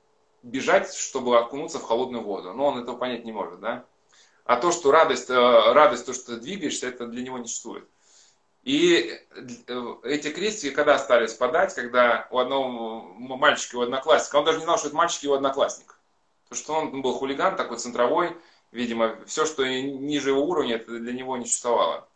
бежать, 0.43 0.93
чтобы 0.93 1.37
окунуться 1.37 1.79
в 1.79 1.83
холодную 1.83 2.23
воду. 2.23 2.53
Но 2.53 2.67
он 2.67 2.79
этого 2.79 2.97
понять 2.97 3.25
не 3.25 3.31
может, 3.31 3.59
да? 3.59 3.85
А 4.45 4.55
то, 4.55 4.71
что 4.71 4.91
радость, 4.91 5.29
э, 5.29 5.33
радость, 5.33 6.05
то, 6.05 6.13
что 6.13 6.35
ты 6.35 6.41
двигаешься, 6.41 6.87
это 6.87 7.05
для 7.07 7.21
него 7.21 7.37
не 7.37 7.47
существует. 7.47 7.87
И 8.67 9.17
э, 9.31 9.95
эти 10.03 10.29
крестики 10.29 10.75
когда 10.75 10.99
стали 10.99 11.27
спадать, 11.27 11.73
когда 11.73 12.27
у 12.31 12.37
одного 12.37 13.13
мальчика, 13.17 13.77
его 13.77 13.83
одноклассника, 13.83 14.35
он 14.35 14.43
даже 14.43 14.57
не 14.57 14.65
знал, 14.65 14.77
что 14.77 14.87
это 14.87 14.97
мальчик 14.97 15.23
его 15.23 15.35
одноклассник. 15.35 15.97
Потому 16.49 16.63
что 16.63 16.73
он 16.73 17.01
был 17.01 17.13
хулиган 17.13 17.55
такой 17.55 17.77
центровой, 17.77 18.35
видимо, 18.73 19.23
все, 19.25 19.45
что 19.45 19.65
ниже 19.65 20.31
его 20.31 20.43
уровня, 20.43 20.75
это 20.75 20.99
для 20.99 21.13
него 21.13 21.37
не 21.37 21.45
существовало. 21.45 22.09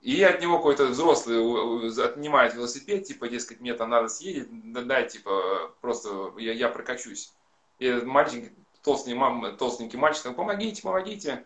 И 0.00 0.22
от 0.22 0.40
него 0.40 0.56
какой-то 0.56 0.86
взрослый 0.86 2.02
отнимает 2.02 2.54
велосипед, 2.54 3.04
типа, 3.04 3.28
дескать, 3.28 3.60
мне 3.60 3.74
там 3.74 3.90
надо 3.90 4.08
съездить, 4.08 4.48
дай, 4.72 5.06
типа, 5.06 5.74
просто 5.82 6.32
я, 6.38 6.54
я 6.54 6.70
прокачусь. 6.70 7.30
И 7.78 7.84
этот 7.84 8.06
мальчик, 8.06 8.50
толстенький, 8.82 9.56
толстенький 9.58 9.98
мальчик, 9.98 10.34
помогите, 10.34 10.80
помогите. 10.80 11.44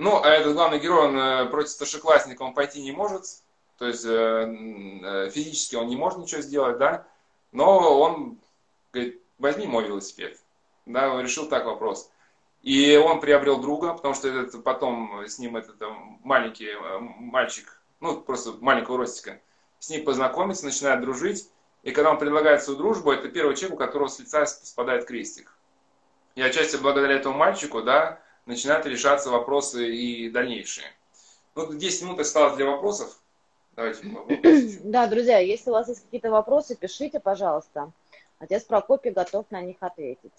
Ну, 0.00 0.18
а 0.24 0.30
этот 0.30 0.54
главный 0.54 0.78
герой, 0.78 1.08
он 1.08 1.18
э, 1.18 1.46
против 1.50 1.68
старшеклассника 1.68 2.40
он 2.40 2.54
пойти 2.54 2.80
не 2.80 2.90
может, 2.90 3.22
то 3.76 3.86
есть 3.86 4.06
э, 4.06 4.08
э, 4.08 5.28
физически 5.28 5.76
он 5.76 5.88
не 5.88 5.96
может 5.96 6.18
ничего 6.18 6.40
сделать, 6.40 6.78
да, 6.78 7.06
но 7.52 8.00
он 8.00 8.38
говорит, 8.94 9.20
возьми 9.38 9.66
мой 9.66 9.84
велосипед. 9.84 10.40
Да, 10.86 11.12
он 11.12 11.20
решил 11.20 11.50
так 11.50 11.66
вопрос. 11.66 12.10
И 12.62 12.96
он 12.96 13.20
приобрел 13.20 13.60
друга, 13.60 13.92
потому 13.92 14.14
что 14.14 14.28
этот, 14.28 14.64
потом 14.64 15.22
с 15.26 15.38
ним 15.38 15.58
этот 15.58 15.76
маленький 16.24 16.70
мальчик, 17.18 17.78
ну, 18.00 18.22
просто 18.22 18.52
маленького 18.52 18.96
ростика, 18.96 19.38
с 19.80 19.90
ним 19.90 20.06
познакомится, 20.06 20.64
начинает 20.64 21.02
дружить. 21.02 21.50
И 21.82 21.90
когда 21.90 22.10
он 22.10 22.18
предлагает 22.18 22.62
свою 22.62 22.78
дружбу, 22.78 23.12
это 23.12 23.28
первый 23.28 23.54
человек, 23.54 23.74
у 23.74 23.84
которого 23.84 24.08
с 24.08 24.18
лица 24.18 24.46
спадает 24.46 25.04
крестик. 25.04 25.52
И 26.36 26.40
отчасти 26.40 26.76
благодаря 26.76 27.16
этому 27.16 27.36
мальчику, 27.36 27.82
да, 27.82 28.18
начинают 28.50 28.86
решаться 28.86 29.30
вопросы 29.30 29.94
и 29.94 30.28
дальнейшие. 30.28 30.86
Ну, 31.54 31.72
10 31.72 32.02
минут 32.02 32.20
осталось 32.20 32.56
для 32.56 32.66
вопросов. 32.66 33.18
Давайте. 33.76 34.02
Да, 34.84 35.06
друзья, 35.06 35.38
если 35.38 35.70
у 35.70 35.72
вас 35.72 35.88
есть 35.88 36.02
какие-то 36.04 36.30
вопросы, 36.30 36.76
пишите, 36.76 37.20
пожалуйста. 37.20 37.92
Отец 38.38 38.64
Прокопий 38.64 39.10
готов 39.10 39.46
на 39.50 39.60
них 39.60 39.76
ответить. 39.80 40.32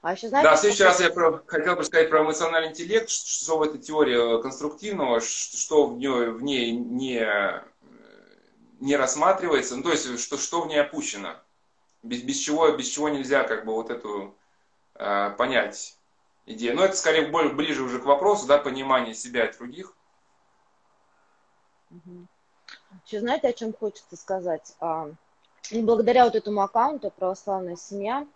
А 0.00 0.12
еще, 0.12 0.28
знаете, 0.28 0.48
да, 0.48 0.56
в 0.56 0.60
следующий 0.60 0.84
раз 0.84 1.00
я 1.00 1.10
про, 1.10 1.42
хотел 1.46 1.74
бы 1.74 1.84
сказать 1.84 2.08
про 2.08 2.22
эмоциональный 2.22 2.70
интеллект, 2.70 3.08
что 3.08 3.58
в 3.58 3.62
этой 3.62 3.80
теории 3.80 4.40
конструктивного, 4.42 5.20
что 5.20 5.86
в 5.86 5.98
ней, 5.98 6.28
в 6.28 6.42
ней 6.42 6.70
не, 6.70 7.26
не 8.80 8.96
рассматривается, 8.96 9.76
ну, 9.76 9.82
то 9.82 9.90
есть 9.90 10.20
что, 10.20 10.36
что 10.36 10.62
в 10.62 10.68
ней 10.68 10.80
опущено, 10.80 11.34
без, 12.04 12.22
без, 12.22 12.36
чего, 12.38 12.70
без 12.72 12.86
чего 12.88 13.08
нельзя 13.08 13.42
как 13.42 13.64
бы 13.64 13.72
вот 13.72 13.90
эту 13.90 14.36
э, 14.94 15.30
понять 15.36 15.97
идею. 16.48 16.76
Но 16.76 16.84
это 16.84 16.96
скорее 16.96 17.28
более, 17.28 17.52
ближе 17.52 17.82
уже 17.82 17.98
к 17.98 18.04
вопросу, 18.04 18.46
да, 18.46 18.58
понимания 18.58 19.14
себя 19.14 19.46
и 19.46 19.56
других. 19.56 19.94
Еще 23.06 23.20
знаете, 23.20 23.48
о 23.48 23.52
чем 23.52 23.72
хочется 23.72 24.16
сказать? 24.16 24.74
А, 24.80 25.10
благодаря 25.72 26.24
вот 26.24 26.34
этому 26.34 26.60
аккаунту 26.60 27.10
«Православная 27.10 27.76
семья» 27.76 28.26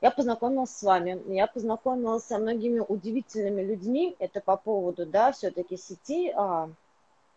я 0.00 0.10
познакомилась 0.10 0.70
с 0.70 0.82
вами, 0.82 1.20
я 1.32 1.46
познакомилась 1.46 2.24
со 2.24 2.38
многими 2.38 2.80
удивительными 2.80 3.62
людьми. 3.62 4.16
Это 4.18 4.40
по 4.40 4.56
поводу, 4.56 5.06
да, 5.06 5.32
все-таки 5.32 5.76
сети, 5.76 6.32
а, 6.34 6.70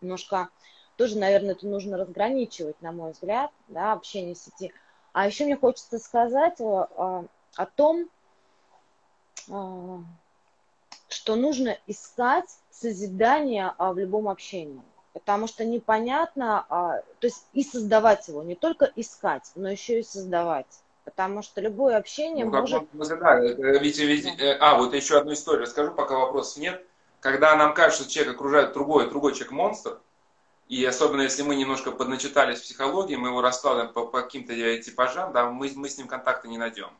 немножко 0.00 0.48
тоже, 0.96 1.18
наверное, 1.18 1.52
это 1.52 1.66
нужно 1.66 1.96
разграничивать, 1.96 2.80
на 2.80 2.92
мой 2.92 3.12
взгляд, 3.12 3.50
да, 3.68 3.92
общение 3.92 4.34
сети. 4.34 4.72
А 5.12 5.26
еще 5.26 5.44
мне 5.44 5.56
хочется 5.56 5.98
сказать 5.98 6.60
о, 6.60 6.88
о, 6.96 7.24
о 7.56 7.66
том, 7.66 8.08
а, 9.50 9.98
что 11.14 11.36
нужно 11.36 11.78
искать 11.86 12.50
созидание 12.70 13.72
а, 13.78 13.92
в 13.92 13.98
любом 13.98 14.28
общении. 14.28 14.82
Потому 15.12 15.46
что 15.46 15.64
непонятно, 15.64 16.66
а, 16.68 17.02
то 17.20 17.26
есть 17.26 17.46
и 17.52 17.62
создавать 17.62 18.26
его, 18.26 18.42
не 18.42 18.56
только 18.56 18.90
искать, 18.96 19.50
но 19.54 19.70
еще 19.70 20.00
и 20.00 20.02
создавать. 20.02 20.66
Потому 21.04 21.42
что 21.42 21.60
любое 21.60 21.96
общение 21.96 22.44
ну, 22.44 22.50
может... 22.50 22.82
Как, 22.98 23.20
да, 23.20 23.38
ведь, 23.78 23.98
ведь, 23.98 24.26
э, 24.40 24.56
а, 24.58 24.76
вот 24.76 24.92
еще 24.94 25.18
одну 25.18 25.34
историю 25.34 25.62
расскажу, 25.62 25.92
пока 25.92 26.18
вопросов 26.18 26.58
нет. 26.58 26.84
Когда 27.20 27.54
нам 27.56 27.74
кажется, 27.74 28.02
что 28.02 28.12
человек 28.12 28.34
окружает 28.34 28.72
другой, 28.72 29.08
другой 29.08 29.34
человек 29.34 29.52
монстр, 29.52 30.00
и 30.68 30.84
особенно 30.84 31.22
если 31.22 31.42
мы 31.42 31.54
немножко 31.54 31.92
подначитались 31.92 32.58
в 32.58 32.62
психологии, 32.62 33.16
мы 33.16 33.28
его 33.28 33.40
раскладываем 33.40 33.92
по, 33.92 34.06
по 34.06 34.22
каким-то 34.22 34.54
типажам, 34.78 35.32
да, 35.32 35.48
мы, 35.48 35.70
мы 35.74 35.88
с 35.88 35.96
ним 35.96 36.08
контакта 36.08 36.48
не 36.48 36.58
найдем. 36.58 36.90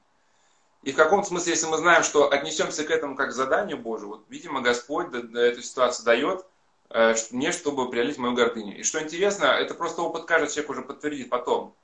И 0.85 0.93
в 0.93 0.97
каком-то 0.97 1.29
смысле, 1.29 1.53
если 1.53 1.67
мы 1.67 1.79
знаем, 1.79 2.03
что 2.03 2.31
отнесемся 2.31 2.85
к 2.85 2.91
этому 2.91 3.17
как 3.17 3.31
к 3.31 3.33
заданию 3.33 3.79
Божию, 3.79 4.11
вот, 4.11 4.25
видимо, 4.29 4.61
Господь 4.61 5.15
эту 5.15 5.63
ситуацию 5.63 6.05
дает 6.05 6.45
э, 6.91 7.15
мне, 7.31 7.53
чтобы 7.53 7.91
преодолеть 7.91 8.19
мою 8.19 8.35
гордыню. 8.35 8.79
И 8.79 8.83
что 8.83 9.03
интересно, 9.03 9.47
это 9.47 9.73
просто 9.73 10.03
опыт 10.03 10.27
каждый 10.27 10.51
человек 10.51 10.71
уже 10.71 10.83
подтвердит 10.83 11.31
потом. 11.31 11.75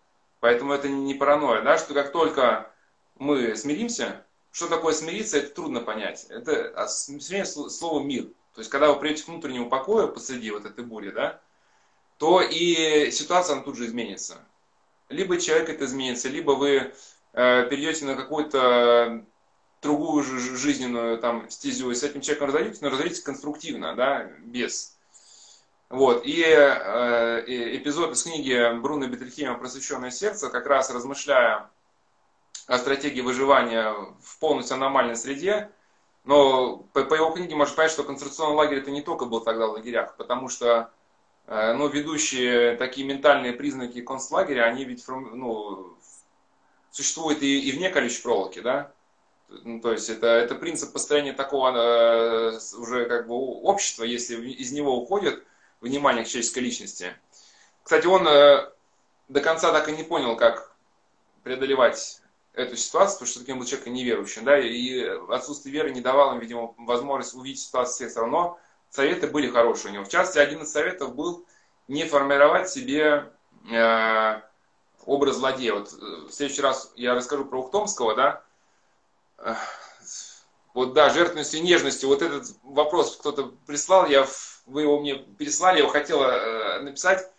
Поэтому 0.41 0.75
это 0.75 0.91
не 0.91 1.15
паранойя, 1.15 1.63
да, 1.63 1.79
что 1.79 1.95
как 1.95 2.13
только 2.13 2.71
мы 3.17 3.57
смиримся, 3.57 4.23
что 4.53 4.69
такое 4.69 4.93
смириться, 4.93 5.39
это 5.39 5.55
трудно 5.55 5.81
понять. 5.81 6.27
Это 6.29 6.71
а 6.77 6.87
смирение 6.87 7.47
слово 7.47 8.03
мир. 8.03 8.25
То 8.55 8.61
есть, 8.61 8.71
когда 8.71 8.93
вы 8.93 9.01
придете 9.01 9.25
к 9.25 9.29
внутреннему 9.29 9.71
покою 9.71 10.09
посреди 10.09 10.51
вот 10.51 10.67
этой 10.67 10.85
бури, 10.85 11.11
да, 11.11 11.41
то 12.19 12.43
и 12.43 13.11
ситуация 13.11 13.55
она 13.55 13.63
тут 13.63 13.77
же 13.77 13.87
изменится. 13.87 14.37
Либо 15.09 15.41
человек 15.41 15.71
это 15.71 15.87
изменится, 15.87 16.29
либо 16.29 16.51
вы 16.51 16.93
перейдете 17.33 18.05
на 18.05 18.17
какую-то 18.17 19.25
другую 19.83 20.23
жизненную 20.23 21.19
там 21.19 21.49
стезю 21.49 21.91
и 21.91 21.95
с 21.95 22.03
этим 22.03 22.21
человеком 22.21 22.49
разойдетесь, 22.49 22.81
но 22.81 22.91
разойдетесь 22.91 23.23
конструктивно, 23.23 23.95
да, 23.95 24.25
без. 24.41 24.97
Вот. 25.89 26.25
И 26.25 26.43
э, 26.43 27.45
эпизод 27.77 28.13
из 28.13 28.23
книги 28.23 28.79
Бруно 28.81 29.07
Бетельхема 29.07 29.59
«Просвещенное 29.59 30.11
сердце», 30.11 30.49
как 30.51 30.67
раз 30.67 30.91
размышляя 30.91 31.71
о 32.67 32.79
стратегии 32.79 33.23
выживания 33.23 33.93
в 34.23 34.39
полностью 34.39 34.77
аномальной 34.77 35.17
среде, 35.17 35.71
но 36.25 36.77
по, 36.93 37.03
по 37.05 37.15
его 37.15 37.31
книге 37.31 37.57
можно 37.57 37.75
понять, 37.75 37.91
что 37.91 38.05
концентрационный 38.05 38.57
лагерь 38.57 38.79
это 38.79 38.91
не 38.91 39.03
только 39.03 39.25
был 39.25 39.41
тогда 39.41 39.67
в 39.67 39.73
лагерях, 39.73 40.17
потому 40.17 40.49
что 40.49 40.91
Э, 41.51 41.73
но 41.73 41.89
ведущие 41.89 42.77
такие 42.77 43.05
ментальные 43.05 43.53
признаки 43.53 44.01
концлагеря, 44.03 44.63
они 44.63 44.85
ведь 44.85 45.05
ну, 45.09 45.97
существуют 46.91 47.43
и, 47.43 47.61
и 47.69 47.73
вне 47.73 47.91
колючей 47.91 48.23
проволоки, 48.23 48.61
да? 48.61 48.93
Ну, 49.49 49.81
то 49.81 49.93
есть 49.93 50.09
это, 50.09 50.29
это 50.29 50.55
принцип 50.55 50.93
построения 50.93 51.33
такого 51.33 51.71
э, 51.75 52.59
уже 52.79 53.07
как 53.07 53.27
бы 53.27 53.35
общества, 53.35 54.05
если 54.05 54.37
из 54.37 54.71
него 54.71 54.97
уходит 54.97 55.45
внимание 55.81 56.25
к 56.25 56.29
человеческой 56.29 56.61
личности. 56.61 57.17
Кстати, 57.83 58.07
он 58.07 58.27
э, 58.29 58.71
до 59.29 59.41
конца 59.41 59.73
так 59.73 59.89
и 59.89 59.93
не 59.93 60.05
понял, 60.05 60.37
как 60.37 60.73
преодолевать 61.43 62.21
эту 62.53 62.77
ситуацию, 62.77 63.15
потому 63.15 63.29
что 63.29 63.41
таким 63.41 63.59
был 63.59 63.67
человек 63.67 63.89
неверующим, 63.89 64.45
да, 64.45 64.59
и 64.59 65.03
отсутствие 65.31 65.73
веры 65.73 65.91
не 65.91 66.01
давало 66.01 66.35
им, 66.35 66.41
видимо, 66.41 66.75
возможность 66.79 67.35
увидеть 67.35 67.61
ситуацию 67.61 67.95
всех 67.95 68.11
сторон. 68.11 68.31
Но 68.31 68.59
советы 68.91 69.27
были 69.27 69.49
хорошие 69.49 69.91
у 69.91 69.95
него. 69.95 70.05
В 70.05 70.09
частности, 70.09 70.39
один 70.39 70.63
из 70.63 70.71
советов 70.71 71.15
был 71.15 71.47
не 71.89 72.05
формировать 72.05 72.69
себе 72.69 73.33
э, 73.71 74.41
образ 75.07 75.37
злодея. 75.37 75.75
Вот 75.75 75.93
э, 75.93 76.27
в 76.29 76.33
следующий 76.33 76.63
раз 76.63 76.93
я 76.97 77.15
расскажу 77.15 77.45
про 77.45 77.61
Ухтомского, 77.61 78.15
да. 78.15 78.43
Э, 79.39 79.55
вот 80.75 80.93
да, 80.93 81.11
жертвенностью 81.11 81.61
и 81.61 81.63
нежностью. 81.63 82.09
Вот 82.09 82.23
этот 82.23 82.55
вопрос 82.63 83.17
кто-то 83.17 83.53
прислал, 83.67 84.07
я, 84.07 84.27
вы 84.67 84.83
его 84.83 85.01
мне 85.01 85.17
переслали, 85.17 85.77
я 85.77 85.83
его 85.83 85.91
хотела 85.91 86.31
э, 86.31 86.81
написать. 86.83 87.31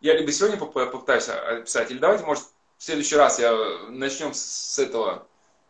Я 0.00 0.16
либо 0.16 0.32
сегодня 0.32 0.56
попытаюсь 0.56 1.28
описать, 1.28 1.90
или 1.90 1.98
давайте, 1.98 2.24
может, 2.24 2.44
в 2.78 2.82
следующий 2.82 3.16
раз 3.16 3.38
я 3.38 3.52
начнем 3.88 4.32
с 4.32 4.78
этого 4.78 5.26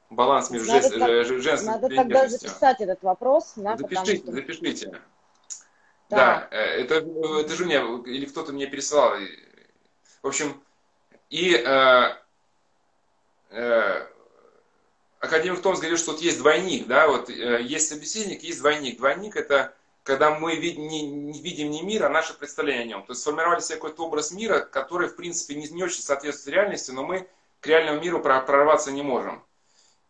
баланс 0.08 0.50
между 0.50 0.70
надо 0.70 1.24
жен, 1.24 1.42
женским 1.42 1.66
надо 1.66 1.88
тогда 1.88 2.28
записать 2.28 2.80
этот 2.80 3.02
вопрос. 3.02 3.54
Да, 3.56 3.76
запишите, 3.76 4.16
что... 4.16 4.32
запишите. 4.32 5.02
Да, 6.08 6.16
да 6.16 6.48
э, 6.50 6.82
это, 6.82 6.94
это 7.40 7.56
же 7.56 7.64
мне, 7.64 7.76
или 8.06 8.26
кто-то 8.26 8.52
мне 8.52 8.66
пересылал. 8.66 9.14
В 10.22 10.28
общем, 10.28 10.62
и 11.30 11.54
э, 11.54 12.16
э, 13.50 14.06
академик 15.20 15.62
Томс 15.62 15.78
говорил, 15.78 15.96
что 15.96 16.12
вот 16.12 16.20
есть 16.20 16.38
двойник, 16.38 16.86
да, 16.86 17.08
вот 17.08 17.30
э, 17.30 17.62
есть 17.62 17.88
собеседник, 17.88 18.42
есть 18.42 18.58
двойник. 18.58 18.98
Двойник 18.98 19.36
это 19.36 19.74
когда 20.02 20.30
мы 20.38 20.56
вид, 20.56 20.78
не, 20.78 21.02
не 21.02 21.40
видим 21.40 21.70
не 21.70 21.82
мир, 21.82 22.04
а 22.04 22.08
наше 22.08 22.34
представление 22.34 22.82
о 22.82 22.86
нем. 22.86 23.02
То 23.04 23.12
есть 23.12 23.22
сформировали 23.22 23.60
себе 23.60 23.76
какой-то 23.76 24.06
образ 24.06 24.32
мира, 24.32 24.60
который, 24.60 25.08
в 25.08 25.16
принципе, 25.16 25.54
не, 25.54 25.68
не 25.68 25.82
очень 25.82 26.02
соответствует 26.02 26.56
реальности, 26.56 26.90
но 26.90 27.04
мы 27.04 27.28
к 27.60 27.66
реальному 27.66 28.00
миру 28.00 28.20
прорваться 28.20 28.90
не 28.90 29.02
можем. 29.02 29.42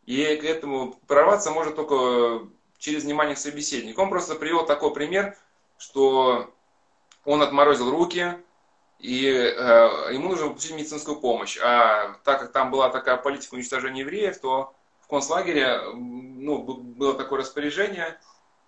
И 0.06 0.24
к 0.36 0.44
этому 0.44 0.92
прорваться 1.06 1.50
можно 1.50 1.72
только 1.72 2.48
через 2.78 3.04
внимание 3.04 3.34
к 3.34 3.38
собеседнику. 3.38 4.00
Он 4.00 4.08
просто 4.08 4.34
привел 4.34 4.66
такой 4.66 4.92
пример– 4.92 5.36
что 5.80 6.52
он 7.24 7.42
отморозил 7.42 7.90
руки, 7.90 8.36
и 9.00 9.26
э, 9.26 10.12
ему 10.12 10.28
нужно 10.28 10.48
получить 10.48 10.72
медицинскую 10.72 11.20
помощь. 11.20 11.58
А 11.62 12.18
так 12.24 12.40
как 12.40 12.52
там 12.52 12.70
была 12.70 12.90
такая 12.90 13.16
политика 13.16 13.54
уничтожения 13.54 14.00
евреев, 14.00 14.38
то 14.40 14.74
в 15.00 15.08
концлагере 15.08 15.80
ну, 15.94 16.62
было 16.62 17.14
такое 17.14 17.40
распоряжение, 17.40 18.20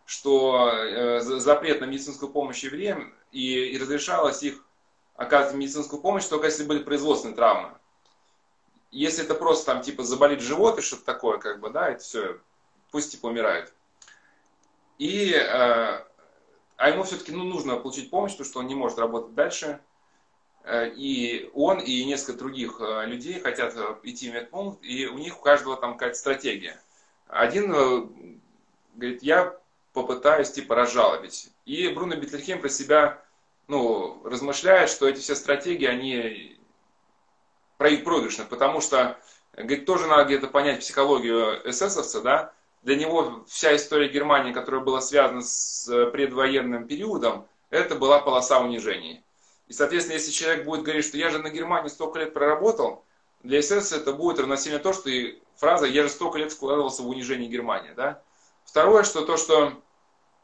что 0.06 0.70
э, 0.72 1.20
запрет 1.20 1.80
на 1.80 1.84
медицинскую 1.84 2.32
помощь 2.32 2.64
евреям, 2.64 3.14
и, 3.30 3.66
и 3.66 3.78
разрешалось 3.78 4.42
их 4.42 4.64
оказывать 5.16 5.56
медицинскую 5.56 6.00
помощь 6.00 6.24
только 6.24 6.46
если 6.46 6.64
были 6.64 6.82
производственные 6.82 7.36
травмы. 7.36 7.70
Если 8.90 9.24
это 9.24 9.34
просто 9.34 9.66
там 9.66 9.82
типа 9.82 10.02
заболит 10.02 10.40
живот 10.40 10.78
и 10.78 10.82
что-то 10.82 11.04
такое, 11.04 11.38
как 11.38 11.60
бы, 11.60 11.70
да, 11.70 11.90
это 11.90 12.02
все, 12.02 12.38
пусть 12.90 13.12
типа 13.12 13.26
умирают. 13.26 13.72
И 14.98 15.32
э, 15.32 16.04
а 16.82 16.88
ему 16.88 17.04
все-таки 17.04 17.32
ну, 17.32 17.44
нужно 17.44 17.76
получить 17.76 18.10
помощь, 18.10 18.32
потому 18.32 18.48
что 18.48 18.58
он 18.60 18.66
не 18.66 18.74
может 18.74 18.98
работать 18.98 19.34
дальше. 19.34 19.80
Э, 20.64 20.88
и 20.88 21.50
он, 21.54 21.80
и 21.80 22.04
несколько 22.04 22.38
других 22.38 22.80
э, 22.80 23.06
людей 23.06 23.40
хотят 23.40 23.74
э, 23.76 23.96
идти 24.04 24.30
в 24.30 24.34
медпункт, 24.34 24.82
и 24.82 25.06
у 25.06 25.18
них 25.18 25.38
у 25.38 25.42
каждого 25.42 25.76
там 25.76 25.94
какая-то 25.94 26.16
стратегия. 26.16 26.80
Один 27.26 27.70
говорит, 28.94 29.22
я 29.22 29.56
попытаюсь 29.92 30.50
типа 30.50 30.74
разжалобить. 30.74 31.50
И 31.64 31.88
Бруно 31.88 32.16
Бетлихем 32.16 32.60
про 32.60 32.68
себя 32.68 33.22
ну, 33.68 34.22
размышляет, 34.24 34.90
что 34.90 35.08
эти 35.08 35.20
все 35.20 35.34
стратегии, 35.34 35.86
они 35.86 36.58
проигрышны, 37.78 38.44
потому 38.44 38.80
что, 38.80 39.18
говорит, 39.54 39.86
тоже 39.86 40.06
надо 40.06 40.24
где-то 40.24 40.48
понять 40.48 40.80
психологию 40.80 41.68
эсэсовца, 41.68 42.20
да, 42.20 42.52
для 42.82 42.96
него 42.96 43.44
вся 43.48 43.74
история 43.74 44.08
Германии, 44.08 44.52
которая 44.52 44.82
была 44.82 45.00
связана 45.00 45.40
с 45.40 45.86
предвоенным 46.10 46.86
периодом, 46.86 47.46
это 47.70 47.94
была 47.94 48.18
полоса 48.18 48.60
унижений. 48.60 49.21
И, 49.72 49.74
соответственно, 49.74 50.18
если 50.18 50.32
человек 50.32 50.66
будет 50.66 50.82
говорить, 50.82 51.06
что 51.06 51.16
я 51.16 51.30
же 51.30 51.38
на 51.38 51.48
Германии 51.48 51.88
столько 51.88 52.18
лет 52.18 52.34
проработал, 52.34 53.06
для 53.42 53.62
СС 53.62 53.92
это 53.92 54.12
будет 54.12 54.38
равносильно 54.38 54.78
то, 54.78 54.92
что 54.92 55.08
и 55.08 55.40
фраза 55.56 55.86
«я 55.86 56.02
же 56.02 56.10
столько 56.10 56.36
лет 56.36 56.52
вкладывался 56.52 57.00
в 57.02 57.08
унижение 57.08 57.48
Германии». 57.48 57.94
Да? 57.96 58.22
Второе, 58.66 59.02
что 59.02 59.24
то, 59.24 59.38
что 59.38 59.72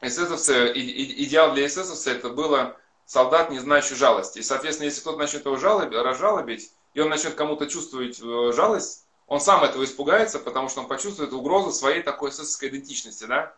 эсэсовцы, 0.01 0.71
идеал 0.73 1.53
для 1.53 1.67
эсэсовца 1.67 2.09
это 2.09 2.29
было 2.29 2.75
солдат, 3.05 3.51
не 3.51 3.59
знающий 3.59 3.93
жалости. 3.93 4.39
И, 4.39 4.41
соответственно, 4.41 4.85
если 4.85 5.01
кто-то 5.01 5.19
начнет 5.19 5.45
его 5.45 5.57
жалобить, 5.57 5.95
разжалобить, 5.95 6.71
и 6.95 6.99
он 6.99 7.09
начнет 7.09 7.35
кому-то 7.35 7.67
чувствовать 7.67 8.19
э, 8.19 8.51
жалость, 8.51 9.05
он 9.27 9.39
сам 9.39 9.63
этого 9.63 9.83
испугается, 9.83 10.39
потому 10.39 10.69
что 10.69 10.81
он 10.81 10.87
почувствует 10.87 11.33
угрозу 11.33 11.71
своей 11.71 12.01
такой 12.01 12.31
эсэсовской 12.31 12.69
идентичности, 12.69 13.25
да? 13.25 13.55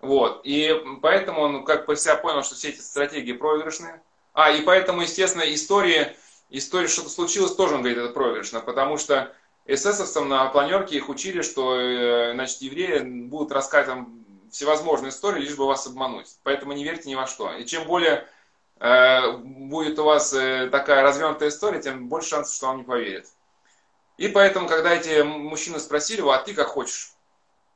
Вот. 0.00 0.40
И 0.42 0.74
поэтому 1.00 1.42
он 1.42 1.64
как 1.64 1.86
бы 1.86 1.94
себя 1.94 2.16
понял, 2.16 2.42
что 2.42 2.56
все 2.56 2.70
эти 2.70 2.80
стратегии 2.80 3.34
проигрышные. 3.34 4.02
А, 4.32 4.50
и 4.50 4.62
поэтому, 4.62 5.02
естественно, 5.02 5.42
истории, 5.42 6.16
история, 6.50 6.88
что-то 6.88 7.08
случилось, 7.08 7.54
тоже, 7.54 7.74
он 7.74 7.82
говорит, 7.82 7.98
это 7.98 8.12
проигрышно, 8.12 8.60
потому 8.60 8.96
что 8.96 9.34
эсэсовцам 9.66 10.28
на 10.28 10.46
планерке 10.46 10.96
их 10.96 11.08
учили, 11.08 11.42
что, 11.42 11.78
э, 11.78 12.32
значит, 12.34 12.60
евреи 12.62 13.00
будут 13.00 13.52
рассказывать 13.52 13.88
там 13.88 14.24
всевозможные 14.50 15.10
истории, 15.10 15.42
лишь 15.42 15.56
бы 15.56 15.66
вас 15.66 15.86
обмануть. 15.86 16.28
Поэтому 16.42 16.72
не 16.72 16.84
верьте 16.84 17.08
ни 17.08 17.14
во 17.14 17.26
что. 17.26 17.52
И 17.52 17.64
чем 17.64 17.86
более 17.86 18.26
э, 18.78 19.32
будет 19.36 19.98
у 19.98 20.04
вас 20.04 20.32
э, 20.32 20.68
такая 20.70 21.02
развернутая 21.02 21.48
история, 21.48 21.80
тем 21.80 22.08
больше 22.08 22.30
шансов, 22.30 22.54
что 22.54 22.66
вам 22.66 22.78
не 22.78 22.84
поверят. 22.84 23.26
И 24.16 24.28
поэтому, 24.28 24.68
когда 24.68 24.94
эти 24.94 25.22
мужчины 25.22 25.78
спросили 25.78 26.18
его, 26.18 26.32
а 26.32 26.42
ты 26.42 26.52
как 26.52 26.68
хочешь 26.68 27.14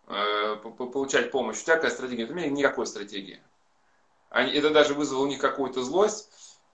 э, 0.09 0.57
получать 0.57 1.31
помощь, 1.31 1.61
у 1.61 1.65
тебя 1.65 1.77
какая 1.77 1.91
стратегия? 1.91 2.27
У 2.27 2.35
меня 2.35 2.49
никакой 2.49 2.87
стратегии. 2.87 3.41
Они, 4.29 4.53
это 4.53 4.71
даже 4.71 4.95
вызвало 4.95 5.23
у 5.23 5.27
них 5.27 5.39
какую-то 5.39 5.83
злость. 5.83 6.29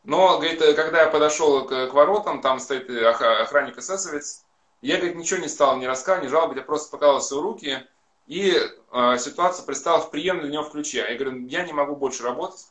Но, 0.04 0.38
говорит, 0.38 0.60
когда 0.76 1.02
я 1.02 1.08
подошел 1.08 1.66
к, 1.66 1.88
к 1.88 1.92
воротам, 1.92 2.40
там 2.40 2.58
стоит 2.58 2.88
охранник 2.90 3.78
эсэсовец, 3.78 4.44
я, 4.80 4.96
говорит, 4.96 5.16
ничего 5.16 5.40
не 5.40 5.48
стал, 5.48 5.76
не 5.76 5.86
рассказывал, 5.86 6.24
не 6.24 6.30
жалобать, 6.30 6.56
я 6.56 6.62
просто 6.62 6.90
показал 6.90 7.20
свои 7.20 7.40
руки, 7.42 7.86
и 8.26 8.56
э, 8.92 9.18
ситуация 9.18 9.66
пристала 9.66 10.00
в 10.00 10.10
приемный 10.10 10.44
для 10.44 10.52
него 10.52 10.62
в 10.62 10.70
ключе. 10.70 11.06
Я 11.06 11.16
говорю, 11.16 11.46
я 11.46 11.64
не 11.64 11.72
могу 11.72 11.96
больше 11.96 12.22
работать, 12.22 12.66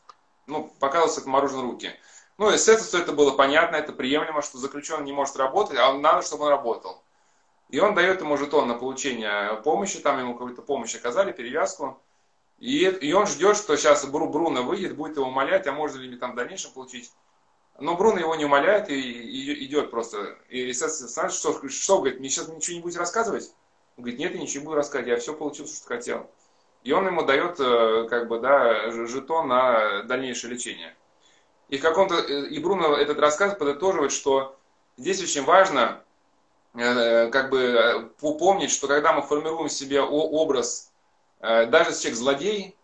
ну, 0.48 0.74
показывался 0.80 1.22
как 1.22 1.28
мороженое 1.28 1.64
руки. 1.64 1.92
Ну, 2.38 2.50
естественно, 2.50 3.02
это 3.02 3.12
было 3.12 3.32
понятно, 3.32 3.76
это 3.76 3.92
приемлемо, 3.92 4.42
что 4.42 4.58
заключенный 4.58 5.06
не 5.06 5.12
может 5.12 5.36
работать, 5.36 5.78
а 5.78 5.94
надо, 5.94 6.22
чтобы 6.26 6.46
он 6.46 6.50
работал. 6.50 7.04
И 7.70 7.80
он 7.80 7.94
дает 7.94 8.22
ему 8.22 8.38
жетон 8.38 8.68
на 8.68 8.74
получение 8.74 9.62
помощи, 9.64 10.00
там 10.00 10.18
ему 10.18 10.34
какую-то 10.34 10.62
помощь 10.62 10.96
оказали, 10.96 11.32
перевязку. 11.32 12.02
И, 12.60 12.84
и 12.84 13.14
он 13.14 13.26
ждет, 13.26 13.56
что 13.56 13.78
сейчас 13.78 14.06
Бру, 14.06 14.30
Бруно 14.30 14.64
выйдет, 14.64 14.96
будет 14.96 15.16
его 15.16 15.28
умолять, 15.28 15.66
а 15.68 15.72
можно 15.72 16.00
ли 16.00 16.18
там 16.18 16.34
в 16.34 16.36
дальнейшем 16.36 16.72
получить. 16.72 17.12
Но 17.80 17.96
Бруно 17.96 18.20
его 18.20 18.36
не 18.36 18.46
умоляет 18.46 18.90
и, 18.90 19.00
и 19.00 19.66
идет 19.66 19.92
просто. 19.92 20.38
И, 20.50 20.60
естественно, 20.68 21.30
что, 21.30 21.70
что, 21.70 21.98
говорит, 22.00 22.20
мне 22.20 22.30
сейчас 22.30 22.50
ничего 22.50 22.76
не 22.76 22.82
будете 22.82 23.00
рассказывать? 23.00 23.54
Он 23.96 24.04
говорит, 24.04 24.20
нет, 24.20 24.34
я 24.34 24.42
ничего 24.42 24.62
не 24.62 24.66
буду 24.66 24.76
рассказывать, 24.76 25.08
я 25.08 25.18
все 25.18 25.34
получил, 25.34 25.68
что 25.68 25.88
хотел. 25.88 26.30
И 26.84 26.92
он 26.92 27.06
ему 27.06 27.24
дает, 27.24 27.60
э, 27.60 28.08
как 28.10 28.28
бы, 28.28 28.40
да, 28.40 28.92
жетон 28.92 29.48
на 29.48 30.04
дальнейшее 30.04 30.54
лечение. 30.54 30.96
И 31.70 31.78
в 31.78 31.82
каком-то, 31.82 32.16
э, 32.16 32.48
и 32.48 32.60
Бруно 32.60 32.96
этот 32.96 33.20
рассказ 33.20 33.56
подытоживает, 33.56 34.12
что 34.12 34.58
здесь 34.98 35.22
очень 35.22 35.44
важно 35.44 36.04
э, 36.74 37.30
как 37.30 37.50
бы 37.50 38.12
помнить, 38.22 38.72
что 38.72 38.88
когда 38.88 39.14
мы 39.14 39.22
формируем 39.22 39.70
себе 39.70 40.02
образ, 40.02 40.89
даже 41.40 41.92
если 41.92 42.02
человек 42.02 42.18
злодей, 42.18 42.76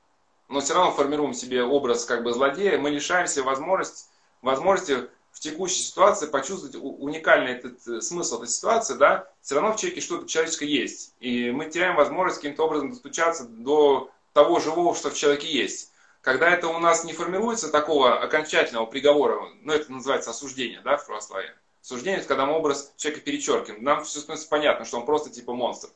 но 0.47 0.61
все 0.61 0.73
равно 0.73 0.91
формируем 0.91 1.33
себе 1.33 1.63
образ 1.63 2.05
как 2.05 2.23
бы 2.23 2.31
злодея, 2.31 2.77
мы 2.77 2.89
лишаемся 2.89 3.43
возможности, 3.43 4.05
возможности 4.41 5.09
в 5.31 5.39
текущей 5.39 5.81
ситуации 5.81 6.27
почувствовать 6.27 6.75
уникальный 6.75 7.51
этот 7.51 8.03
смысл 8.03 8.37
этой 8.37 8.47
ситуации, 8.47 8.93
да, 8.93 9.27
все 9.41 9.55
равно 9.55 9.73
в 9.73 9.77
человеке 9.77 9.99
что-то 9.99 10.27
человеческое 10.27 10.69
есть. 10.69 11.13
И 11.19 11.51
мы 11.51 11.65
теряем 11.65 11.95
возможность 11.95 12.41
каким-то 12.41 12.63
образом 12.63 12.91
достучаться 12.91 13.43
до 13.43 14.09
того 14.31 14.59
живого, 14.59 14.95
что 14.95 15.09
в 15.09 15.15
человеке 15.15 15.47
есть. 15.51 15.91
Когда 16.21 16.49
это 16.49 16.69
у 16.69 16.79
нас 16.79 17.03
не 17.03 17.13
формируется 17.13 17.69
такого 17.69 18.19
окончательного 18.19 18.85
приговора, 18.85 19.41
ну 19.61 19.73
это 19.73 19.91
называется 19.91 20.31
осуждение, 20.31 20.81
да, 20.81 20.97
в 20.97 21.05
православии. 21.05 21.51
Осуждение, 21.83 22.19
это 22.19 22.27
когда 22.27 22.45
мы 22.45 22.53
образ 22.53 22.93
человека 22.97 23.23
перечеркиваем. 23.25 23.83
Нам 23.83 24.03
все 24.03 24.19
становится 24.19 24.49
понятно, 24.49 24.85
что 24.85 24.97
он 24.97 25.05
просто 25.05 25.29
типа 25.29 25.53
монстр. 25.53 25.89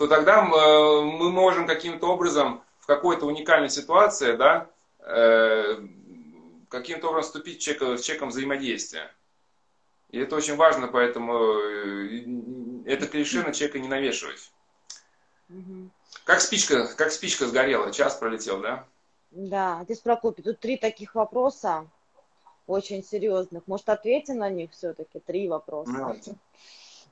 То 0.00 0.06
тогда 0.06 0.40
мы 0.40 1.30
можем 1.30 1.66
каким-то 1.66 2.06
образом 2.06 2.64
в 2.78 2.86
какой-то 2.86 3.26
уникальной 3.26 3.68
ситуации, 3.68 4.34
да, 4.34 4.66
э, 5.00 5.78
каким-то 6.70 7.08
образом 7.08 7.26
вступить 7.26 7.58
в 7.58 8.02
человеком 8.02 8.30
взаимодействия. 8.30 9.12
И 10.10 10.18
это 10.18 10.36
очень 10.36 10.56
важно, 10.56 10.88
поэтому 10.88 11.34
э, 11.34 12.24
это 12.86 13.08
клише 13.08 13.42
на 13.42 13.52
человека 13.52 13.78
не 13.78 13.88
навешивать. 13.88 14.50
Как 16.24 16.40
спичка, 16.40 16.86
как 16.94 17.12
спичка 17.12 17.46
сгорела, 17.46 17.92
час 17.92 18.14
пролетел, 18.14 18.62
да? 18.62 18.86
Да, 19.30 19.80
отец 19.80 19.98
Прокопий, 19.98 20.42
тут 20.42 20.60
три 20.60 20.78
таких 20.78 21.14
вопроса 21.14 21.86
очень 22.66 23.04
серьезных. 23.04 23.64
Может, 23.66 23.90
ответим 23.90 24.38
на 24.38 24.48
них 24.48 24.70
все-таки? 24.70 25.20
Три 25.20 25.46
вопроса. 25.46 25.92
Давайте. 25.92 26.36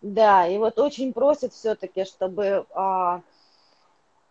Да, 0.01 0.46
и 0.46 0.59
вот 0.59 0.78
очень 0.78 1.12
просят 1.12 1.53
все-таки, 1.53 2.05
чтобы 2.05 2.66
а, 2.72 3.20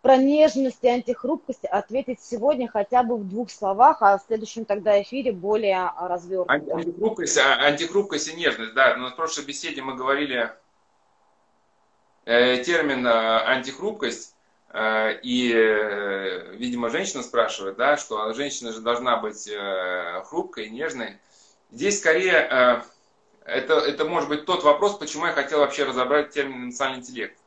про 0.00 0.16
нежность 0.16 0.78
и 0.82 0.88
антихрупкость 0.88 1.64
ответить 1.66 2.20
сегодня 2.22 2.68
хотя 2.68 3.02
бы 3.02 3.16
в 3.16 3.28
двух 3.28 3.50
словах, 3.50 3.98
а 4.00 4.16
в 4.16 4.22
следующем 4.26 4.64
тогда 4.64 5.00
эфире 5.02 5.32
более 5.32 5.90
развернуто. 5.98 6.52
Антихрупкость, 6.52 7.38
а, 7.38 7.66
антихрупкость 7.66 8.28
и 8.28 8.34
нежность, 8.34 8.74
да. 8.74 8.96
На 8.96 9.10
прошлой 9.10 9.44
беседе 9.44 9.82
мы 9.82 9.96
говорили 9.96 10.50
э, 12.24 12.62
термин 12.62 13.06
э, 13.06 13.10
антихрупкость. 13.10 14.34
Э, 14.70 15.18
и, 15.22 15.52
э, 15.52 16.54
видимо, 16.56 16.90
женщина 16.90 17.22
спрашивает, 17.22 17.76
да, 17.76 17.96
что 17.96 18.32
женщина 18.34 18.72
же 18.72 18.80
должна 18.80 19.16
быть 19.16 19.48
э, 19.48 20.22
хрупкой, 20.26 20.70
нежной. 20.70 21.18
Здесь 21.70 21.98
скорее 21.98 22.82
это, 23.48 23.74
это 23.74 24.04
может 24.04 24.28
быть 24.28 24.44
тот 24.44 24.62
вопрос, 24.62 24.98
почему 24.98 25.26
я 25.26 25.32
хотел 25.32 25.60
вообще 25.60 25.84
разобрать 25.84 26.30
термин 26.30 26.64
эмоциональный 26.64 27.00
интеллект. 27.00 27.38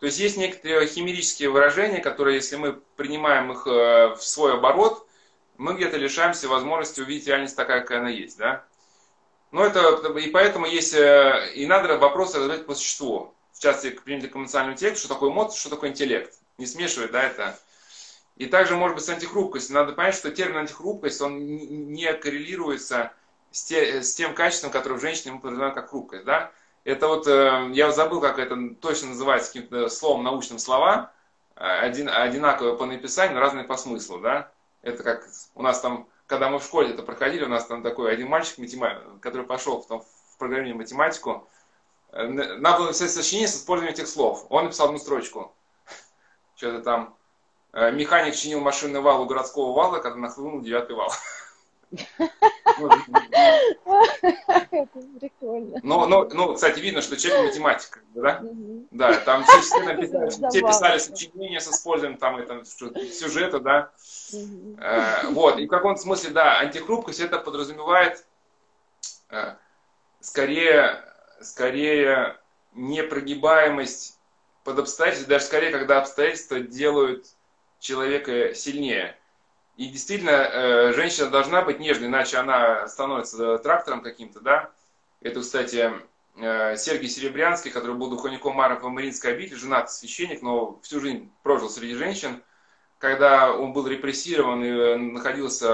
То 0.00 0.06
есть 0.06 0.18
есть 0.18 0.36
некоторые 0.36 0.86
химерические 0.86 1.48
выражения, 1.50 2.00
которые, 2.00 2.36
если 2.36 2.56
мы 2.56 2.74
принимаем 2.96 3.52
их 3.52 3.64
в 3.64 4.18
свой 4.20 4.54
оборот, 4.54 5.06
мы 5.56 5.74
где-то 5.74 5.96
лишаемся 5.96 6.48
возможности 6.48 7.00
увидеть 7.00 7.28
реальность 7.28 7.56
такая, 7.56 7.80
какая 7.80 8.00
она 8.00 8.10
есть. 8.10 8.36
Да? 8.36 8.64
Но 9.52 9.64
это, 9.64 10.08
и 10.18 10.30
поэтому 10.30 10.66
есть, 10.66 10.94
и 10.94 11.66
надо 11.66 11.96
вопросы 11.96 12.38
разобрать 12.38 12.66
по 12.66 12.74
существу. 12.74 13.34
В 13.52 13.60
частности, 13.60 13.96
к 13.96 14.02
примеру, 14.02 14.28
к 14.28 14.36
эмоциональному 14.36 14.74
интеллекту, 14.74 14.98
что 14.98 15.08
такое 15.08 15.30
эмоция, 15.30 15.60
что 15.60 15.70
такое 15.70 15.90
интеллект 15.90 16.34
не 16.58 16.66
смешивать, 16.66 17.12
да, 17.12 17.22
это. 17.22 17.58
И 18.36 18.46
также, 18.46 18.74
может 18.74 18.96
быть, 18.96 19.04
с 19.04 19.08
антихрупкостью. 19.08 19.74
Надо 19.74 19.92
понять, 19.92 20.16
что 20.16 20.32
термин 20.32 20.58
антихрупкость, 20.58 21.20
он 21.20 21.38
не 21.38 22.12
коррелируется 22.14 23.12
с, 23.54 23.64
те, 23.64 24.02
с 24.02 24.14
тем 24.14 24.34
качеством, 24.34 24.70
которое 24.70 24.96
в 24.96 25.00
женщине 25.00 25.32
мы 25.32 25.40
подразумеваем 25.40 25.74
как 25.74 25.90
хрупкость, 25.90 26.24
да. 26.24 26.50
Это 26.84 27.08
вот, 27.08 27.26
э, 27.26 27.70
я 27.72 27.90
забыл, 27.92 28.20
как 28.20 28.38
это 28.38 28.56
точно 28.80 29.10
называется, 29.10 29.52
каким-то 29.52 29.88
словом 29.88 30.24
научным 30.24 30.58
слова, 30.58 31.12
один, 31.54 32.08
одинаковые 32.08 32.76
по 32.76 32.84
написанию, 32.84 33.40
разные 33.40 33.64
по 33.64 33.76
смыслу, 33.76 34.18
да. 34.18 34.50
Это 34.82 35.02
как 35.02 35.26
у 35.54 35.62
нас 35.62 35.80
там, 35.80 36.08
когда 36.26 36.50
мы 36.50 36.58
в 36.58 36.64
школе 36.64 36.92
это 36.92 37.02
проходили, 37.02 37.44
у 37.44 37.48
нас 37.48 37.64
там 37.66 37.82
такой 37.82 38.12
один 38.12 38.28
мальчик, 38.28 38.58
который 39.20 39.46
пошел 39.46 39.80
в, 39.80 39.86
там, 39.86 40.00
в 40.00 40.38
программе 40.38 40.74
математику, 40.74 41.48
э, 42.12 42.26
надо 42.26 42.78
было 42.78 42.86
написать 42.88 43.10
сочинение 43.10 43.48
с 43.48 43.56
использованием 43.56 43.94
этих 43.94 44.08
слов. 44.08 44.46
Он 44.50 44.64
написал 44.64 44.86
одну 44.86 44.98
строчку 44.98 45.54
что-то 46.56 46.82
там 46.82 47.16
э, 47.72 47.90
механик 47.92 48.34
чинил 48.34 48.60
машинный 48.60 49.00
вал 49.00 49.22
у 49.22 49.26
городского 49.26 49.74
вала, 49.74 49.98
когда 49.98 50.18
нахлынул 50.18 50.60
девятый 50.60 50.96
вал. 50.96 51.12
Прикольно. 55.20 55.80
Но, 55.82 56.06
но, 56.06 56.24
ну, 56.24 56.54
кстати, 56.54 56.80
видно, 56.80 57.00
что 57.02 57.16
человек 57.16 57.50
математик, 57.50 58.02
да? 58.14 58.42
Да, 58.90 59.14
там 59.20 59.44
все, 59.44 59.60
все, 59.60 59.80
написали, 59.80 60.30
все 60.30 60.60
писали 60.60 60.98
сочинения 60.98 61.60
с 61.60 61.68
использованием 61.68 62.18
там, 62.18 62.36
это, 62.36 62.64
сюжета, 62.64 63.60
да? 63.60 63.90
Э, 64.78 65.28
вот, 65.30 65.58
и 65.58 65.66
в 65.66 65.70
каком-то 65.70 66.00
смысле, 66.00 66.30
да, 66.30 66.58
антихрупкость 66.58 67.20
это 67.20 67.38
подразумевает 67.38 68.24
э, 69.30 69.54
скорее, 70.20 71.04
скорее 71.40 72.38
непрогибаемость 72.72 74.18
под 74.64 74.78
обстоятельства, 74.78 75.28
даже 75.28 75.44
скорее, 75.44 75.70
когда 75.70 75.98
обстоятельства 75.98 76.60
делают 76.60 77.26
человека 77.78 78.54
сильнее. 78.54 79.16
И 79.76 79.86
действительно, 79.86 80.30
э, 80.30 80.92
женщина 80.92 81.30
должна 81.30 81.62
быть 81.62 81.80
нежной, 81.80 82.08
иначе 82.08 82.36
она 82.38 82.86
становится 82.86 83.58
трактором 83.58 84.02
каким-то, 84.02 84.40
да. 84.40 84.70
Это, 85.20 85.40
кстати, 85.40 85.92
э, 86.36 86.76
Сергей 86.76 87.08
Серебрянский, 87.08 87.70
который 87.70 87.96
был 87.96 88.10
духовником 88.10 88.54
Марова 88.54 88.88
Мариинской 88.88 89.32
обители, 89.32 89.56
женат 89.56 89.90
священник, 89.90 90.42
но 90.42 90.78
всю 90.82 91.00
жизнь 91.00 91.30
прожил 91.42 91.68
среди 91.68 91.94
женщин. 91.94 92.42
Когда 92.98 93.52
он 93.52 93.72
был 93.72 93.86
репрессирован 93.86 94.62
и 94.62 94.68
э, 94.68 94.96
находился 94.96 95.72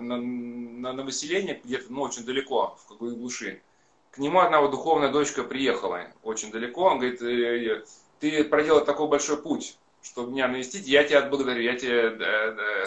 на, 0.00 0.16
на, 0.16 0.92
на 0.92 1.02
выселении 1.02 1.60
где-то, 1.62 1.92
ну, 1.92 2.02
очень 2.02 2.24
далеко, 2.24 2.78
в 2.84 2.88
какой 2.88 3.14
глуши, 3.14 3.60
к 4.10 4.18
нему 4.18 4.40
одна 4.40 4.60
вот 4.60 4.72
духовная 4.72 5.10
дочка 5.10 5.44
приехала 5.44 6.06
очень 6.22 6.50
далеко. 6.50 6.84
Он 6.84 6.98
говорит, 6.98 7.22
«Э, 7.22 7.84
ты 8.18 8.44
проделал 8.44 8.84
такой 8.84 9.08
большой 9.08 9.40
путь, 9.40 9.78
чтобы 10.02 10.32
меня 10.32 10.48
навестить, 10.48 10.86
я 10.86 11.04
тебя 11.04 11.20
отблагодарю, 11.20 11.62
я 11.62 11.76
тебе 11.76 12.10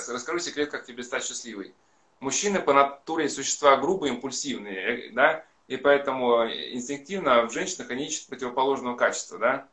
расскажу 0.07 0.39
секрет, 0.39 0.70
как 0.70 0.86
тебе 0.86 1.03
стать 1.03 1.26
счастливой. 1.26 1.74
Мужчины 2.20 2.59
по 2.59 2.74
натуре 2.74 3.30
существа 3.30 3.78
грубые, 3.78 4.14
импульсивные, 4.14 4.78
э, 4.78 5.11
да, 5.11 5.45
и 5.68 5.78
поэтому 5.78 6.45
инстинктивно 6.47 7.43
в 7.43 7.51
женщинах 7.51 7.91
они 7.91 8.07
ищут 8.07 8.28
противоположного 8.28 8.95
качества, 8.95 9.38
да, 9.38 9.68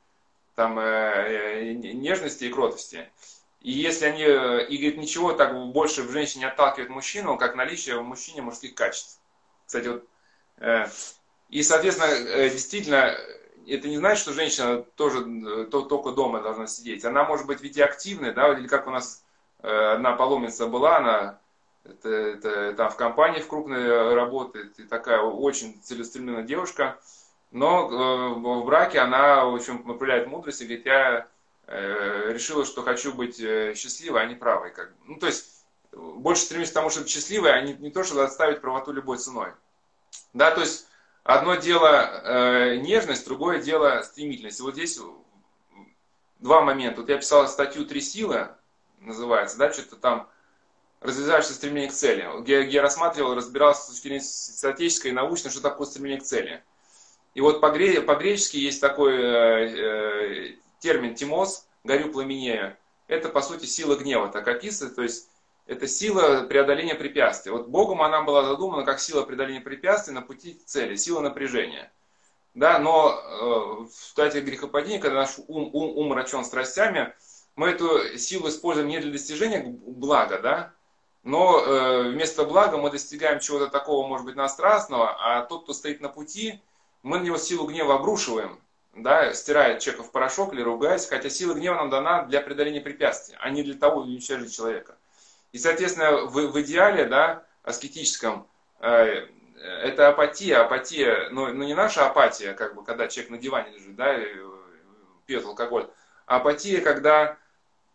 там 0.56 0.78
э, 0.78 1.72
нежности 1.74 2.44
и 2.44 2.50
кротости. 2.50 3.08
И 3.60 3.72
если 3.72 4.06
они, 4.06 4.22
и 4.22 4.78
говорит, 4.78 4.96
ничего 4.96 5.32
так 5.32 5.54
больше 5.72 6.02
в 6.02 6.10
женщине 6.10 6.48
отталкивает 6.48 6.88
мужчину, 6.88 7.36
как 7.36 7.54
наличие 7.54 7.98
в 7.98 8.04
мужчине 8.04 8.40
мужских 8.40 8.74
качеств. 8.74 9.20
Кстати, 9.66 9.88
вот 9.88 10.08
и, 11.50 11.62
соответственно, 11.64 12.10
э, 12.10 12.50
действительно, 12.50 13.16
это 13.74 13.88
не 13.88 13.96
значит, 13.96 14.22
что 14.22 14.32
женщина 14.32 14.82
тоже 14.96 15.24
э, 15.26 15.64
только 15.70 16.12
дома 16.12 16.40
должна 16.40 16.66
сидеть. 16.66 17.04
Она 17.04 17.24
может 17.24 17.46
быть 17.46 17.60
ведь 17.60 17.76
и 17.76 17.82
активной, 17.82 18.32
да, 18.32 18.52
или 18.52 18.66
как 18.66 18.86
у 18.86 18.90
нас 18.90 19.24
э, 19.62 19.68
одна 19.68 20.12
паломница 20.12 20.66
была, 20.66 20.98
она 20.98 21.38
это, 21.84 22.08
это 22.08 22.72
там 22.74 22.90
в 22.90 22.96
компании 22.96 23.40
в 23.40 23.48
крупной 23.48 24.14
работает, 24.14 24.78
и 24.78 24.82
такая 24.84 25.20
очень 25.20 25.80
целеустремленная 25.82 26.42
девушка, 26.42 26.98
но 27.50 27.90
э, 27.90 28.34
в 28.38 28.64
браке 28.64 29.00
она, 29.00 29.44
в 29.44 29.54
общем, 29.54 29.82
проявляет 29.82 30.28
мудрость 30.28 30.60
и 30.60 30.64
говорит, 30.64 30.86
я 30.86 31.26
э, 31.66 32.32
решила, 32.32 32.64
что 32.64 32.82
хочу 32.82 33.12
быть 33.12 33.40
э, 33.40 33.74
счастливой, 33.74 34.22
а 34.22 34.26
не 34.26 34.36
правой. 34.36 34.70
Как 34.70 34.90
бы. 34.90 34.94
Ну, 35.06 35.16
то 35.16 35.26
есть, 35.26 35.64
больше 35.92 36.42
стремлюсь 36.42 36.70
к 36.70 36.74
тому, 36.74 36.90
чтобы 36.90 37.08
счастливой, 37.08 37.52
а 37.52 37.60
не, 37.60 37.74
не 37.74 37.90
то, 37.90 38.04
чтобы 38.04 38.22
отставить 38.22 38.60
правоту 38.60 38.92
любой 38.92 39.18
ценой. 39.18 39.50
Да, 40.32 40.52
то 40.52 40.60
есть, 40.60 40.86
одно 41.24 41.54
дело 41.56 42.22
э, 42.24 42.76
нежность, 42.76 43.24
другое 43.26 43.60
дело 43.60 44.02
стремительность. 44.02 44.60
И 44.60 44.62
вот 44.62 44.74
здесь 44.74 45.00
два 46.38 46.62
момента. 46.62 47.00
Вот 47.00 47.10
я 47.10 47.16
писал 47.16 47.46
статью 47.48 47.86
«Три 47.86 48.00
силы», 48.00 48.48
называется, 49.00 49.56
да, 49.58 49.72
что-то 49.72 49.96
там 49.96 50.28
развивающееся 51.00 51.54
стремление 51.54 51.90
к 51.90 51.94
цели. 51.94 52.28
Я, 52.46 52.60
я 52.60 52.82
рассматривал, 52.82 53.34
разбирался 53.34 53.82
с 53.82 53.86
точки 53.88 54.02
зрения 54.02 54.20
статической 54.20 55.10
и 55.10 55.14
научной, 55.14 55.50
что 55.50 55.62
такое 55.62 55.86
стремление 55.86 56.20
к 56.20 56.24
цели. 56.24 56.62
И 57.34 57.40
вот 57.40 57.60
по-гречески 57.60 58.56
есть 58.56 58.80
такой 58.80 59.14
э, 59.14 60.48
э, 60.48 60.54
термин 60.78 61.14
«тимос», 61.14 61.66
«горю 61.84 62.12
пламенею». 62.12 62.76
Это, 63.06 63.28
по 63.28 63.40
сути, 63.40 63.66
сила 63.66 63.96
гнева, 63.96 64.28
так 64.28 64.46
описывает. 64.46 64.94
То 64.94 65.02
есть, 65.02 65.29
это 65.70 65.86
сила 65.86 66.42
преодоления 66.42 66.96
препятствий. 66.96 67.52
Вот 67.52 67.68
Богом 67.68 68.02
она 68.02 68.22
была 68.22 68.42
задумана 68.42 68.84
как 68.84 68.98
сила 68.98 69.22
преодоления 69.22 69.60
препятствий 69.60 70.12
на 70.12 70.20
пути 70.20 70.54
к 70.54 70.64
цели, 70.64 70.96
сила 70.96 71.20
напряжения. 71.20 71.92
Да, 72.54 72.80
но 72.80 73.12
э, 73.12 73.84
в 73.84 73.92
стадии 73.92 74.40
грехопадения, 74.40 74.98
когда 74.98 75.20
наш 75.20 75.38
ум, 75.46 75.70
ум, 75.72 75.96
ум 75.96 76.12
рачен 76.12 76.44
страстями, 76.44 77.14
мы 77.54 77.68
эту 77.68 78.18
силу 78.18 78.48
используем 78.48 78.88
не 78.88 78.98
для 78.98 79.12
достижения 79.12 79.62
блага, 79.62 80.40
да, 80.40 80.72
но 81.22 81.60
э, 81.60 82.10
вместо 82.10 82.44
блага 82.44 82.76
мы 82.76 82.90
достигаем 82.90 83.38
чего-то 83.38 83.68
такого, 83.68 84.04
может 84.08 84.26
быть, 84.26 84.34
настрастного, 84.34 85.14
а 85.20 85.42
тот, 85.42 85.62
кто 85.62 85.72
стоит 85.72 86.00
на 86.00 86.08
пути, 86.08 86.60
мы 87.04 87.20
на 87.20 87.22
него 87.22 87.36
силу 87.36 87.68
гнева 87.68 87.94
обрушиваем, 87.94 88.58
да, 88.96 89.32
стирает 89.34 89.78
человека 89.78 90.02
в 90.02 90.10
порошок 90.10 90.52
или 90.52 90.62
ругаясь, 90.62 91.06
хотя 91.06 91.30
сила 91.30 91.54
гнева 91.54 91.76
нам 91.76 91.90
дана 91.90 92.24
для 92.24 92.40
преодоления 92.40 92.80
препятствий, 92.80 93.36
а 93.38 93.50
не 93.50 93.62
для 93.62 93.74
того, 93.74 94.00
чтобы 94.00 94.14
уничтожить 94.14 94.52
человека. 94.52 94.96
И, 95.52 95.58
соответственно, 95.58 96.26
в, 96.26 96.34
в 96.34 96.60
идеале, 96.62 97.06
да, 97.06 97.44
аскетическом, 97.62 98.46
э, 98.80 99.26
это 99.56 100.08
апатия, 100.08 100.56
апатия, 100.56 101.28
но, 101.30 101.48
но 101.48 101.64
не 101.64 101.74
наша 101.74 102.06
апатия, 102.06 102.54
как 102.54 102.74
бы, 102.74 102.84
когда 102.84 103.08
человек 103.08 103.30
на 103.30 103.38
диване 103.38 103.72
лежит, 103.72 103.94
да, 103.96 104.16
и 104.16 104.36
пьет 105.26 105.44
алкоголь, 105.44 105.88
а 106.26 106.36
апатия, 106.36 106.80
когда, 106.80 107.36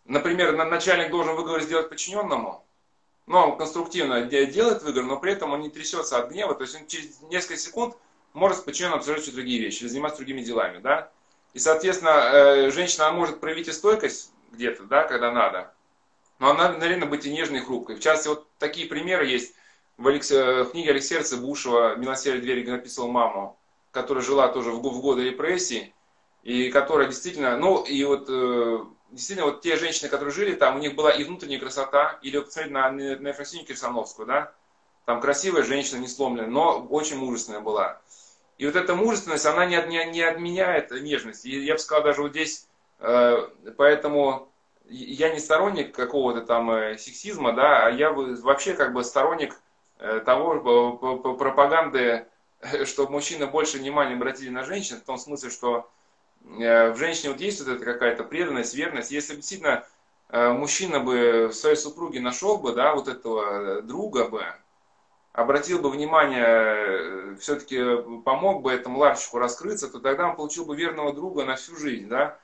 например, 0.06 0.56
начальник 0.56 1.10
должен 1.10 1.36
выговор 1.36 1.62
сделать 1.62 1.90
подчиненному, 1.90 2.66
но 3.26 3.52
он 3.52 3.58
конструктивно 3.58 4.24
делает 4.24 4.84
выговор, 4.84 5.06
но 5.06 5.20
при 5.20 5.34
этом 5.34 5.54
он 5.54 5.62
не 5.62 5.70
трясется 5.70 6.20
от 6.20 6.30
гнева, 6.30 6.54
то 6.54 6.62
есть 6.64 6.76
он 6.76 6.88
через 6.88 7.22
несколько 7.24 7.58
секунд 7.58 7.96
может 8.34 8.58
с 8.58 8.62
подчиненным 8.62 9.00
обсуждать 9.00 9.34
другие 9.34 9.62
вещи, 9.62 9.86
заниматься 9.86 10.18
другими 10.18 10.42
делами, 10.42 10.80
да. 10.80 11.10
И, 11.54 11.60
соответственно, 11.60 12.10
э, 12.10 12.72
женщина 12.72 13.12
может 13.12 13.40
проявить 13.40 13.70
и 13.70 13.72
стойкость 13.72 14.34
где-то, 14.52 14.84
да, 14.84 15.04
когда 15.04 15.32
надо, 15.32 15.74
но 16.40 16.52
она, 16.52 16.74
наверное, 16.74 17.08
быть 17.08 17.26
и 17.26 17.32
нежной, 17.32 17.60
и 17.60 17.64
хрупкой. 17.64 17.96
В 17.96 18.00
частности, 18.00 18.28
вот 18.30 18.48
такие 18.58 18.88
примеры 18.88 19.26
есть 19.26 19.56
в, 19.98 20.08
Алекс... 20.08 20.30
в 20.30 20.72
книге 20.72 20.92
Алексея 20.92 21.24
Цыбушева 21.24 21.96
«Милосердие 21.96 22.42
двери», 22.42 22.62
где 22.64 22.72
написал 22.72 23.08
маму, 23.08 23.58
которая 23.92 24.24
жила 24.24 24.48
тоже 24.50 24.72
в, 24.72 24.80
в 24.80 25.02
годы 25.02 25.24
репрессий, 25.24 25.94
и 26.44 26.70
которая 26.70 27.08
действительно, 27.08 27.58
ну, 27.58 27.84
и 27.84 28.04
вот 28.04 28.28
э, 28.30 28.80
действительно, 29.12 29.48
вот 29.48 29.62
те 29.62 29.78
женщины, 29.78 30.10
которые 30.10 30.34
жили 30.34 30.54
там, 30.54 30.76
у 30.76 30.80
них 30.80 30.96
была 30.96 31.12
и 31.12 31.24
внутренняя 31.24 31.60
красота, 31.60 32.20
или 32.22 32.38
вот 32.38 32.48
посмотреть 32.48 32.74
на, 32.74 32.92
на 32.92 33.28
Ефросинью 33.30 33.66
Кирсановскую, 33.66 34.28
да, 34.28 34.54
там 35.06 35.22
красивая 35.22 35.64
женщина, 35.64 36.00
не 36.00 36.08
сломленная, 36.08 36.50
но 36.50 36.86
очень 36.90 37.18
мужественная 37.18 37.62
была. 37.62 38.02
И 38.58 38.66
вот 38.66 38.76
эта 38.76 38.96
мужественность, 38.96 39.46
она 39.46 39.66
не, 39.66 39.82
не, 39.88 40.06
не 40.06 40.22
отменяет 40.22 40.92
нежность. 40.92 41.46
И 41.46 41.64
я 41.64 41.74
бы 41.74 41.80
сказал, 41.80 42.04
даже 42.04 42.22
вот 42.22 42.32
здесь, 42.32 42.68
э, 43.00 43.48
поэтому 43.78 44.50
я 44.90 45.34
не 45.34 45.40
сторонник 45.40 45.96
какого-то 45.96 46.42
там 46.42 46.72
э, 46.72 46.98
сексизма, 46.98 47.54
да, 47.54 47.88
а 47.88 47.90
я 47.90 48.12
вообще 48.12 48.74
как 48.74 48.94
бы 48.94 49.04
сторонник 49.04 49.60
э, 50.00 50.22
того, 50.26 50.98
пропаганды, 51.36 52.28
чтобы 52.86 53.12
мужчины 53.12 53.48
больше 53.48 53.78
внимания 53.78 54.16
обратили 54.16 54.50
на 54.50 54.64
женщин, 54.64 54.98
в 54.98 55.06
том 55.06 55.18
смысле, 55.18 55.50
что 55.50 55.90
в 56.42 56.96
женщине 56.98 57.32
вот 57.32 57.42
есть 57.42 57.60
вот 57.60 57.76
эта 57.76 57.84
какая-то 57.84 58.24
преданность, 58.24 58.76
верность. 58.76 59.10
Если 59.10 59.36
действительно 59.36 59.84
мужчина 60.30 61.00
бы 61.00 61.48
в 61.48 61.54
своей 61.54 61.76
супруге 61.76 62.20
нашел 62.20 62.60
бы, 62.60 62.74
да, 62.74 62.94
вот 62.94 63.08
этого 63.08 63.82
друга 63.82 64.28
бы, 64.28 64.44
обратил 65.36 65.80
бы 65.80 65.90
внимание, 65.90 66.46
э, 66.46 67.36
все-таки 67.40 67.78
помог 68.24 68.62
бы 68.62 68.72
этому 68.72 69.00
ларчику 69.00 69.38
раскрыться, 69.38 69.90
то 69.90 70.00
тогда 70.00 70.30
он 70.30 70.38
получил 70.38 70.66
бы 70.66 70.78
верного 70.78 71.14
друга 71.14 71.44
на 71.44 71.56
всю 71.56 71.76
жизнь, 71.76 72.08
да, 72.08 72.40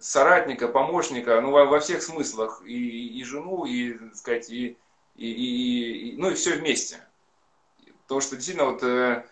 соратника, 0.00 0.68
помощника, 0.68 1.40
ну, 1.40 1.50
во, 1.50 1.66
во 1.66 1.80
всех 1.80 2.02
смыслах, 2.02 2.62
и, 2.64 3.18
и 3.18 3.24
жену, 3.24 3.64
и, 3.64 3.92
так 3.92 4.16
сказать, 4.16 4.50
и, 4.50 4.76
и, 5.16 5.30
и, 5.30 6.10
и, 6.10 6.16
ну, 6.16 6.30
и 6.30 6.34
все 6.34 6.56
вместе. 6.56 7.00
Потому 8.02 8.20
что 8.20 8.36
действительно 8.36 8.70
вот 8.70 8.82
э, 8.82 9.24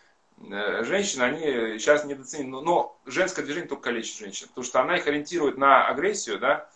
э 0.50 0.84
женщины, 0.84 1.22
они 1.22 1.78
сейчас 1.78 2.04
недооценены, 2.04 2.50
но, 2.50 2.60
но 2.60 3.00
женское 3.06 3.42
движение 3.42 3.68
только 3.68 3.84
калечит 3.84 4.18
женщин, 4.18 4.48
потому 4.48 4.64
что 4.64 4.80
она 4.80 4.96
их 4.96 5.06
ориентирует 5.06 5.58
на 5.58 5.88
агрессию, 5.88 6.38
да, 6.38 6.70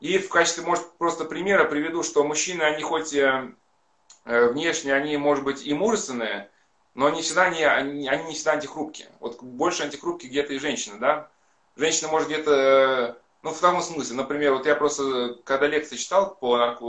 и 0.00 0.18
в 0.18 0.28
качестве, 0.28 0.64
может, 0.64 0.90
просто 0.98 1.24
примера 1.24 1.64
приведу, 1.64 2.02
что 2.02 2.24
мужчины, 2.24 2.62
они 2.62 2.82
хоть 2.82 3.14
э, 3.14 3.52
Э, 4.28 4.48
внешне 4.48 4.92
они, 4.92 5.16
может 5.16 5.42
быть, 5.42 5.66
и 5.66 5.72
мужественные, 5.72 6.50
но 6.94 7.06
они 7.06 7.22
всегда 7.22 7.48
не, 7.48 7.64
они, 7.64 8.06
они 8.08 8.24
не 8.24 8.34
всегда 8.34 8.52
антихрупкие. 8.52 9.08
Вот 9.20 9.42
больше 9.42 9.84
антихрупкие 9.84 10.30
где-то 10.30 10.52
и 10.52 10.58
женщины, 10.58 10.98
да. 10.98 11.30
Женщина 11.78 12.08
может 12.08 12.28
где-то, 12.28 12.52
э, 12.52 13.14
ну, 13.42 13.50
в 13.50 13.60
таком 13.60 13.80
смысле, 13.80 14.16
например, 14.16 14.54
вот 14.54 14.66
я 14.66 14.74
просто, 14.74 15.38
когда 15.44 15.68
лекции 15.68 15.96
читал 15.96 16.34
по 16.34 16.58
нарко, 16.58 16.84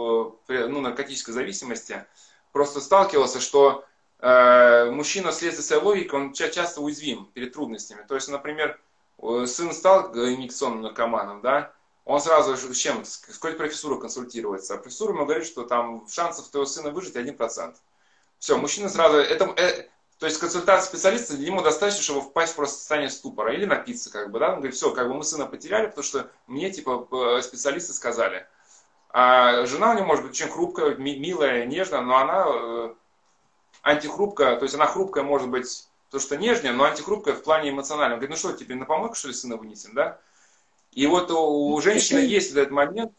ну, 0.47 0.81
наркотической 0.81 1.31
зависимости, 1.31 2.05
просто 2.51 2.81
сталкивался, 2.81 3.39
что 3.39 3.85
э, 4.19 4.89
мужчина 4.89 5.31
вследствие 5.31 5.63
своей 5.63 5.83
логики, 5.83 6.15
он 6.15 6.33
часто 6.33 6.81
уязвим 6.81 7.29
перед 7.35 7.53
трудностями. 7.53 8.03
То 8.07 8.15
есть, 8.15 8.29
например, 8.29 8.81
сын 9.45 9.73
стал 9.73 10.11
инъекционным 10.15 10.81
наркоманом, 10.81 11.41
да, 11.41 11.71
он 12.03 12.19
сразу 12.19 12.57
с 12.57 12.77
чем, 12.77 13.05
с 13.05 13.17
какой 13.17 13.53
профессурой 13.53 14.01
консультируется. 14.01 14.73
А 14.73 14.77
профессура 14.77 15.13
ему 15.13 15.25
говорит, 15.25 15.45
что 15.45 15.65
там 15.65 16.07
шансов 16.09 16.47
твоего 16.47 16.65
сына 16.65 16.89
выжить 16.89 17.15
1%. 17.15 17.75
Все, 18.39 18.57
мужчина 18.57 18.89
сразу, 18.89 19.17
это, 19.17 19.53
э, 19.55 19.87
то 20.19 20.25
есть 20.25 20.37
консультация 20.37 20.85
специалиста, 20.85 21.33
ему 21.35 21.61
достаточно, 21.61 22.03
чтобы 22.03 22.21
впасть 22.21 22.51
в 22.51 22.57
просто 22.57 22.77
состояние 22.77 23.09
ступора 23.09 23.53
или 23.53 23.63
напиться, 23.63 24.11
как 24.11 24.31
бы, 24.31 24.39
да, 24.39 24.49
он 24.49 24.55
говорит, 24.55 24.75
все, 24.75 24.91
как 24.91 25.07
бы 25.07 25.13
мы 25.13 25.23
сына 25.23 25.45
потеряли, 25.45 25.87
потому 25.87 26.03
что 26.03 26.29
мне, 26.45 26.69
типа, 26.69 27.39
специалисты 27.41 27.93
сказали. 27.93 28.45
А 29.11 29.65
жена 29.65 29.91
у 29.91 29.93
него 29.93 30.05
может 30.05 30.25
быть 30.25 30.33
очень 30.33 30.51
хрупкая, 30.51 30.95
милая, 30.95 31.65
нежная, 31.65 32.01
но 32.01 32.17
она 32.17 32.45
э, 32.47 32.93
антихрупкая, 33.81 34.57
то 34.57 34.63
есть 34.63 34.75
она 34.75 34.87
хрупкая 34.87 35.23
может 35.23 35.47
быть, 35.47 35.87
то 36.11 36.19
что 36.19 36.35
нежнее, 36.35 36.73
но 36.73 36.83
антихрупкая 36.83 37.33
в 37.33 37.41
плане 37.41 37.69
эмоциональном. 37.69 38.15
Он 38.15 38.19
говорит, 38.19 38.31
ну 38.31 38.49
что, 38.49 38.57
теперь 38.57 38.75
на 38.75 38.85
помойку, 38.85 39.15
что 39.15 39.29
ли, 39.29 39.33
сына 39.33 39.55
вынесем, 39.55 39.93
да? 39.93 40.19
И 40.91 41.07
вот 41.07 41.31
у 41.31 41.79
женщины 41.81 42.19
есть 42.19 42.51
этот 42.51 42.71
момент, 42.71 43.13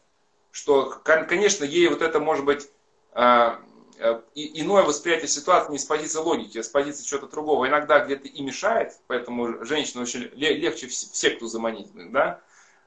что, 0.51 1.01
конечно, 1.03 1.65
ей 1.65 1.89
вот 1.89 2.03
это 2.03 2.21
может 2.21 2.45
быть 2.45 2.69
а, 4.01 4.15
а, 4.15 4.23
иное 4.35 4.83
восприятие 4.83 5.29
ситуации 5.29 5.73
не 5.73 5.79
с 5.79 5.85
позиции 5.85 6.19
логики, 6.19 6.59
а 6.59 6.63
с 6.63 6.69
позиции 6.69 7.05
чего-то 7.05 7.29
другого. 7.29 7.69
Иногда 7.69 8.01
где-то 8.01 8.29
и 8.29 8.43
мешает, 8.43 8.99
поэтому 9.07 9.65
женщина 9.65 10.03
очень 10.03 10.31
легче 10.35 10.87
в 10.87 10.95
секту 10.95 11.47
заманить, 11.47 11.91
да? 12.11 12.41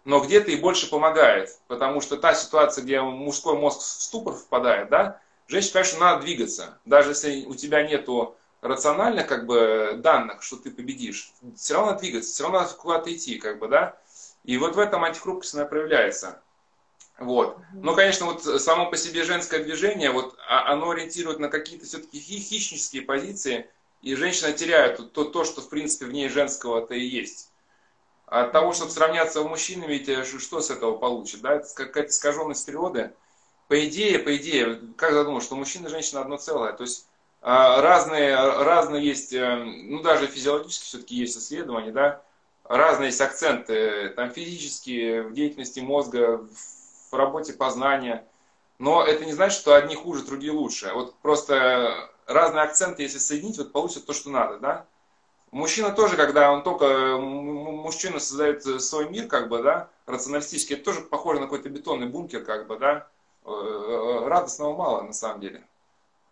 но 0.05 0.19
где-то 0.19 0.51
и 0.51 0.55
больше 0.55 0.89
помогает, 0.89 1.57
потому 1.67 2.01
что 2.01 2.17
та 2.17 2.33
ситуация, 2.33 2.83
где 2.83 3.01
мужской 3.01 3.57
мозг 3.57 3.79
в 3.79 3.83
ступор 3.83 4.33
впадает, 4.33 4.89
да, 4.89 5.21
женщине, 5.47 5.73
конечно, 5.73 5.99
надо 5.99 6.23
двигаться. 6.23 6.79
Даже 6.85 7.11
если 7.11 7.45
у 7.45 7.55
тебя 7.55 7.87
нету 7.87 8.35
рациональных 8.61 9.27
как 9.27 9.45
бы, 9.45 9.95
данных, 9.97 10.43
что 10.43 10.57
ты 10.57 10.71
победишь, 10.71 11.33
все 11.55 11.73
равно 11.73 11.91
надо 11.91 12.01
двигаться, 12.01 12.33
все 12.33 12.43
равно 12.43 12.59
надо 12.59 12.73
куда-то 12.73 13.13
идти, 13.13 13.37
как 13.37 13.59
бы, 13.59 13.67
да. 13.67 13.97
И 14.43 14.57
вот 14.57 14.75
в 14.75 14.79
этом 14.79 15.03
антихрупкость 15.03 15.53
она 15.55 15.65
проявляется. 15.65 16.41
Вот. 17.19 17.57
Но, 17.73 17.95
конечно, 17.95 18.25
вот 18.25 18.43
само 18.43 18.89
по 18.89 18.97
себе 18.97 19.23
женское 19.23 19.63
движение, 19.63 20.11
вот, 20.11 20.35
а, 20.47 20.71
оно 20.71 20.91
ориентирует 20.91 21.39
на 21.39 21.47
какие-то 21.47 21.85
все-таки 21.85 22.19
хищнические 22.19 23.03
позиции, 23.03 23.69
и 24.01 24.15
женщина 24.15 24.51
теряет 24.51 25.13
то, 25.13 25.23
то, 25.23 25.43
что, 25.43 25.61
в 25.61 25.69
принципе, 25.69 26.05
в 26.05 26.11
ней 26.11 26.27
женского-то 26.27 26.93
и 26.93 27.05
есть. 27.05 27.51
От 28.25 28.51
того, 28.51 28.73
чтобы 28.73 28.91
сравняться 28.91 29.41
с 29.41 29.45
мужчинами, 29.45 29.93
ведь 29.93 30.09
э, 30.09 30.25
что 30.25 30.59
с 30.59 30.71
этого 30.71 30.97
получит? 30.97 31.41
Да? 31.41 31.53
Это 31.53 31.67
какая-то 31.75 32.09
искаженность 32.09 32.65
природы. 32.65 33.13
По 33.67 33.85
идее, 33.85 34.19
по 34.19 34.35
идее, 34.35 34.79
как 34.97 35.13
задумал, 35.13 35.41
что 35.41 35.55
мужчина 35.55 35.87
и 35.87 35.91
женщина 35.91 36.21
одно 36.21 36.37
целое. 36.37 36.73
То 36.73 36.83
есть 36.83 37.07
а, 37.41 37.81
разные, 37.81 38.35
разные 38.35 39.05
есть, 39.05 39.33
э, 39.33 39.63
ну 39.63 40.01
даже 40.01 40.27
физиологически 40.27 40.85
все-таки 40.85 41.15
есть 41.15 41.37
исследования, 41.37 41.91
да, 41.91 42.21
разные 42.63 43.07
есть 43.07 43.19
акценты, 43.19 44.09
там 44.15 44.31
физические, 44.31 45.23
в 45.23 45.33
деятельности 45.33 45.81
мозга, 45.81 46.37
в 46.37 46.72
работе 47.17 47.53
познания. 47.53 48.25
Но 48.79 49.03
это 49.03 49.25
не 49.25 49.33
значит, 49.33 49.59
что 49.59 49.75
одни 49.75 49.95
хуже, 49.95 50.25
другие 50.25 50.51
лучше. 50.51 50.91
Вот 50.93 51.15
просто 51.19 52.09
разные 52.27 52.63
акценты, 52.63 53.03
если 53.03 53.17
соединить, 53.17 53.57
вот 53.57 53.71
получится 53.71 54.05
то, 54.05 54.13
что 54.13 54.29
надо, 54.29 54.57
да? 54.59 54.85
Мужчина 55.51 55.91
тоже, 55.91 56.17
когда 56.17 56.51
он 56.51 56.63
только, 56.63 57.17
мужчина 57.19 58.19
создает 58.19 58.63
свой 58.81 59.09
мир, 59.09 59.27
как 59.27 59.49
бы, 59.49 59.61
да, 59.61 59.87
рационалистически, 60.07 60.73
это 60.73 60.85
тоже 60.85 61.01
похоже 61.01 61.39
на 61.39 61.45
какой-то 61.45 61.69
бетонный 61.69 62.07
бункер, 62.07 62.43
как 62.43 62.65
бы, 62.65 62.79
да, 62.79 63.07
э, 63.45 63.51
э, 63.51 64.27
радостного 64.27 64.75
мало, 64.75 65.01
на 65.03 65.13
самом 65.13 65.41
деле. 65.41 65.63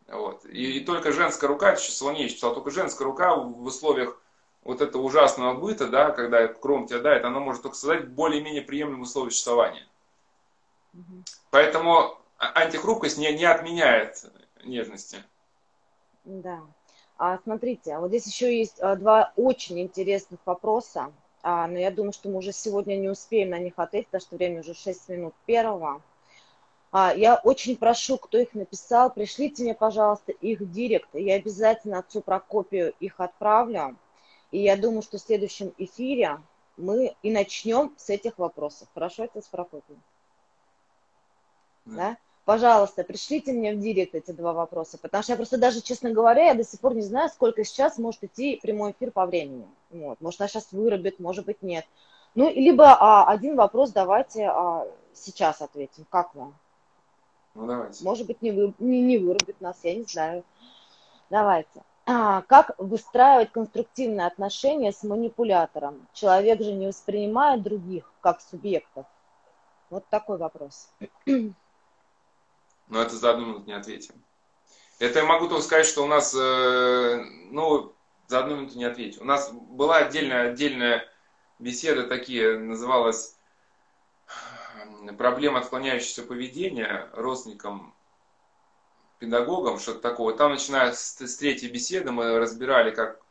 Вот. 0.07 0.43
И, 0.45 0.77
и 0.77 0.79
только 0.83 1.11
женская 1.11 1.47
рука, 1.47 1.71
это 1.71 1.81
еще 1.81 1.91
Солоней 1.91 2.29
читал, 2.29 2.55
только 2.55 2.71
женская 2.71 3.03
рука 3.03 3.35
в 3.35 3.63
условиях 3.63 4.19
вот 4.63 4.81
этого 4.81 5.03
ужасного 5.03 5.53
быта, 5.53 5.87
да, 5.87 6.09
когда 6.11 6.47
кром 6.47 6.87
тебя 6.87 6.99
дает, 6.99 7.23
она 7.23 7.39
может 7.39 7.61
только 7.61 7.77
создать 7.77 8.07
более-менее 8.09 8.61
приемлемые 8.63 9.03
условия 9.03 9.29
существования. 9.29 9.87
Угу. 10.93 11.23
Поэтому 11.51 12.17
а, 12.37 12.61
антихрупкость 12.61 13.17
не, 13.17 13.31
не 13.33 13.45
отменяет 13.45 14.25
нежности. 14.63 15.17
Да. 16.23 16.61
А, 17.17 17.39
смотрите, 17.43 17.97
вот 17.97 18.09
здесь 18.09 18.27
еще 18.27 18.57
есть 18.57 18.79
а, 18.79 18.95
два 18.95 19.31
очень 19.35 19.79
интересных 19.79 20.39
вопроса, 20.45 21.11
а, 21.43 21.67
но 21.67 21.79
я 21.79 21.91
думаю, 21.91 22.13
что 22.13 22.29
мы 22.29 22.37
уже 22.37 22.51
сегодня 22.51 22.95
не 22.95 23.09
успеем 23.09 23.49
на 23.49 23.59
них 23.59 23.73
ответить, 23.77 24.07
потому 24.07 24.21
что 24.21 24.35
время 24.35 24.61
уже 24.61 24.73
6 24.73 25.09
минут 25.09 25.33
первого. 25.45 26.01
А, 26.91 27.13
я 27.15 27.35
очень 27.35 27.77
прошу, 27.77 28.17
кто 28.17 28.37
их 28.37 28.53
написал, 28.53 29.13
пришлите 29.13 29.63
мне, 29.63 29.73
пожалуйста, 29.73 30.31
их 30.31 30.59
в 30.59 30.71
директ. 30.71 31.09
Я 31.13 31.35
обязательно 31.35 31.99
отцу 31.99 32.21
Прокопию 32.21 32.93
их 32.99 33.19
отправлю. 33.19 33.95
И 34.51 34.59
я 34.59 34.75
думаю, 34.75 35.01
что 35.01 35.17
в 35.17 35.21
следующем 35.21 35.73
эфире 35.77 36.41
мы 36.75 37.15
и 37.23 37.31
начнем 37.31 37.93
с 37.97 38.09
этих 38.09 38.37
вопросов. 38.37 38.89
Хорошо, 38.93 39.23
отец 39.23 39.47
Прокопий? 39.47 39.97
Да. 41.91 42.17
пожалуйста, 42.45 43.03
пришлите 43.03 43.53
мне 43.53 43.73
в 43.73 43.79
директ 43.79 44.15
эти 44.15 44.31
два 44.31 44.53
вопроса, 44.53 44.97
потому 44.97 45.23
что 45.23 45.33
я 45.33 45.37
просто 45.37 45.57
даже, 45.57 45.81
честно 45.81 46.11
говоря, 46.11 46.47
я 46.47 46.53
до 46.53 46.63
сих 46.63 46.79
пор 46.79 46.95
не 46.95 47.01
знаю, 47.01 47.29
сколько 47.29 47.63
сейчас 47.63 47.97
может 47.97 48.23
идти 48.23 48.59
прямой 48.61 48.91
эфир 48.91 49.11
по 49.11 49.25
времени. 49.25 49.67
Вот. 49.89 50.19
Может, 50.21 50.41
она 50.41 50.47
сейчас 50.47 50.71
вырубит, 50.71 51.19
может 51.19 51.45
быть, 51.45 51.61
нет. 51.61 51.85
Ну, 52.35 52.49
либо 52.49 52.93
а, 52.93 53.29
один 53.29 53.55
вопрос 53.55 53.91
давайте 53.91 54.45
а, 54.45 54.87
сейчас 55.13 55.61
ответим. 55.61 56.05
Как 56.09 56.33
вам? 56.33 56.55
Ну, 57.55 57.67
давайте. 57.67 58.03
Может 58.03 58.27
быть, 58.27 58.41
не, 58.41 58.51
вы, 58.51 58.73
не, 58.79 59.01
не 59.01 59.17
вырубит 59.17 59.59
нас, 59.59 59.77
я 59.83 59.95
не 59.95 60.03
знаю. 60.03 60.43
Давайте. 61.29 61.83
А, 62.05 62.41
как 62.43 62.75
выстраивать 62.77 63.51
конструктивные 63.51 64.27
отношения 64.27 64.91
с 64.91 65.03
манипулятором? 65.03 66.07
Человек 66.13 66.61
же 66.61 66.71
не 66.71 66.87
воспринимает 66.87 67.63
других 67.63 68.11
как 68.21 68.41
субъектов. 68.41 69.05
Вот 69.89 70.05
такой 70.09 70.37
вопрос 70.37 70.89
но 72.91 73.01
это 73.01 73.15
за 73.15 73.31
одну 73.31 73.47
минуту 73.47 73.65
не 73.65 73.73
ответим. 73.73 74.13
Это 74.99 75.19
я 75.19 75.25
могу 75.25 75.47
только 75.47 75.63
сказать, 75.63 75.87
что 75.87 76.03
у 76.03 76.07
нас, 76.07 76.35
э, 76.35 77.23
ну, 77.49 77.95
за 78.27 78.39
одну 78.39 78.57
минуту 78.57 78.77
не 78.77 78.83
ответим. 78.83 79.23
У 79.23 79.25
нас 79.25 79.51
была 79.51 79.97
отдельная, 79.97 80.51
отдельная 80.51 81.09
беседа 81.57 82.03
такие, 82.05 82.59
называлась 82.59 83.37
«Проблема 85.17 85.59
отклоняющегося 85.59 86.23
поведения 86.23 87.09
родственникам 87.13 87.95
педагогам, 89.19 89.79
что-то 89.79 89.99
такое. 89.99 90.35
Там, 90.35 90.51
начиная 90.51 90.91
с, 90.91 91.17
с 91.17 91.37
третьей 91.37 91.69
беседы, 91.69 92.11
мы 92.11 92.39
разбирали, 92.39 92.91
как, 92.91 93.21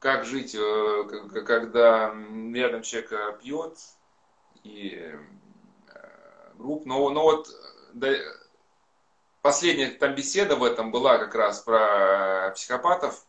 как 0.00 0.24
жить, 0.24 0.56
э, 0.58 1.04
когда 1.46 2.12
рядом 2.52 2.82
человек 2.82 3.12
э, 3.12 3.38
пьет, 3.40 3.78
и 4.64 5.14
групп. 6.58 6.84
Но, 6.84 7.08
но 7.10 7.22
вот 7.22 7.48
последняя 9.46 9.90
там 9.90 10.12
беседа 10.16 10.56
в 10.56 10.64
этом 10.64 10.90
была 10.90 11.18
как 11.18 11.36
раз 11.36 11.60
про 11.60 12.50
психопатов. 12.56 13.24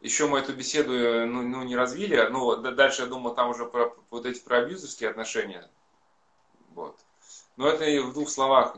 Еще 0.00 0.28
мы 0.28 0.38
эту 0.38 0.52
беседу 0.52 0.92
ну, 0.92 1.42
ну, 1.42 1.64
не 1.64 1.74
развили, 1.74 2.28
но 2.30 2.54
дальше 2.54 3.02
я 3.02 3.08
думаю 3.08 3.34
там 3.34 3.50
уже 3.50 3.66
про 3.66 3.92
вот 4.10 4.26
эти 4.26 4.38
про 4.38 4.58
абьюзерские 4.58 5.10
отношения. 5.10 5.68
Вот. 6.76 6.96
Но 7.56 7.66
это 7.66 7.84
и 7.84 7.98
в 7.98 8.12
двух 8.12 8.30
словах. 8.30 8.76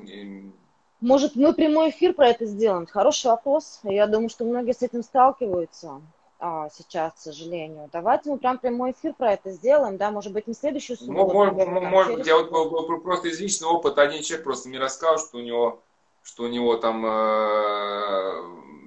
Может, 1.02 1.36
мы 1.36 1.52
прямой 1.52 1.90
эфир 1.90 2.14
про 2.14 2.28
это 2.28 2.46
сделаем? 2.46 2.86
Хороший 2.86 3.26
вопрос. 3.26 3.80
Я 3.82 4.06
думаю, 4.06 4.30
что 4.30 4.46
многие 4.46 4.72
с 4.72 4.80
этим 4.80 5.02
сталкиваются 5.02 6.00
а, 6.38 6.70
сейчас, 6.70 7.12
к 7.12 7.18
сожалению. 7.18 7.90
Давайте 7.92 8.30
мы 8.30 8.38
прям 8.38 8.56
прямой 8.56 8.92
эфир 8.92 9.12
про 9.12 9.34
это 9.34 9.50
сделаем, 9.50 9.98
да, 9.98 10.10
может 10.10 10.32
быть, 10.32 10.46
не 10.46 10.54
следующую 10.54 10.96
субботу. 10.96 11.34
Может, 11.34 11.68
может 11.68 12.14
быть, 12.14 12.26
я 12.26 12.38
вот 12.38 13.02
просто 13.02 13.28
из 13.28 13.38
личного 13.40 13.72
опыта 13.72 14.00
один 14.00 14.22
человек 14.22 14.44
просто 14.44 14.70
мне 14.70 14.78
рассказал, 14.78 15.18
что 15.18 15.36
у 15.36 15.42
него 15.42 15.82
что 16.24 16.44
у 16.44 16.48
него 16.48 16.76
там 16.76 17.04
э, 17.06 18.42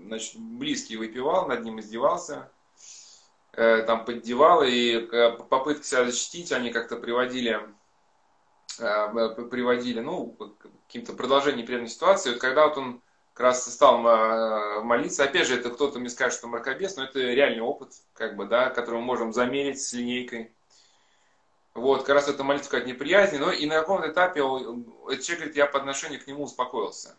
значит, 0.08 0.38
близкий 0.38 0.98
выпивал, 0.98 1.48
над 1.48 1.64
ним 1.64 1.80
издевался, 1.80 2.52
э, 3.54 3.84
там 3.84 4.06
поддевал, 4.06 4.64
и 4.64 4.94
э, 4.96 5.32
попытки 5.50 5.86
себя 5.86 6.06
защитить 6.06 6.52
они 6.52 6.72
как-то 6.72 6.98
приводили, 6.98 7.62
приводили, 8.78 10.00
ну, 10.00 10.32
к 10.32 10.68
каким-то 10.88 11.14
продолжениям 11.14 11.62
неприятной 11.62 11.90
ситуации. 11.90 12.32
Вот 12.32 12.40
когда 12.40 12.68
вот 12.68 12.78
он 12.78 13.02
как 13.34 13.46
раз 13.46 13.72
стал 13.72 14.00
молиться, 14.84 15.24
опять 15.24 15.48
же, 15.48 15.56
это 15.56 15.70
кто-то 15.70 16.00
мне 16.00 16.10
скажет, 16.10 16.38
что 16.38 16.48
мракобес, 16.48 16.96
но 16.96 17.04
это 17.04 17.20
реальный 17.20 17.62
опыт, 17.62 17.92
как 18.14 18.36
бы, 18.36 18.46
да, 18.46 18.70
который 18.70 19.00
мы 19.00 19.06
можем 19.06 19.32
замерить 19.32 19.82
с 19.82 19.94
линейкой. 19.94 20.56
Вот, 21.76 22.00
как 22.02 22.16
раз 22.16 22.28
эта 22.28 22.44
молитва 22.44 22.72
как 22.72 22.88
неприязни, 22.88 23.38
но 23.38 23.52
и 23.52 23.68
на 23.68 23.80
каком-то 23.80 24.10
этапе 24.10 24.40
этот 24.40 25.24
человек 25.24 25.40
говорит, 25.40 25.56
я 25.56 25.68
по 25.68 25.78
отношению 25.78 26.20
к 26.22 26.26
нему 26.26 26.44
успокоился. 26.44 27.16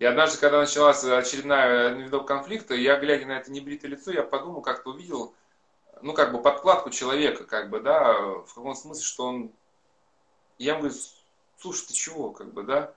И 0.00 0.04
однажды, 0.06 0.38
когда 0.38 0.60
началась 0.60 1.04
очередная 1.04 1.90
видок 1.90 2.26
конфликта, 2.26 2.74
я, 2.74 2.96
глядя 2.96 3.26
на 3.26 3.32
это 3.32 3.52
небритое 3.52 3.90
лицо, 3.90 4.10
я 4.10 4.22
подумал, 4.22 4.62
как-то 4.62 4.90
увидел, 4.90 5.34
ну, 6.00 6.14
как 6.14 6.32
бы 6.32 6.40
подкладку 6.40 6.88
человека, 6.88 7.44
как 7.44 7.68
бы, 7.68 7.80
да, 7.80 8.14
в 8.14 8.54
каком 8.54 8.74
смысле, 8.74 9.04
что 9.04 9.26
он... 9.26 9.52
Я 10.56 10.72
ему 10.72 10.84
говорю, 10.84 10.96
слушай, 11.58 11.86
ты 11.86 11.92
чего, 11.92 12.30
как 12.30 12.50
бы, 12.54 12.62
да? 12.62 12.94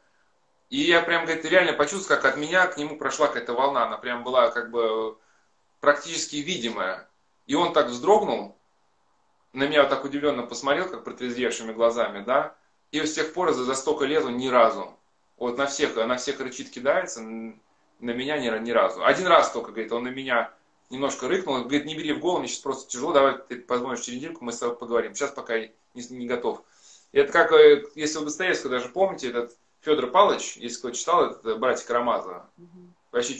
И 0.70 0.78
я 0.78 1.02
прям, 1.02 1.26
говорит, 1.26 1.44
реально 1.44 1.74
почувствовал, 1.74 2.22
как 2.22 2.32
от 2.32 2.38
меня 2.38 2.68
к 2.68 2.78
нему 2.78 2.98
прошла 2.98 3.28
какая-то 3.28 3.52
волна, 3.52 3.84
она 3.86 3.98
прям 3.98 4.24
была, 4.24 4.50
как 4.52 4.72
бы, 4.72 5.18
практически 5.82 6.38
видимая. 6.38 7.10
И 7.48 7.56
он 7.56 7.74
так 7.74 7.88
вздрогнул, 7.88 8.58
на 9.52 9.68
меня 9.68 9.82
вот 9.82 9.90
так 9.90 10.06
удивленно 10.06 10.44
посмотрел, 10.44 10.88
как 10.88 11.04
протрезвевшими 11.04 11.74
глазами, 11.74 12.24
да, 12.24 12.56
и 12.92 13.06
с 13.06 13.14
тех 13.14 13.34
пор 13.34 13.52
за, 13.52 13.66
за 13.66 13.76
столько 13.76 14.06
лет 14.06 14.24
он 14.24 14.38
ни 14.38 14.48
разу 14.48 14.98
вот 15.44 15.58
на 15.58 15.68
всех, 15.68 15.96
на 15.96 16.16
всех 16.16 16.40
рычит, 16.40 16.70
кидается, 16.70 17.22
на 17.22 18.12
меня 18.12 18.38
ни, 18.38 18.64
ни 18.64 18.72
разу. 18.72 19.04
Один 19.04 19.28
раз 19.28 19.52
только, 19.52 19.72
говорит, 19.72 19.92
он 19.92 20.04
на 20.04 20.10
меня 20.10 20.54
немножко 20.90 21.28
рыкнул, 21.28 21.60
говорит, 21.62 21.86
не 21.86 21.96
бери 21.96 22.14
в 22.14 22.20
голову, 22.20 22.40
мне 22.40 22.48
сейчас 22.48 22.60
просто 22.60 22.90
тяжело, 22.90 23.14
давай 23.14 23.38
ты 23.38 23.58
позвонишь 23.58 24.02
через 24.02 24.20
недельку, 24.20 24.46
мы 24.46 24.52
с 24.52 24.60
тобой 24.60 24.76
поговорим. 24.76 25.16
Сейчас 25.16 25.32
пока 25.32 25.60
не, 25.60 25.72
не 25.94 26.28
готов. 26.28 26.62
И 27.12 27.20
это 27.20 27.32
как, 27.32 27.52
э, 27.52 27.84
если 27.96 28.20
у 28.20 28.26
Достоевского 28.26 28.72
даже 28.72 28.90
помните, 28.90 29.30
этот 29.30 29.56
Федор 29.82 30.12
Павлович, 30.12 30.58
если 30.58 30.80
кто 30.80 30.92
читал, 30.92 31.32
это 31.32 31.50
э, 31.50 31.56
братья 31.56 31.86
Карамазова. 31.86 32.50
Угу. 32.58 32.94
Вообще, 33.12 33.38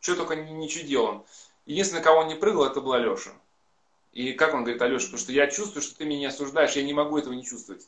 что 0.00 0.16
только 0.16 0.36
не 0.36 0.68
чудил 0.68 1.04
он. 1.04 1.24
Единственное, 1.66 2.02
кого 2.02 2.20
он 2.20 2.28
не 2.28 2.34
прыгал, 2.34 2.64
это 2.64 2.80
был 2.80 2.92
Алеша. 2.92 3.32
И 4.12 4.32
как 4.32 4.54
он 4.54 4.62
говорит, 4.62 4.80
Алеша, 4.80 5.06
потому 5.06 5.18
что 5.18 5.32
я 5.32 5.46
чувствую, 5.48 5.82
что 5.82 5.96
ты 5.98 6.04
меня 6.04 6.18
не 6.20 6.26
осуждаешь, 6.26 6.72
я 6.72 6.82
не 6.82 6.94
могу 6.94 7.18
этого 7.18 7.34
не 7.34 7.44
чувствовать. 7.44 7.86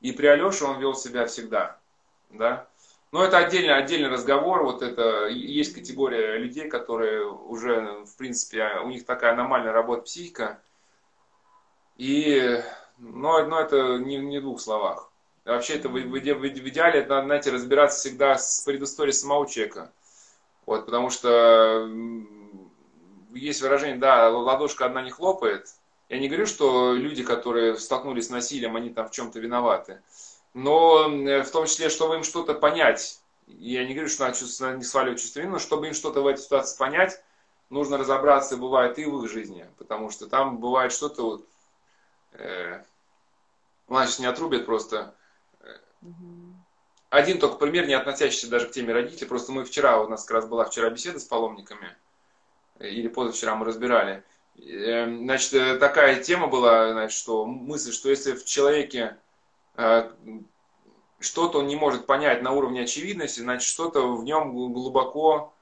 И 0.00 0.12
при 0.12 0.26
Алеше 0.26 0.64
он 0.64 0.78
вел 0.78 0.94
себя 0.94 1.26
всегда. 1.26 1.78
Да? 2.30 2.68
Но 3.12 3.24
это 3.24 3.38
отдельный, 3.38 3.74
отдельный 3.74 4.08
разговор. 4.08 4.62
Вот 4.62 4.82
это 4.82 5.26
есть 5.26 5.74
категория 5.74 6.38
людей, 6.38 6.68
которые 6.68 7.26
уже, 7.26 8.04
в 8.04 8.16
принципе, 8.16 8.78
у 8.84 8.88
них 8.88 9.04
такая 9.04 9.32
аномальная 9.32 9.72
работа 9.72 10.02
психика. 10.02 10.62
И, 11.96 12.62
но, 12.98 13.44
но 13.44 13.60
это 13.60 13.98
не, 13.98 14.16
не 14.16 14.38
в 14.38 14.42
двух 14.42 14.60
словах. 14.60 15.10
Вообще 15.44 15.74
это 15.74 15.88
в, 15.88 15.92
в, 15.92 16.12
в, 16.12 16.18
в 16.18 16.68
идеале, 16.68 17.00
это 17.00 17.10
надо, 17.16 17.26
знаете, 17.26 17.50
разбираться 17.50 17.98
всегда 17.98 18.38
с 18.38 18.60
предысторией 18.60 19.12
самого 19.12 19.48
человека. 19.48 19.90
Вот, 20.64 20.86
потому 20.86 21.10
что 21.10 21.90
есть 23.34 23.60
выражение, 23.60 23.98
да, 23.98 24.28
ладошка 24.28 24.86
одна 24.86 25.02
не 25.02 25.10
хлопает. 25.10 25.66
Я 26.08 26.18
не 26.20 26.28
говорю, 26.28 26.46
что 26.46 26.94
люди, 26.94 27.24
которые 27.24 27.76
столкнулись 27.76 28.26
с 28.26 28.30
насилием, 28.30 28.76
они 28.76 28.90
там 28.90 29.08
в 29.08 29.10
чем-то 29.10 29.40
виноваты 29.40 30.00
но 30.54 31.08
э, 31.08 31.42
в 31.42 31.50
том 31.50 31.66
числе, 31.66 31.88
чтобы 31.88 32.16
им 32.16 32.24
что-то 32.24 32.54
понять. 32.54 33.20
Я 33.46 33.84
не 33.84 33.94
говорю, 33.94 34.08
что 34.08 34.24
надо 34.24 34.38
чувство, 34.38 34.74
не 34.74 34.84
сваливать 34.84 35.20
чувство 35.20 35.40
вины, 35.40 35.52
но 35.52 35.58
чтобы 35.58 35.88
им 35.88 35.94
что-то 35.94 36.22
в 36.22 36.26
этой 36.26 36.40
ситуации 36.40 36.78
понять, 36.78 37.22
нужно 37.68 37.98
разобраться, 37.98 38.56
бывает, 38.56 38.98
и 38.98 39.04
в 39.04 39.24
их 39.24 39.30
жизни. 39.30 39.66
Потому 39.78 40.10
что 40.10 40.26
там 40.26 40.58
бывает 40.58 40.92
что-то 40.92 41.22
вот... 41.22 41.48
Э, 42.32 42.82
значит, 43.88 44.18
не 44.20 44.26
отрубят 44.26 44.66
просто. 44.66 45.14
Один 47.10 47.40
только 47.40 47.56
пример, 47.56 47.86
не 47.86 47.94
относящийся 47.94 48.48
даже 48.48 48.68
к 48.68 48.70
теме 48.70 48.92
родителей. 48.92 49.26
Просто 49.26 49.50
мы 49.50 49.64
вчера, 49.64 50.00
у 50.00 50.08
нас 50.08 50.24
как 50.24 50.36
раз 50.36 50.46
была 50.46 50.64
вчера 50.64 50.90
беседа 50.90 51.18
с 51.18 51.24
паломниками, 51.24 51.96
или 52.78 53.08
позавчера 53.08 53.56
мы 53.56 53.66
разбирали. 53.66 54.24
Э, 54.58 55.06
значит, 55.06 55.52
э, 55.54 55.76
такая 55.78 56.22
тема 56.22 56.46
была, 56.46 56.92
значит, 56.92 57.18
что 57.18 57.46
мысль, 57.46 57.92
что 57.92 58.10
если 58.10 58.32
в 58.32 58.44
человеке 58.44 59.16
что-то 59.74 61.58
он 61.58 61.66
не 61.66 61.76
может 61.76 62.06
понять 62.06 62.42
на 62.42 62.52
уровне 62.52 62.82
очевидности, 62.82 63.40
значит, 63.40 63.68
что-то 63.68 64.14
в 64.14 64.24
нем 64.24 64.52
глубоко... 64.52 65.54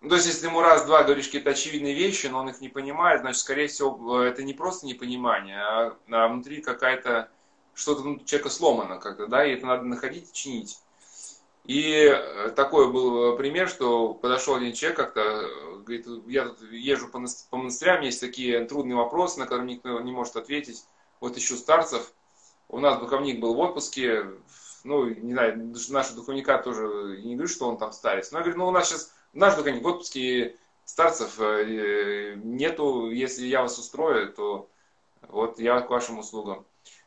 Ну, 0.00 0.08
то 0.08 0.14
есть, 0.14 0.26
если 0.26 0.46
ему 0.46 0.62
раз-два 0.62 1.04
говоришь 1.04 1.26
какие-то 1.26 1.50
очевидные 1.50 1.94
вещи, 1.94 2.26
но 2.26 2.38
он 2.38 2.48
их 2.48 2.62
не 2.62 2.70
понимает, 2.70 3.20
значит, 3.20 3.40
скорее 3.40 3.68
всего, 3.68 4.22
это 4.22 4.42
не 4.42 4.54
просто 4.54 4.86
непонимание, 4.86 5.60
а, 5.60 5.96
а 6.10 6.28
внутри 6.28 6.62
какая-то 6.62 7.28
что-то 7.74 8.02
у 8.02 8.18
человека 8.24 8.48
сломано 8.48 8.98
как-то, 8.98 9.26
да, 9.26 9.44
и 9.44 9.52
это 9.52 9.66
надо 9.66 9.84
находить 9.84 10.30
и 10.30 10.32
чинить. 10.32 10.78
И 11.64 11.92
э, 11.92 12.50
такой 12.50 12.90
был 12.90 13.36
пример, 13.36 13.68
что 13.68 14.14
подошел 14.14 14.56
один 14.56 14.72
человек 14.72 14.96
как-то, 14.96 15.20
э, 15.20 15.76
говорит, 15.84 16.06
я 16.26 16.48
тут 16.48 16.62
езжу 16.72 17.08
по 17.08 17.56
монастырям, 17.56 18.00
есть 18.00 18.20
такие 18.20 18.64
трудные 18.64 18.96
вопросы, 18.96 19.38
на 19.38 19.46
которые 19.46 19.74
никто 19.74 20.00
не 20.00 20.12
может 20.12 20.36
ответить. 20.36 20.84
Вот 21.20 21.36
ищу 21.36 21.56
старцев. 21.56 22.12
У 22.72 22.78
нас 22.78 23.00
духовник 23.00 23.40
был 23.40 23.54
в 23.54 23.58
отпуске, 23.58 24.26
ну, 24.84 25.08
не 25.08 25.32
знаю, 25.32 25.74
наши 25.88 26.14
духовника 26.14 26.56
тоже 26.58 27.20
не 27.22 27.34
говорю, 27.34 27.48
что 27.48 27.68
он 27.68 27.78
там 27.78 27.92
старец. 27.92 28.30
Но 28.30 28.38
я 28.38 28.44
говорю, 28.44 28.58
ну, 28.58 28.68
у 28.68 28.70
нас 28.70 28.88
сейчас 28.88 29.12
наш 29.32 29.56
духовник 29.56 29.82
в 29.82 29.86
отпуске, 29.86 30.56
старцев 30.84 31.40
э, 31.40 32.34
нету, 32.36 33.10
если 33.10 33.46
я 33.46 33.62
вас 33.62 33.76
устрою, 33.78 34.32
то 34.32 34.70
вот 35.28 35.58
я 35.58 35.80
к 35.80 35.90
вашим 35.90 36.18
услугам. 36.20 36.64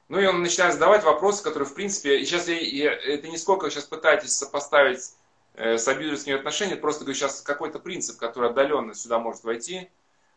Ну 0.10 0.20
и 0.20 0.26
он 0.26 0.42
начинает 0.42 0.74
задавать 0.74 1.04
вопросы, 1.06 1.42
которые, 1.44 1.68
в 1.68 1.74
принципе, 1.74 2.24
сейчас 2.26 2.50
я, 2.50 2.60
я, 2.60 2.92
это 2.92 3.30
не 3.30 3.38
сколько 3.38 3.70
сейчас 3.70 3.86
пытаетесь 3.86 4.36
сопоставить 4.36 5.14
э, 5.56 5.78
с 5.78 5.88
абьюзерскими 5.88 6.36
отношениями, 6.36 6.80
просто 6.80 7.06
говорю 7.06 7.18
сейчас 7.18 7.42
какой-то 7.42 7.80
принцип, 7.80 8.20
который 8.20 8.50
отдаленно 8.50 8.94
сюда 8.94 9.18
может 9.18 9.46
войти, 9.46 9.90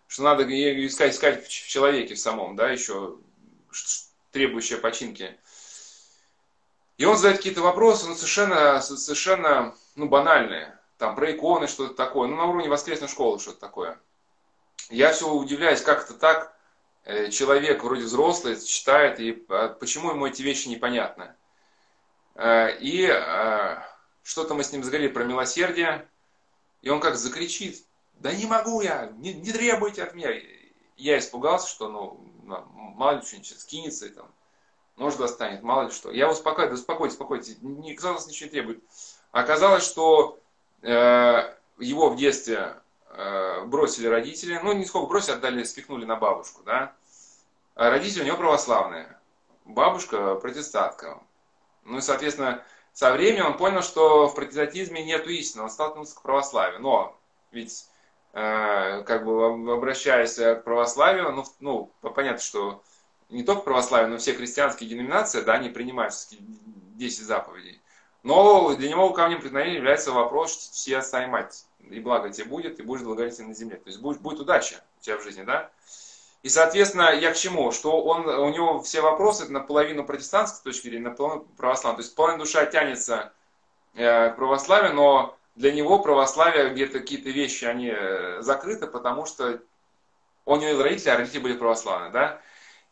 что 0.07 0.23
надо 0.23 0.45
искать, 0.45 1.15
искать 1.15 1.45
в 1.45 1.49
человеке 1.49 2.15
в 2.15 2.21
самом, 2.21 2.55
да, 2.55 2.71
еще 2.71 3.17
требующие 4.37 4.79
починки. 4.79 5.39
И 6.99 7.05
он 7.05 7.17
задает 7.17 7.39
какие-то 7.39 7.61
вопросы, 7.61 8.07
ну, 8.07 8.15
совершенно, 8.15 8.81
совершенно, 8.81 9.75
ну, 9.97 10.09
банальные. 10.09 10.79
Там 10.99 11.15
про 11.15 11.31
иконы 11.31 11.67
что-то 11.67 11.95
такое, 11.95 12.29
ну, 12.29 12.37
на 12.37 12.45
уровне 12.45 12.69
воскресной 12.69 13.09
школы 13.09 13.39
что-то 13.39 13.61
такое. 13.61 13.99
Я 14.89 15.13
все 15.13 15.31
удивляюсь, 15.31 15.83
как 15.83 16.05
это 16.05 16.15
так, 16.15 16.57
Э, 17.07 17.31
человек 17.31 17.85
вроде 17.85 18.03
взрослый 18.03 18.61
читает, 18.61 19.21
и 19.21 19.47
а, 19.49 19.69
почему 19.69 20.11
ему 20.11 20.27
эти 20.27 20.43
вещи 20.43 20.67
непонятны. 20.67 21.33
Э, 22.35 22.77
и 22.81 23.07
э, 23.09 23.79
что-то 24.25 24.55
мы 24.55 24.65
с 24.65 24.73
ним 24.73 24.83
заговорили 24.83 25.13
про 25.13 25.23
милосердие, 25.23 26.09
и 26.83 26.91
он 26.91 26.99
как 26.99 27.15
закричит, 27.15 27.85
да 28.15 28.33
не 28.33 28.47
могу 28.47 28.81
я, 28.81 29.13
не, 29.19 29.35
не 29.35 29.53
требуйте 29.53 30.03
от 30.03 30.15
меня. 30.17 30.31
Я 30.97 31.19
испугался, 31.19 31.69
что 31.69 31.89
ну, 31.89 32.21
мало 32.47 33.17
ли 33.17 33.23
что-нибудь 33.23 33.61
скинется 33.61 34.07
и 34.07 34.11
там 34.11 34.31
нож 34.97 35.15
достанет, 35.17 35.63
мало 35.63 35.85
ли 35.85 35.91
что. 35.91 36.11
Я 36.11 36.31
успокаиваю, 36.31 36.75
да 36.75 36.81
успокойтесь, 36.81 37.15
успокойтесь, 37.15 37.59
никто 37.61 38.13
нас 38.13 38.27
ничего 38.27 38.47
не 38.47 38.51
требует. 38.53 38.85
Оказалось, 39.31 39.85
что 39.85 40.39
э, 40.83 41.55
его 41.79 42.09
в 42.09 42.17
детстве 42.17 42.81
Э, 43.19 43.65
бросили 43.65 44.09
родители, 44.09 44.61
ну 44.63 44.75
не 44.75 44.85
сколько 44.85 45.09
бросили, 45.09 45.37
отдали, 45.37 45.63
спихнули 45.65 46.05
на 46.05 46.17
бабушку, 46.17 46.63
да. 46.65 46.95
А 47.75 47.89
родители 47.89 48.23
у 48.23 48.27
него 48.27 48.37
православные, 48.37 49.19
бабушка 49.65 50.35
протестантка. 50.35 51.23
Ну 51.85 51.99
и, 51.99 52.01
соответственно, 52.03 52.63
со 52.93 53.13
временем 53.13 53.47
он 53.47 53.57
понял, 53.57 53.81
что 53.81 54.27
в 54.27 54.35
протестантизме 54.35 55.03
нет 55.03 55.27
истины, 55.29 55.63
он 55.63 55.71
столкнулся 55.71 56.15
к 56.15 56.21
православию. 56.21 56.81
Но 56.83 57.17
ведь, 57.53 57.89
как 58.33 59.25
бы 59.25 59.73
обращаясь 59.73 60.35
к 60.35 60.63
православию, 60.63 61.33
ну, 61.33 61.45
ну, 61.61 62.11
понятно, 62.11 62.41
что 62.41 62.83
не 63.31 63.43
только 63.43 63.63
православие, 63.63 64.09
но 64.09 64.19
все 64.19 64.35
христианские 64.35 64.91
деноминации, 64.91 65.41
да, 65.41 65.55
они 65.55 65.71
принимают 65.71 66.15
10 66.31 67.25
заповедей. 67.25 67.81
Но 68.23 68.75
для 68.75 68.89
него 68.89 69.11
камнем 69.13 69.41
преткновения 69.41 69.77
является 69.77 70.13
вопрос 70.13 70.57
«все 70.73 70.99
отца 70.99 71.27
мать» 71.27 71.67
и 71.91 72.01
благо 72.01 72.31
тебе 72.31 72.47
будет, 72.47 72.81
и 72.81 72.83
будешь 72.83 73.05
благодетелен 73.05 73.49
на 73.49 73.55
земле. 73.55 73.77
То 73.77 73.89
есть 73.89 74.01
будет, 74.01 74.21
будет 74.21 74.41
удача 74.41 74.83
у 74.99 75.03
тебя 75.03 75.19
в 75.19 75.23
жизни, 75.23 75.43
да? 75.43 75.71
И, 76.43 76.49
соответственно, 76.49 77.13
я 77.15 77.33
к 77.33 77.37
чему? 77.37 77.73
Что 77.73 78.03
он, 78.03 78.27
у 78.27 78.49
него 78.51 78.81
все 78.81 79.01
вопросы 79.01 79.51
наполовину 79.51 80.05
протестантской 80.05 80.73
точки 80.73 80.89
зрения, 80.89 81.09
наполовину 81.09 81.45
православной. 81.57 82.03
То 82.03 82.03
есть 82.03 82.15
полная 82.15 82.39
душа 82.39 82.67
тянется 82.67 83.33
э, 83.95 84.31
к 84.31 84.37
православию, 84.37 84.95
но 84.95 85.37
для 85.57 85.73
него 85.73 85.99
православие 85.99 86.71
где-то 86.71 87.01
какие-то 87.01 87.31
вещи, 87.31 87.65
они 87.65 87.91
э, 87.91 88.43
закрыты, 88.43 88.87
потому 88.87 89.25
что 89.25 89.61
он 90.45 90.61
не 90.61 90.73
родители, 90.73 91.09
а 91.09 91.17
родители 91.17 91.41
были 91.41 91.57
православные, 91.57 92.13
да? 92.13 92.41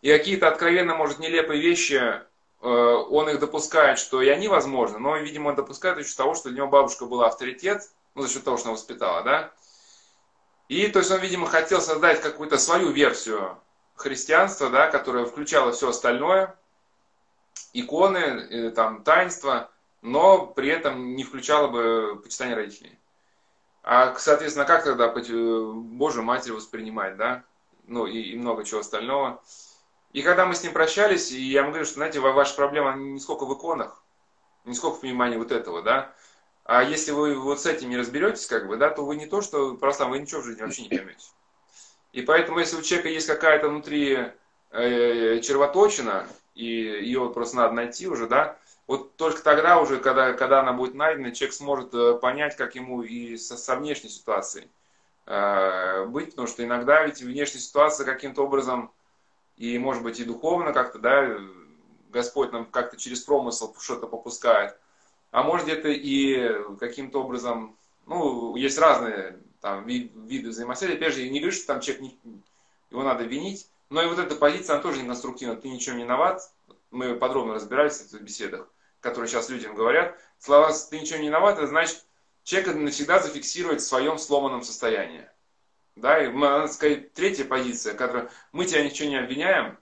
И 0.01 0.09
какие-то 0.09 0.49
откровенно, 0.49 0.95
может, 0.95 1.19
нелепые 1.19 1.61
вещи, 1.61 1.95
э, 1.95 2.23
он 2.63 3.29
их 3.29 3.39
допускает, 3.39 3.99
что 3.99 4.23
и 4.23 4.29
они 4.29 4.49
возможны, 4.49 4.99
но, 4.99 5.17
видимо, 5.19 5.51
он 5.51 5.55
допускает 5.55 5.99
еще 5.99 6.17
того, 6.17 6.35
что 6.35 6.49
для 6.49 6.59
него 6.59 6.69
бабушка 6.69 7.05
была 7.05 7.27
авторитет, 7.27 7.83
ну, 8.15 8.23
за 8.23 8.33
счет 8.33 8.45
того, 8.45 8.57
что 8.57 8.69
она 8.69 8.75
воспитала, 8.75 9.23
да. 9.23 9.53
И, 10.69 10.89
то 10.89 11.01
есть, 11.01 11.11
он, 11.11 11.21
видимо, 11.21 11.47
хотел 11.47 11.83
создать 11.83 12.23
какую-то 12.23 12.57
свою 12.57 12.91
версию 12.91 13.59
христианства, 13.95 14.71
да, 14.71 14.91
которая 14.91 15.27
включала 15.27 15.73
все 15.73 15.91
остальное, 15.91 16.57
иконы, 17.75 18.19
э, 18.19 18.71
там, 18.71 19.03
таинства, 19.05 19.71
но 20.05 20.47
при 20.47 20.69
этом 20.69 21.17
не 21.17 21.25
включала 21.25 21.67
бы 21.67 22.21
почитание 22.23 22.55
родителей. 22.55 22.99
А, 23.83 24.15
соответственно, 24.17 24.67
как 24.67 24.85
тогда 24.85 25.09
Божию 25.09 26.23
Матерь 26.23 26.53
воспринимать, 26.53 27.17
да? 27.17 27.43
Ну, 27.87 28.07
и, 28.07 28.19
и 28.19 28.37
много 28.37 28.65
чего 28.65 28.81
остального. 28.81 29.43
И 30.13 30.21
когда 30.21 30.45
мы 30.45 30.55
с 30.55 30.63
ним 30.63 30.75
прощались, 30.75 31.33
и 31.33 31.41
я 31.43 31.61
ему 31.61 31.71
говорю, 31.71 31.87
что, 31.87 31.95
знаете, 31.95 32.21
ваша 32.21 32.55
проблема 32.55 32.95
не 32.95 33.19
сколько 33.19 33.47
в 33.47 33.55
иконах, 33.55 34.03
не 34.67 34.75
сколько 34.75 34.99
в 34.99 35.01
понимании 35.01 35.39
вот 35.39 35.51
этого, 35.51 35.83
да, 35.83 36.13
а 36.65 36.83
если 36.83 37.13
вы 37.13 37.39
вот 37.39 37.61
с 37.61 37.67
этим 37.67 37.89
не 37.89 37.97
разберетесь, 37.97 38.47
как 38.47 38.69
бы, 38.69 38.77
да, 38.77 38.91
то 38.91 39.05
вы 39.07 39.17
не 39.17 39.27
то, 39.27 39.41
что 39.41 39.75
православный, 39.75 40.19
вы 40.19 40.25
ничего 40.25 40.43
в 40.43 40.45
жизни 40.45 40.63
вообще 40.63 40.83
не 40.83 40.89
поймете. 40.91 41.27
И 42.13 42.21
поэтому, 42.21 42.59
если 42.59 42.77
у 42.77 42.83
человека 42.83 43.09
есть 43.09 43.27
какая-то 43.27 43.71
внутри 43.71 44.33
э, 44.71 45.41
червоточина, 45.41 46.29
и 46.55 46.65
ее 46.67 47.31
просто 47.35 47.57
надо 47.57 47.75
найти 47.75 48.07
уже, 48.07 48.27
да, 48.27 48.59
вот 48.87 49.17
только 49.17 49.43
тогда 49.43 49.81
уже, 49.81 49.99
когда, 49.99 50.33
когда 50.35 50.61
она 50.61 50.73
будет 50.73 50.95
найдена, 50.95 51.33
человек 51.33 51.55
сможет 51.55 51.95
э, 51.95 52.15
понять, 52.15 52.57
как 52.57 52.75
ему 52.75 53.03
и 53.03 53.37
со, 53.37 53.57
со 53.57 53.77
внешней 53.77 54.11
ситуацией 54.11 54.69
э, 55.27 56.05
быть, 56.07 56.31
потому 56.31 56.49
что 56.49 56.65
иногда 56.65 57.05
ведь 57.05 57.23
внешняя 57.23 57.61
ситуация 57.61 58.05
каким-то 58.05 58.43
образом, 58.43 58.93
и 59.57 59.79
может 59.79 60.03
быть 60.03 60.21
и 60.21 60.25
духовно 60.25 60.73
как-то, 60.73 60.99
да, 60.99 61.39
Господь 62.11 62.53
нам 62.53 62.67
как-то 62.67 62.97
через 62.97 63.21
промысл 63.21 63.75
что-то 63.79 64.07
попускает, 64.07 64.77
а 65.31 65.43
может 65.43 65.67
где-то 65.67 65.89
и 65.89 66.77
каким-то 66.79 67.23
образом, 67.23 67.77
ну, 68.07 68.55
есть 68.57 68.79
разные 68.79 69.39
там 69.61 69.87
виды 69.87 70.51
взаимосвязи. 70.51 70.93
Опять 70.93 71.15
же, 71.15 71.23
я 71.23 71.31
не 71.31 71.41
говорю, 71.41 71.57
что 71.57 71.67
там 71.69 71.81
человек, 71.81 72.03
не, 72.03 72.19
его 72.91 73.03
надо 73.03 73.25
винить, 73.25 73.67
но 73.89 74.03
и 74.03 74.07
вот 74.07 74.19
эта 74.19 74.37
позиция, 74.37 74.75
она 74.75 74.83
тоже 74.83 75.01
не 75.01 75.09
конструктивна. 75.09 75.57
Ты 75.57 75.71
ничего 75.71 75.97
не 75.97 76.03
виноват. 76.03 76.53
Мы 76.91 77.15
подробно 77.15 77.55
разбирались 77.55 77.99
в 77.99 78.07
этих 78.07 78.21
беседах, 78.21 78.69
которые 79.05 79.29
сейчас 79.29 79.51
людям 79.51 79.75
говорят. 79.75 80.19
Слова 80.39 80.73
«ты 80.73 80.99
ничего 80.99 81.19
не 81.19 81.27
виноват» 81.27 81.59
это 81.59 81.67
значит, 81.67 82.05
человек 82.43 82.75
навсегда 82.75 83.21
зафиксирует 83.21 83.83
в 83.83 83.87
своем 83.87 84.17
сломанном 84.17 84.63
состоянии. 84.63 85.29
Да, 85.95 86.25
и 86.25 86.29
надо 86.29 86.73
сказать, 86.73 87.13
третья 87.13 87.45
позиция, 87.45 87.95
которая 87.95 88.31
мы 88.51 88.65
тебя 88.65 88.83
ничего 88.83 89.11
не 89.11 89.17
обвиняем, 89.17 89.79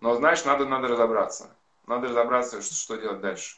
но 0.00 0.14
знаешь, 0.14 0.44
надо, 0.44 0.66
надо 0.66 0.86
разобраться. 0.86 1.54
Надо 1.86 2.08
разобраться, 2.08 2.62
что, 2.62 2.74
что 2.74 2.96
делать 2.96 3.20
дальше. 3.20 3.56